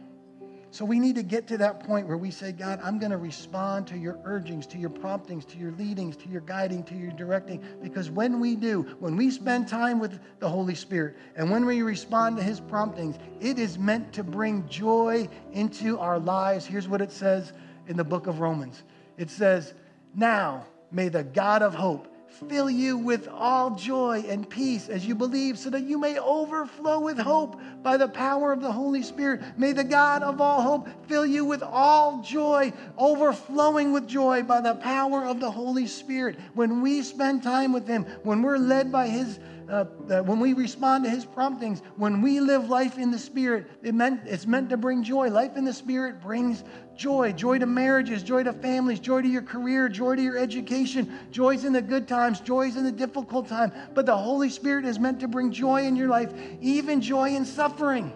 So 0.70 0.84
we 0.84 0.98
need 0.98 1.14
to 1.14 1.22
get 1.22 1.46
to 1.48 1.58
that 1.58 1.80
point 1.80 2.06
where 2.06 2.16
we 2.16 2.30
say, 2.30 2.52
God, 2.52 2.80
I'm 2.82 2.98
going 2.98 3.12
to 3.12 3.16
respond 3.16 3.86
to 3.88 3.96
your 3.96 4.18
urgings, 4.24 4.66
to 4.68 4.78
your 4.78 4.90
promptings, 4.90 5.44
to 5.46 5.58
your 5.58 5.70
leadings, 5.72 6.16
to 6.18 6.28
your 6.28 6.40
guiding, 6.42 6.82
to 6.84 6.94
your 6.94 7.12
directing. 7.12 7.64
Because 7.82 8.10
when 8.10 8.40
we 8.40 8.56
do, 8.56 8.82
when 8.98 9.16
we 9.16 9.30
spend 9.30 9.68
time 9.68 9.98
with 9.98 10.18
the 10.38 10.48
Holy 10.48 10.74
Spirit 10.74 11.16
and 11.36 11.50
when 11.50 11.64
we 11.64 11.82
respond 11.82 12.36
to 12.36 12.42
his 12.42 12.60
promptings, 12.60 13.16
it 13.40 13.58
is 13.58 13.78
meant 13.78 14.12
to 14.14 14.24
bring 14.24 14.68
joy 14.68 15.28
into 15.52 15.98
our 15.98 16.18
lives. 16.18 16.66
Here's 16.66 16.88
what 16.88 17.00
it 17.00 17.12
says 17.12 17.52
in 17.86 17.96
the 17.96 18.04
book 18.04 18.26
of 18.26 18.40
Romans 18.40 18.82
it 19.16 19.30
says, 19.30 19.72
Now 20.14 20.66
may 20.90 21.08
the 21.08 21.24
God 21.24 21.62
of 21.62 21.74
hope 21.74 22.08
fill 22.28 22.68
you 22.68 22.98
with 22.98 23.28
all 23.28 23.76
joy 23.76 24.24
and 24.28 24.48
peace 24.48 24.88
as 24.88 25.06
you 25.06 25.14
believe, 25.14 25.58
so 25.58 25.70
that 25.70 25.84
you 25.84 25.98
may 25.98 26.18
overflow 26.18 27.00
with 27.00 27.18
hope 27.18 27.60
by 27.82 27.96
the 27.96 28.08
power 28.08 28.52
of 28.52 28.60
the 28.60 28.70
Holy 28.70 29.02
Spirit. 29.02 29.40
May 29.56 29.72
the 29.72 29.84
God 29.84 30.22
of 30.22 30.40
all 30.40 30.62
hope 30.62 30.88
fill 31.08 31.24
you 31.24 31.44
with 31.44 31.62
all 31.62 32.22
joy, 32.22 32.72
overflowing 32.98 33.92
with 33.92 34.06
joy 34.06 34.42
by 34.42 34.60
the 34.60 34.74
power 34.74 35.24
of 35.24 35.40
the 35.40 35.50
Holy 35.50 35.86
Spirit. 35.86 36.38
When 36.54 36.82
we 36.82 37.02
spend 37.02 37.42
time 37.42 37.72
with 37.72 37.86
Him, 37.86 38.04
when 38.22 38.42
we're 38.42 38.58
led 38.58 38.92
by 38.92 39.08
His 39.08 39.38
uh, 39.70 39.84
when 40.22 40.38
we 40.38 40.52
respond 40.52 41.04
to 41.04 41.10
his 41.10 41.24
promptings, 41.24 41.82
when 41.96 42.22
we 42.22 42.40
live 42.40 42.68
life 42.68 42.98
in 42.98 43.10
the 43.10 43.18
Spirit, 43.18 43.66
it 43.82 43.94
meant, 43.94 44.20
it's 44.24 44.46
meant 44.46 44.70
to 44.70 44.76
bring 44.76 45.02
joy. 45.02 45.28
Life 45.28 45.56
in 45.56 45.64
the 45.64 45.72
Spirit 45.72 46.20
brings 46.20 46.62
joy 46.96 47.32
joy 47.32 47.58
to 47.58 47.66
marriages, 47.66 48.22
joy 48.22 48.42
to 48.42 48.52
families, 48.52 49.00
joy 49.00 49.22
to 49.22 49.28
your 49.28 49.42
career, 49.42 49.88
joy 49.88 50.16
to 50.16 50.22
your 50.22 50.38
education, 50.38 51.18
joys 51.30 51.64
in 51.64 51.72
the 51.72 51.82
good 51.82 52.08
times, 52.08 52.40
joys 52.40 52.76
in 52.76 52.84
the 52.84 52.92
difficult 52.92 53.48
time. 53.48 53.72
But 53.94 54.06
the 54.06 54.16
Holy 54.16 54.48
Spirit 54.48 54.84
is 54.84 54.98
meant 54.98 55.20
to 55.20 55.28
bring 55.28 55.52
joy 55.52 55.82
in 55.82 55.96
your 55.96 56.08
life, 56.08 56.32
even 56.60 57.00
joy 57.00 57.34
in 57.34 57.44
suffering. 57.44 58.12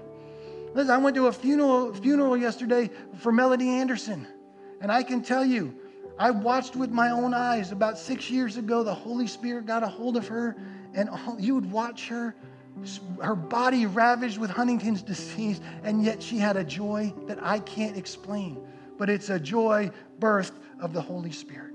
Listen, 0.74 0.90
I 0.90 0.98
went 0.98 1.16
to 1.16 1.26
a 1.26 1.32
funeral, 1.32 1.92
funeral 1.92 2.36
yesterday 2.36 2.90
for 3.18 3.32
Melody 3.32 3.68
Anderson, 3.68 4.26
and 4.80 4.90
I 4.90 5.02
can 5.02 5.20
tell 5.20 5.44
you, 5.44 5.74
I 6.16 6.30
watched 6.30 6.76
with 6.76 6.90
my 6.90 7.10
own 7.10 7.34
eyes 7.34 7.72
about 7.72 7.98
six 7.98 8.30
years 8.30 8.56
ago, 8.56 8.84
the 8.84 8.94
Holy 8.94 9.26
Spirit 9.26 9.66
got 9.66 9.82
a 9.82 9.88
hold 9.88 10.16
of 10.16 10.28
her 10.28 10.56
and 10.94 11.10
you 11.38 11.54
would 11.54 11.70
watch 11.70 12.08
her, 12.08 12.34
her 13.22 13.34
body 13.34 13.86
ravaged 13.86 14.38
with 14.38 14.50
Huntington's 14.50 15.02
disease, 15.02 15.60
and 15.82 16.04
yet 16.04 16.22
she 16.22 16.38
had 16.38 16.56
a 16.56 16.64
joy 16.64 17.12
that 17.26 17.42
I 17.42 17.60
can't 17.60 17.96
explain. 17.96 18.58
But 18.98 19.08
it's 19.08 19.30
a 19.30 19.38
joy 19.38 19.90
birthed 20.18 20.52
of 20.80 20.92
the 20.92 21.00
Holy 21.00 21.32
Spirit. 21.32 21.74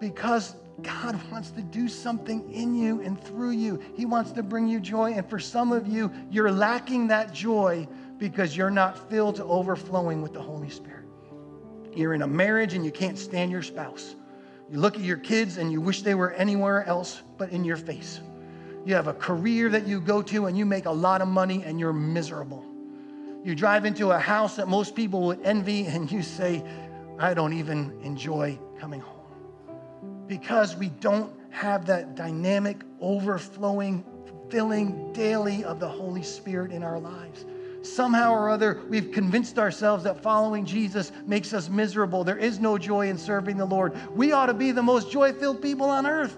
Because 0.00 0.56
God 0.82 1.18
wants 1.30 1.50
to 1.52 1.62
do 1.62 1.88
something 1.88 2.50
in 2.52 2.74
you 2.74 3.00
and 3.00 3.22
through 3.22 3.52
you. 3.52 3.80
He 3.94 4.06
wants 4.06 4.32
to 4.32 4.42
bring 4.42 4.66
you 4.66 4.80
joy. 4.80 5.12
And 5.12 5.28
for 5.28 5.38
some 5.38 5.72
of 5.72 5.86
you, 5.86 6.10
you're 6.30 6.50
lacking 6.50 7.08
that 7.08 7.32
joy 7.32 7.86
because 8.18 8.56
you're 8.56 8.70
not 8.70 9.08
filled 9.10 9.36
to 9.36 9.44
overflowing 9.44 10.20
with 10.20 10.32
the 10.32 10.42
Holy 10.42 10.70
Spirit. 10.70 11.04
You're 11.94 12.14
in 12.14 12.22
a 12.22 12.26
marriage 12.26 12.74
and 12.74 12.84
you 12.84 12.90
can't 12.90 13.18
stand 13.18 13.52
your 13.52 13.62
spouse. 13.62 14.16
You 14.70 14.78
look 14.78 14.96
at 14.96 15.02
your 15.02 15.18
kids 15.18 15.58
and 15.58 15.70
you 15.70 15.80
wish 15.80 16.02
they 16.02 16.14
were 16.14 16.32
anywhere 16.32 16.84
else 16.84 17.22
but 17.38 17.50
in 17.50 17.64
your 17.64 17.76
face. 17.76 18.20
You 18.84 18.94
have 18.94 19.06
a 19.06 19.14
career 19.14 19.68
that 19.70 19.86
you 19.86 20.00
go 20.00 20.22
to 20.22 20.46
and 20.46 20.56
you 20.56 20.66
make 20.66 20.86
a 20.86 20.90
lot 20.90 21.22
of 21.22 21.28
money 21.28 21.62
and 21.64 21.78
you're 21.78 21.92
miserable. 21.92 22.64
You 23.44 23.54
drive 23.54 23.84
into 23.84 24.10
a 24.10 24.18
house 24.18 24.56
that 24.56 24.68
most 24.68 24.94
people 24.94 25.22
would 25.22 25.40
envy 25.42 25.86
and 25.86 26.10
you 26.10 26.22
say, 26.22 26.64
I 27.18 27.34
don't 27.34 27.52
even 27.52 27.98
enjoy 28.02 28.58
coming 28.78 29.00
home. 29.00 30.26
Because 30.26 30.76
we 30.76 30.88
don't 30.88 31.32
have 31.50 31.86
that 31.86 32.14
dynamic, 32.14 32.82
overflowing, 33.00 34.04
filling 34.48 35.12
daily 35.12 35.64
of 35.64 35.78
the 35.78 35.88
Holy 35.88 36.22
Spirit 36.22 36.72
in 36.72 36.82
our 36.82 36.98
lives 36.98 37.44
somehow 37.86 38.32
or 38.32 38.50
other 38.50 38.80
we've 38.88 39.12
convinced 39.12 39.58
ourselves 39.58 40.04
that 40.04 40.22
following 40.22 40.64
Jesus 40.64 41.12
makes 41.26 41.52
us 41.52 41.68
miserable. 41.68 42.24
There 42.24 42.38
is 42.38 42.58
no 42.58 42.78
joy 42.78 43.08
in 43.08 43.18
serving 43.18 43.56
the 43.56 43.64
Lord. 43.64 43.94
We 44.14 44.32
ought 44.32 44.46
to 44.46 44.54
be 44.54 44.72
the 44.72 44.82
most 44.82 45.10
joy 45.10 45.32
filled 45.32 45.62
people 45.62 45.88
on 45.88 46.06
earth. 46.06 46.36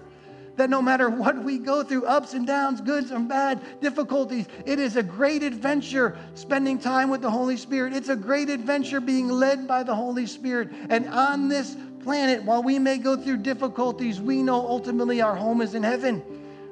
That 0.57 0.71
no 0.71 0.81
matter 0.81 1.07
what 1.07 1.37
we 1.43 1.59
go 1.59 1.83
through, 1.83 2.05
ups 2.05 2.33
and 2.33 2.47
downs, 2.47 2.81
goods 2.81 3.11
and 3.11 3.29
bad, 3.29 3.61
difficulties, 3.79 4.47
it 4.65 4.79
is 4.79 4.95
a 4.95 5.03
great 5.03 5.43
adventure 5.43 6.17
spending 6.33 6.79
time 6.79 7.11
with 7.11 7.21
the 7.21 7.29
Holy 7.29 7.57
Spirit. 7.57 7.93
It's 7.93 8.09
a 8.09 8.15
great 8.15 8.49
adventure 8.49 8.99
being 8.99 9.29
led 9.29 9.67
by 9.67 9.83
the 9.83 9.93
Holy 9.93 10.25
Spirit. 10.25 10.69
And 10.89 11.07
on 11.09 11.47
this 11.47 11.77
planet, 12.01 12.43
while 12.43 12.63
we 12.63 12.79
may 12.79 12.97
go 12.97 13.15
through 13.15 13.37
difficulties, 13.37 14.19
we 14.19 14.41
know 14.41 14.55
ultimately 14.55 15.21
our 15.21 15.35
home 15.35 15.61
is 15.61 15.75
in 15.75 15.83
heaven. 15.83 16.23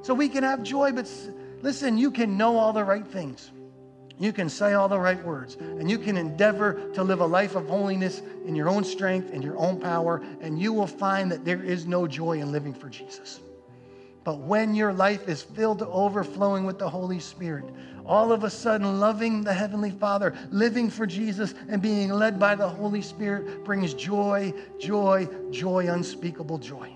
So 0.02 0.16
we 0.16 0.30
can 0.30 0.44
have 0.44 0.64
joy, 0.64 0.92
but 0.92 1.12
listen, 1.62 1.98
you 2.00 2.10
can 2.10 2.38
know 2.38 2.58
all 2.58 2.74
the 2.74 2.84
right 2.84 3.06
things. 3.06 3.52
You 4.18 4.32
can 4.32 4.50
say 4.50 4.74
all 4.74 4.88
the 4.88 5.00
right 5.00 5.22
words 5.26 5.56
and 5.56 5.90
you 5.90 5.98
can 5.98 6.18
endeavor 6.18 6.90
to 6.94 7.04
live 7.04 7.20
a 7.20 7.26
life 7.26 7.56
of 7.56 7.68
holiness 7.68 8.22
in 8.46 8.56
your 8.56 8.70
own 8.70 8.84
strength, 8.84 9.32
and 9.34 9.44
your 9.44 9.58
own 9.58 9.80
power, 9.80 10.22
and 10.40 10.60
you 10.60 10.72
will 10.72 10.88
find 10.88 11.32
that 11.32 11.44
there 11.44 11.64
is 11.64 11.88
no 11.88 12.08
joy 12.08 12.40
in 12.40 12.52
living 12.52 12.74
for 12.74 12.90
Jesus. 12.90 13.40
But 14.24 14.40
when 14.40 14.74
your 14.76 14.94
life 14.94 15.28
is 15.28 15.42
filled 15.42 15.80
to 15.80 15.88
overflowing 15.88 16.64
with 16.64 16.80
the 16.80 16.90
Holy 16.90 17.20
Spirit, 17.20 17.66
all 18.06 18.32
of 18.32 18.44
a 18.44 18.50
sudden 18.50 19.00
loving 19.00 19.44
the 19.44 19.54
Heavenly 19.54 19.92
Father, 19.92 20.36
living 20.52 20.90
for 20.90 21.06
Jesus, 21.06 21.54
and 21.70 21.82
being 21.82 22.10
led 22.10 22.40
by 22.40 22.56
the 22.56 22.68
Holy 22.68 23.02
Spirit 23.02 23.64
brings 23.64 23.94
joy, 23.94 24.54
joy, 24.80 25.28
joy, 25.52 25.88
unspeakable 25.92 26.60
joy. 26.60 26.96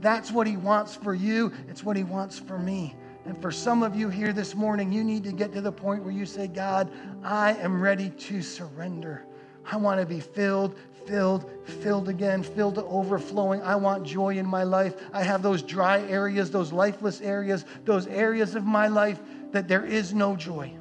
That's 0.00 0.30
what 0.30 0.46
He 0.46 0.56
wants 0.56 0.94
for 0.94 1.14
you, 1.14 1.52
it's 1.68 1.84
what 1.84 1.96
He 1.96 2.04
wants 2.04 2.38
for 2.38 2.58
me. 2.58 2.94
And 3.28 3.36
for 3.42 3.52
some 3.52 3.82
of 3.82 3.94
you 3.94 4.08
here 4.08 4.32
this 4.32 4.54
morning, 4.54 4.90
you 4.90 5.04
need 5.04 5.22
to 5.24 5.32
get 5.32 5.52
to 5.52 5.60
the 5.60 5.70
point 5.70 6.02
where 6.02 6.14
you 6.14 6.24
say, 6.24 6.46
God, 6.46 6.90
I 7.22 7.52
am 7.56 7.78
ready 7.78 8.08
to 8.08 8.40
surrender. 8.40 9.26
I 9.70 9.76
want 9.76 10.00
to 10.00 10.06
be 10.06 10.18
filled, 10.18 10.78
filled, 11.06 11.50
filled 11.82 12.08
again, 12.08 12.42
filled 12.42 12.76
to 12.76 12.84
overflowing. 12.84 13.60
I 13.60 13.76
want 13.76 14.04
joy 14.04 14.38
in 14.38 14.46
my 14.46 14.62
life. 14.62 14.94
I 15.12 15.22
have 15.22 15.42
those 15.42 15.60
dry 15.60 16.00
areas, 16.08 16.50
those 16.50 16.72
lifeless 16.72 17.20
areas, 17.20 17.66
those 17.84 18.06
areas 18.06 18.54
of 18.54 18.64
my 18.64 18.88
life 18.88 19.20
that 19.52 19.68
there 19.68 19.84
is 19.84 20.14
no 20.14 20.34
joy. 20.34 20.72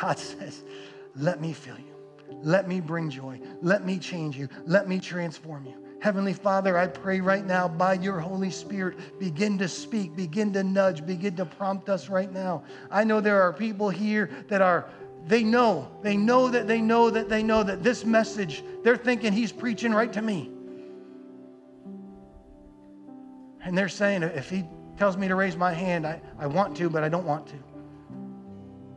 God 0.00 0.18
says, 0.18 0.64
Let 1.14 1.40
me 1.40 1.52
fill 1.52 1.78
you. 1.78 1.94
Let 2.42 2.66
me 2.66 2.80
bring 2.80 3.08
joy. 3.08 3.40
Let 3.60 3.86
me 3.86 4.00
change 4.00 4.36
you. 4.36 4.48
Let 4.66 4.88
me 4.88 4.98
transform 4.98 5.66
you. 5.66 5.76
Heavenly 6.02 6.32
Father, 6.32 6.76
I 6.76 6.88
pray 6.88 7.20
right 7.20 7.46
now 7.46 7.68
by 7.68 7.94
your 7.94 8.18
Holy 8.18 8.50
Spirit, 8.50 9.20
begin 9.20 9.56
to 9.58 9.68
speak, 9.68 10.16
begin 10.16 10.52
to 10.54 10.64
nudge, 10.64 11.06
begin 11.06 11.36
to 11.36 11.46
prompt 11.46 11.88
us 11.88 12.08
right 12.08 12.30
now. 12.32 12.64
I 12.90 13.04
know 13.04 13.20
there 13.20 13.40
are 13.40 13.52
people 13.52 13.88
here 13.88 14.28
that 14.48 14.60
are, 14.60 14.90
they 15.28 15.44
know, 15.44 15.88
they 16.02 16.16
know 16.16 16.48
that 16.48 16.66
they 16.66 16.80
know 16.80 17.08
that 17.08 17.28
they 17.28 17.44
know 17.44 17.62
that 17.62 17.84
this 17.84 18.04
message, 18.04 18.64
they're 18.82 18.96
thinking 18.96 19.32
he's 19.32 19.52
preaching 19.52 19.92
right 19.92 20.12
to 20.12 20.20
me. 20.20 20.50
And 23.62 23.78
they're 23.78 23.88
saying, 23.88 24.24
if 24.24 24.50
he 24.50 24.64
tells 24.96 25.16
me 25.16 25.28
to 25.28 25.36
raise 25.36 25.56
my 25.56 25.72
hand, 25.72 26.04
I, 26.04 26.20
I 26.36 26.48
want 26.48 26.76
to, 26.78 26.90
but 26.90 27.04
I 27.04 27.08
don't 27.08 27.24
want 27.24 27.46
to. 27.46 27.56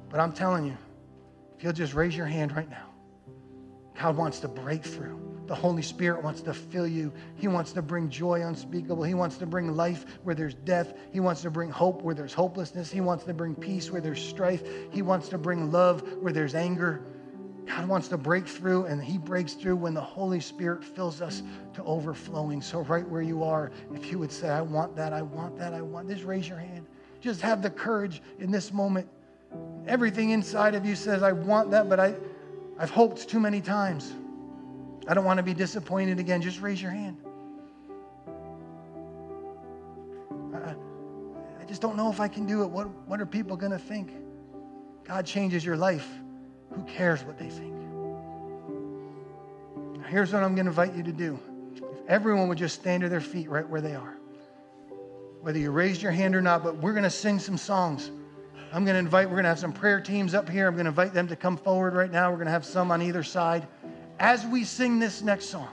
But 0.10 0.22
I'm 0.22 0.32
telling 0.32 0.66
you, 0.66 0.78
if 1.56 1.64
you'll 1.64 1.72
just 1.72 1.94
raise 1.94 2.18
your 2.18 2.26
hand 2.26 2.56
right 2.56 2.68
now, 2.68 2.88
God 3.94 4.18
wants 4.18 4.40
to 4.40 4.48
break 4.48 4.84
through. 4.84 5.25
The 5.48 5.56
Holy 5.56 5.82
Spirit 5.84 6.24
wants 6.24 6.42
to 6.42 6.54
fill 6.54 6.88
you. 6.88 7.14
He 7.36 7.48
wants 7.48 7.72
to 7.74 7.82
bring 7.82 8.10
joy 8.10 8.42
unspeakable. 8.42 9.04
He 9.04 9.14
wants 9.14 9.38
to 9.38 9.46
bring 9.46 9.76
life 9.76 10.06
where 10.24 10.34
there's 10.34 10.56
death. 10.56 10.94
He 11.12 11.20
wants 11.20 11.42
to 11.44 11.52
bring 11.52 11.70
hope 11.70 12.02
where 12.02 12.16
there's 12.16 12.34
hopelessness. 12.34 12.92
He 12.92 13.02
wants 13.02 13.26
to 13.26 13.34
bring 13.34 13.54
peace 13.54 13.92
where 13.92 14.02
there's 14.02 14.22
strife. 14.22 14.64
He 14.92 15.02
wants 15.02 15.30
to 15.30 15.38
bring 15.38 15.72
love 15.72 16.02
where 16.22 16.34
there's 16.34 16.56
anger. 16.56 17.02
God 17.68 17.88
wants 17.88 18.08
to 18.10 18.18
break 18.18 18.48
through, 18.48 18.86
and 18.86 19.04
He 19.04 19.18
breaks 19.18 19.54
through 19.54 19.76
when 19.76 19.94
the 19.94 20.02
Holy 20.02 20.40
Spirit 20.40 20.84
fills 20.84 21.22
us 21.22 21.42
to 21.74 21.84
overflowing. 21.84 22.62
So, 22.62 22.82
right 22.82 23.08
where 23.08 23.24
you 23.24 23.44
are, 23.44 23.72
if 23.94 24.12
you 24.12 24.20
would 24.20 24.32
say, 24.32 24.50
I 24.50 24.62
want 24.62 24.96
that, 24.96 25.14
I 25.14 25.24
want 25.24 25.58
that, 25.58 25.74
I 25.74 25.82
want, 25.82 26.08
just 26.10 26.24
raise 26.24 26.48
your 26.48 26.60
hand. 26.60 26.86
Just 27.22 27.42
have 27.42 27.64
the 27.64 27.72
courage 27.72 28.22
in 28.40 28.52
this 28.52 28.72
moment. 28.72 29.08
Everything 29.88 30.30
inside 30.30 30.76
of 30.76 30.86
you 30.86 30.96
says, 30.96 31.24
I 31.24 31.32
want 31.32 31.72
that, 31.72 31.90
but 31.90 32.00
I, 32.00 32.16
I've 32.78 32.92
hoped 32.92 33.28
too 33.28 33.40
many 33.40 33.62
times. 33.62 34.14
I 35.08 35.14
don't 35.14 35.26
want 35.26 35.38
to 35.38 35.44
be 35.44 35.54
disappointed 35.54 36.20
again. 36.20 36.42
Just 36.42 36.62
raise 36.62 36.82
your 36.82 36.92
hand. 36.92 37.18
I, 40.54 40.76
I 41.62 41.66
just 41.66 41.82
don't 41.82 41.96
know 41.96 42.12
if 42.12 42.20
I 42.20 42.28
can 42.28 42.46
do 42.46 42.64
it. 42.64 42.68
What, 42.68 42.90
what 43.08 43.22
are 43.22 43.26
people 43.26 43.56
going 43.56 43.72
to 43.72 43.80
think? 43.80 44.12
God 45.04 45.26
changes 45.26 45.64
your 45.64 45.78
life. 45.78 46.08
Who 46.74 46.84
cares 46.84 47.24
what 47.24 47.38
they 47.38 47.50
think? 47.50 47.74
Here's 50.08 50.32
what 50.32 50.44
I'm 50.44 50.56
going 50.56 50.66
to 50.66 50.72
invite 50.72 50.94
you 50.96 51.04
to 51.04 51.12
do. 51.12 51.40
If 51.76 51.82
everyone 52.08 52.48
would 52.48 52.58
just 52.58 52.76
stand 52.76 53.02
to 53.04 53.10
their 53.10 53.22
feet 53.22 53.50
right 53.50 53.68
where 53.68 53.82
they 53.82 53.96
are, 53.96 54.18
whether 55.42 55.60
you 55.60 55.72
raised 55.72 56.02
your 56.02 56.12
hand 56.12 56.36
or 56.36 56.42
not, 56.42 56.64
but 56.64 56.78
we're 56.78 56.94
going 56.94 57.04
to 57.04 57.10
sing 57.10 57.40
some 57.40 57.58
songs. 57.58 58.12
I'm 58.72 58.84
going 58.84 58.96
to 58.96 59.00
invite, 59.00 59.28
we're 59.28 59.36
going 59.36 59.44
to 59.44 59.50
have 59.50 59.60
some 59.60 59.74
prayer 59.74 60.00
teams 60.00 60.34
up 60.34 60.50
here. 60.50 60.68
I'm 60.68 60.74
going 60.74 60.86
to 60.86 60.90
invite 60.90 61.14
them 61.14 61.28
to 61.28 61.36
come 61.36 61.58
forward 61.58 61.94
right 61.94 62.12
now. 62.12 62.30
We're 62.30 62.38
going 62.38 62.48
to 62.48 62.52
have 62.52 62.66
some 62.66 62.92
on 62.92 63.02
either 63.02 63.24
side. 63.24 63.68
As 64.20 64.46
we 64.46 64.64
sing 64.64 65.00
this 65.00 65.22
next 65.22 65.46
song, 65.46 65.70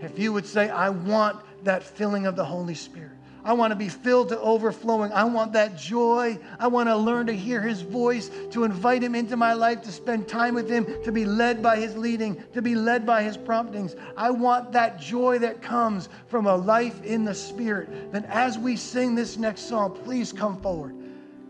if 0.00 0.18
you 0.18 0.32
would 0.32 0.46
say, 0.46 0.70
I 0.70 0.88
want 0.90 1.40
that 1.64 1.82
filling 1.82 2.26
of 2.26 2.36
the 2.36 2.44
Holy 2.44 2.74
Spirit. 2.74 3.12
I 3.44 3.54
want 3.54 3.72
to 3.72 3.76
be 3.76 3.88
filled 3.88 4.28
to 4.28 4.40
overflowing. 4.40 5.12
I 5.12 5.24
want 5.24 5.52
that 5.54 5.76
joy. 5.76 6.38
I 6.60 6.68
want 6.68 6.88
to 6.88 6.96
learn 6.96 7.26
to 7.26 7.32
hear 7.32 7.60
his 7.60 7.82
voice, 7.82 8.30
to 8.50 8.62
invite 8.62 9.02
him 9.02 9.16
into 9.16 9.36
my 9.36 9.52
life, 9.52 9.82
to 9.82 9.92
spend 9.92 10.28
time 10.28 10.54
with 10.54 10.70
him, 10.70 10.86
to 11.02 11.10
be 11.10 11.24
led 11.24 11.60
by 11.60 11.76
his 11.76 11.96
leading, 11.96 12.42
to 12.52 12.62
be 12.62 12.76
led 12.76 13.04
by 13.04 13.22
his 13.22 13.36
promptings. 13.36 13.96
I 14.16 14.30
want 14.30 14.70
that 14.72 15.00
joy 15.00 15.40
that 15.40 15.60
comes 15.60 16.08
from 16.28 16.46
a 16.46 16.54
life 16.54 17.02
in 17.02 17.24
the 17.24 17.34
Spirit. 17.34 18.12
Then, 18.12 18.24
as 18.26 18.58
we 18.58 18.76
sing 18.76 19.16
this 19.16 19.36
next 19.36 19.62
song, 19.62 19.98
please 20.04 20.32
come 20.32 20.60
forward. 20.60 20.94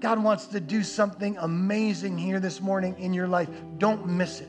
God 0.01 0.23
wants 0.23 0.47
to 0.47 0.61
do 0.61 0.83
something 0.83 1.37
amazing 1.39 2.17
here 2.17 2.41
this 2.41 2.61
morning 2.61 2.99
in 2.99 3.13
your 3.13 3.29
life. 3.29 3.49
Don't 3.79 4.07
miss 4.07 4.41
it. 4.41 4.49